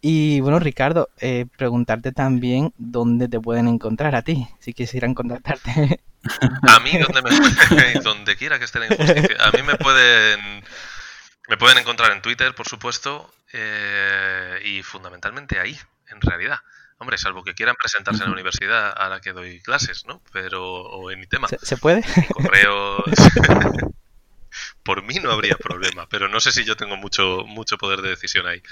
Y 0.00 0.40
bueno, 0.40 0.60
Ricardo, 0.60 1.08
eh, 1.20 1.46
preguntarte 1.56 2.12
también 2.12 2.72
dónde 2.78 3.28
te 3.28 3.40
pueden 3.40 3.66
encontrar 3.66 4.14
a 4.14 4.22
ti, 4.22 4.46
si 4.60 4.72
quisieran 4.72 5.14
contactarte. 5.14 6.00
A 6.62 6.80
mí, 6.80 6.90
donde, 6.98 7.22
me, 7.22 8.00
donde 8.04 8.36
quiera 8.36 8.58
que 8.58 8.64
esté 8.64 8.80
la 8.80 8.86
injusticia. 8.86 9.36
A 9.40 9.56
mí 9.56 9.62
me 9.62 9.76
pueden 9.76 10.62
me 11.48 11.56
pueden 11.56 11.78
encontrar 11.78 12.12
en 12.12 12.22
Twitter, 12.22 12.54
por 12.54 12.68
supuesto, 12.68 13.32
eh, 13.52 14.60
y 14.64 14.82
fundamentalmente 14.82 15.58
ahí, 15.58 15.76
en 16.10 16.20
realidad. 16.20 16.58
Hombre, 16.98 17.16
salvo 17.16 17.44
que 17.44 17.54
quieran 17.54 17.76
presentarse 17.76 18.22
en 18.22 18.28
la 18.28 18.34
universidad 18.34 18.92
a 18.96 19.08
la 19.08 19.20
que 19.20 19.32
doy 19.32 19.60
clases, 19.60 20.04
¿no? 20.04 20.20
Pero, 20.32 20.64
o 20.64 21.10
en 21.10 21.20
mi 21.20 21.26
tema. 21.26 21.48
¿Se, 21.62 21.76
puede? 21.76 22.02
Correo. 22.32 23.02
por 24.82 25.02
mí 25.02 25.14
no 25.22 25.30
habría 25.30 25.56
problema, 25.56 26.08
pero 26.08 26.28
no 26.28 26.40
sé 26.40 26.50
si 26.50 26.64
yo 26.64 26.76
tengo 26.76 26.96
mucho, 26.96 27.44
mucho 27.46 27.78
poder 27.78 28.02
de 28.02 28.10
decisión 28.10 28.46
ahí. 28.46 28.62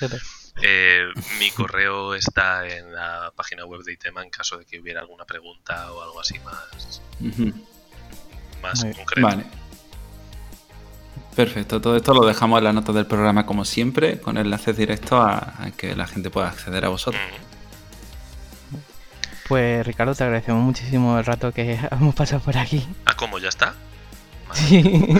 Eh, 0.62 1.06
mi 1.38 1.50
correo 1.52 2.14
está 2.14 2.66
en 2.66 2.94
la 2.94 3.32
página 3.36 3.64
web 3.64 3.82
de 3.82 3.92
ITEMA 3.92 4.22
en 4.22 4.30
caso 4.30 4.58
de 4.58 4.66
que 4.66 4.80
hubiera 4.80 5.00
alguna 5.00 5.24
pregunta 5.24 5.92
o 5.92 6.02
algo 6.02 6.20
así 6.20 6.38
más. 6.40 7.00
más 8.60 8.84
concreto. 8.96 9.28
Vale. 9.28 9.65
Perfecto, 11.36 11.80
todo 11.82 11.96
esto 11.96 12.14
lo 12.14 12.24
dejamos 12.26 12.58
en 12.58 12.64
las 12.64 12.74
notas 12.74 12.94
del 12.94 13.06
programa 13.06 13.44
como 13.44 13.64
siempre, 13.66 14.18
con 14.20 14.38
enlaces 14.38 14.76
directos 14.76 15.20
a, 15.20 15.62
a 15.62 15.70
que 15.76 15.94
la 15.94 16.06
gente 16.06 16.30
pueda 16.30 16.48
acceder 16.48 16.84
a 16.86 16.88
vosotros. 16.88 17.22
Pues 19.48 19.86
Ricardo, 19.86 20.14
te 20.14 20.24
agradecemos 20.24 20.62
muchísimo 20.64 21.18
el 21.18 21.24
rato 21.24 21.52
que 21.52 21.78
hemos 21.92 22.14
pasado 22.14 22.40
por 22.42 22.56
aquí. 22.56 22.86
Ah, 23.04 23.14
¿cómo? 23.16 23.38
¿Ya 23.38 23.48
está? 23.50 23.74
Sí. 24.52 24.82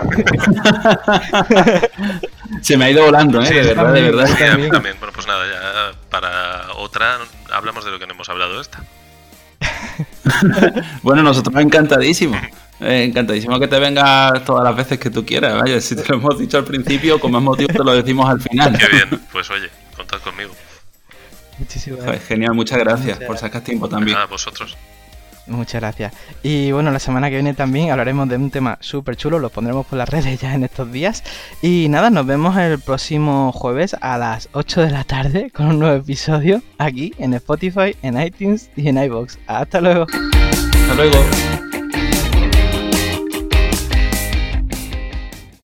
Se 2.62 2.76
me 2.76 2.86
ha 2.86 2.90
ido 2.90 3.04
volando, 3.04 3.42
¿eh? 3.42 3.46
Sí, 3.46 3.54
de 3.54 3.62
verdad, 3.62 3.92
de 3.92 4.00
también. 4.00 4.16
verdad. 4.16 4.26
Sí, 4.26 4.32
a 4.32 4.36
mí 4.36 4.50
también. 4.50 4.70
también. 4.70 4.96
Bueno, 4.98 5.12
pues 5.12 5.26
nada, 5.26 5.44
ya 5.46 5.98
para 6.08 6.72
otra 6.76 7.18
hablamos 7.52 7.84
de 7.84 7.90
lo 7.90 7.98
que 7.98 8.06
no 8.06 8.14
hemos 8.14 8.28
hablado 8.28 8.60
esta. 8.60 8.82
Bueno, 11.02 11.22
nosotros 11.22 11.54
encantadísimos. 11.60 12.40
Eh, 12.80 13.04
encantadísimo 13.04 13.58
que 13.58 13.68
te 13.68 13.78
vengas 13.78 14.44
todas 14.44 14.64
las 14.64 14.76
veces 14.76 14.98
que 14.98 15.10
tú 15.10 15.24
quieras. 15.24 15.60
Vaya, 15.60 15.80
si 15.80 15.96
te 15.96 16.04
lo 16.08 16.16
hemos 16.16 16.38
dicho 16.38 16.58
al 16.58 16.64
principio, 16.64 17.18
con 17.18 17.32
más 17.32 17.42
motivo 17.42 17.68
te 17.72 17.84
lo 17.84 17.94
decimos 17.94 18.28
al 18.28 18.40
final. 18.40 18.76
Qué 18.76 18.88
bien, 18.88 19.20
pues 19.32 19.50
oye, 19.50 19.68
contad 19.96 20.18
conmigo. 20.18 20.52
Muchísimas 21.58 22.04
Pues 22.04 22.22
genial, 22.24 22.52
muchas 22.52 22.78
gracias 22.78 23.14
Muchas 23.14 23.26
por 23.26 23.38
sacar 23.38 23.62
tiempo 23.62 23.88
también. 23.88 24.14
Nada, 24.14 24.26
vosotros. 24.26 24.76
Muchas 25.46 25.80
gracias. 25.80 26.12
Y 26.42 26.72
bueno, 26.72 26.90
la 26.90 26.98
semana 26.98 27.28
que 27.28 27.36
viene 27.36 27.54
también 27.54 27.90
hablaremos 27.90 28.28
de 28.28 28.36
un 28.36 28.50
tema 28.50 28.78
súper 28.80 29.16
chulo, 29.16 29.38
lo 29.38 29.48
pondremos 29.48 29.86
por 29.86 29.96
las 29.98 30.08
redes 30.10 30.40
ya 30.40 30.54
en 30.54 30.64
estos 30.64 30.90
días. 30.90 31.22
Y 31.62 31.88
nada, 31.88 32.10
nos 32.10 32.26
vemos 32.26 32.56
el 32.56 32.80
próximo 32.80 33.52
jueves 33.52 33.96
a 34.00 34.18
las 34.18 34.48
8 34.52 34.82
de 34.82 34.90
la 34.90 35.04
tarde 35.04 35.50
con 35.50 35.66
un 35.66 35.78
nuevo 35.78 35.96
episodio 35.96 36.62
aquí 36.78 37.14
en 37.18 37.34
Spotify, 37.34 37.96
en 38.02 38.20
iTunes 38.20 38.70
y 38.76 38.88
en 38.88 38.98
iBox. 38.98 39.38
Hasta 39.46 39.80
luego. 39.80 40.06
Hasta 40.10 40.94
luego. 40.94 41.75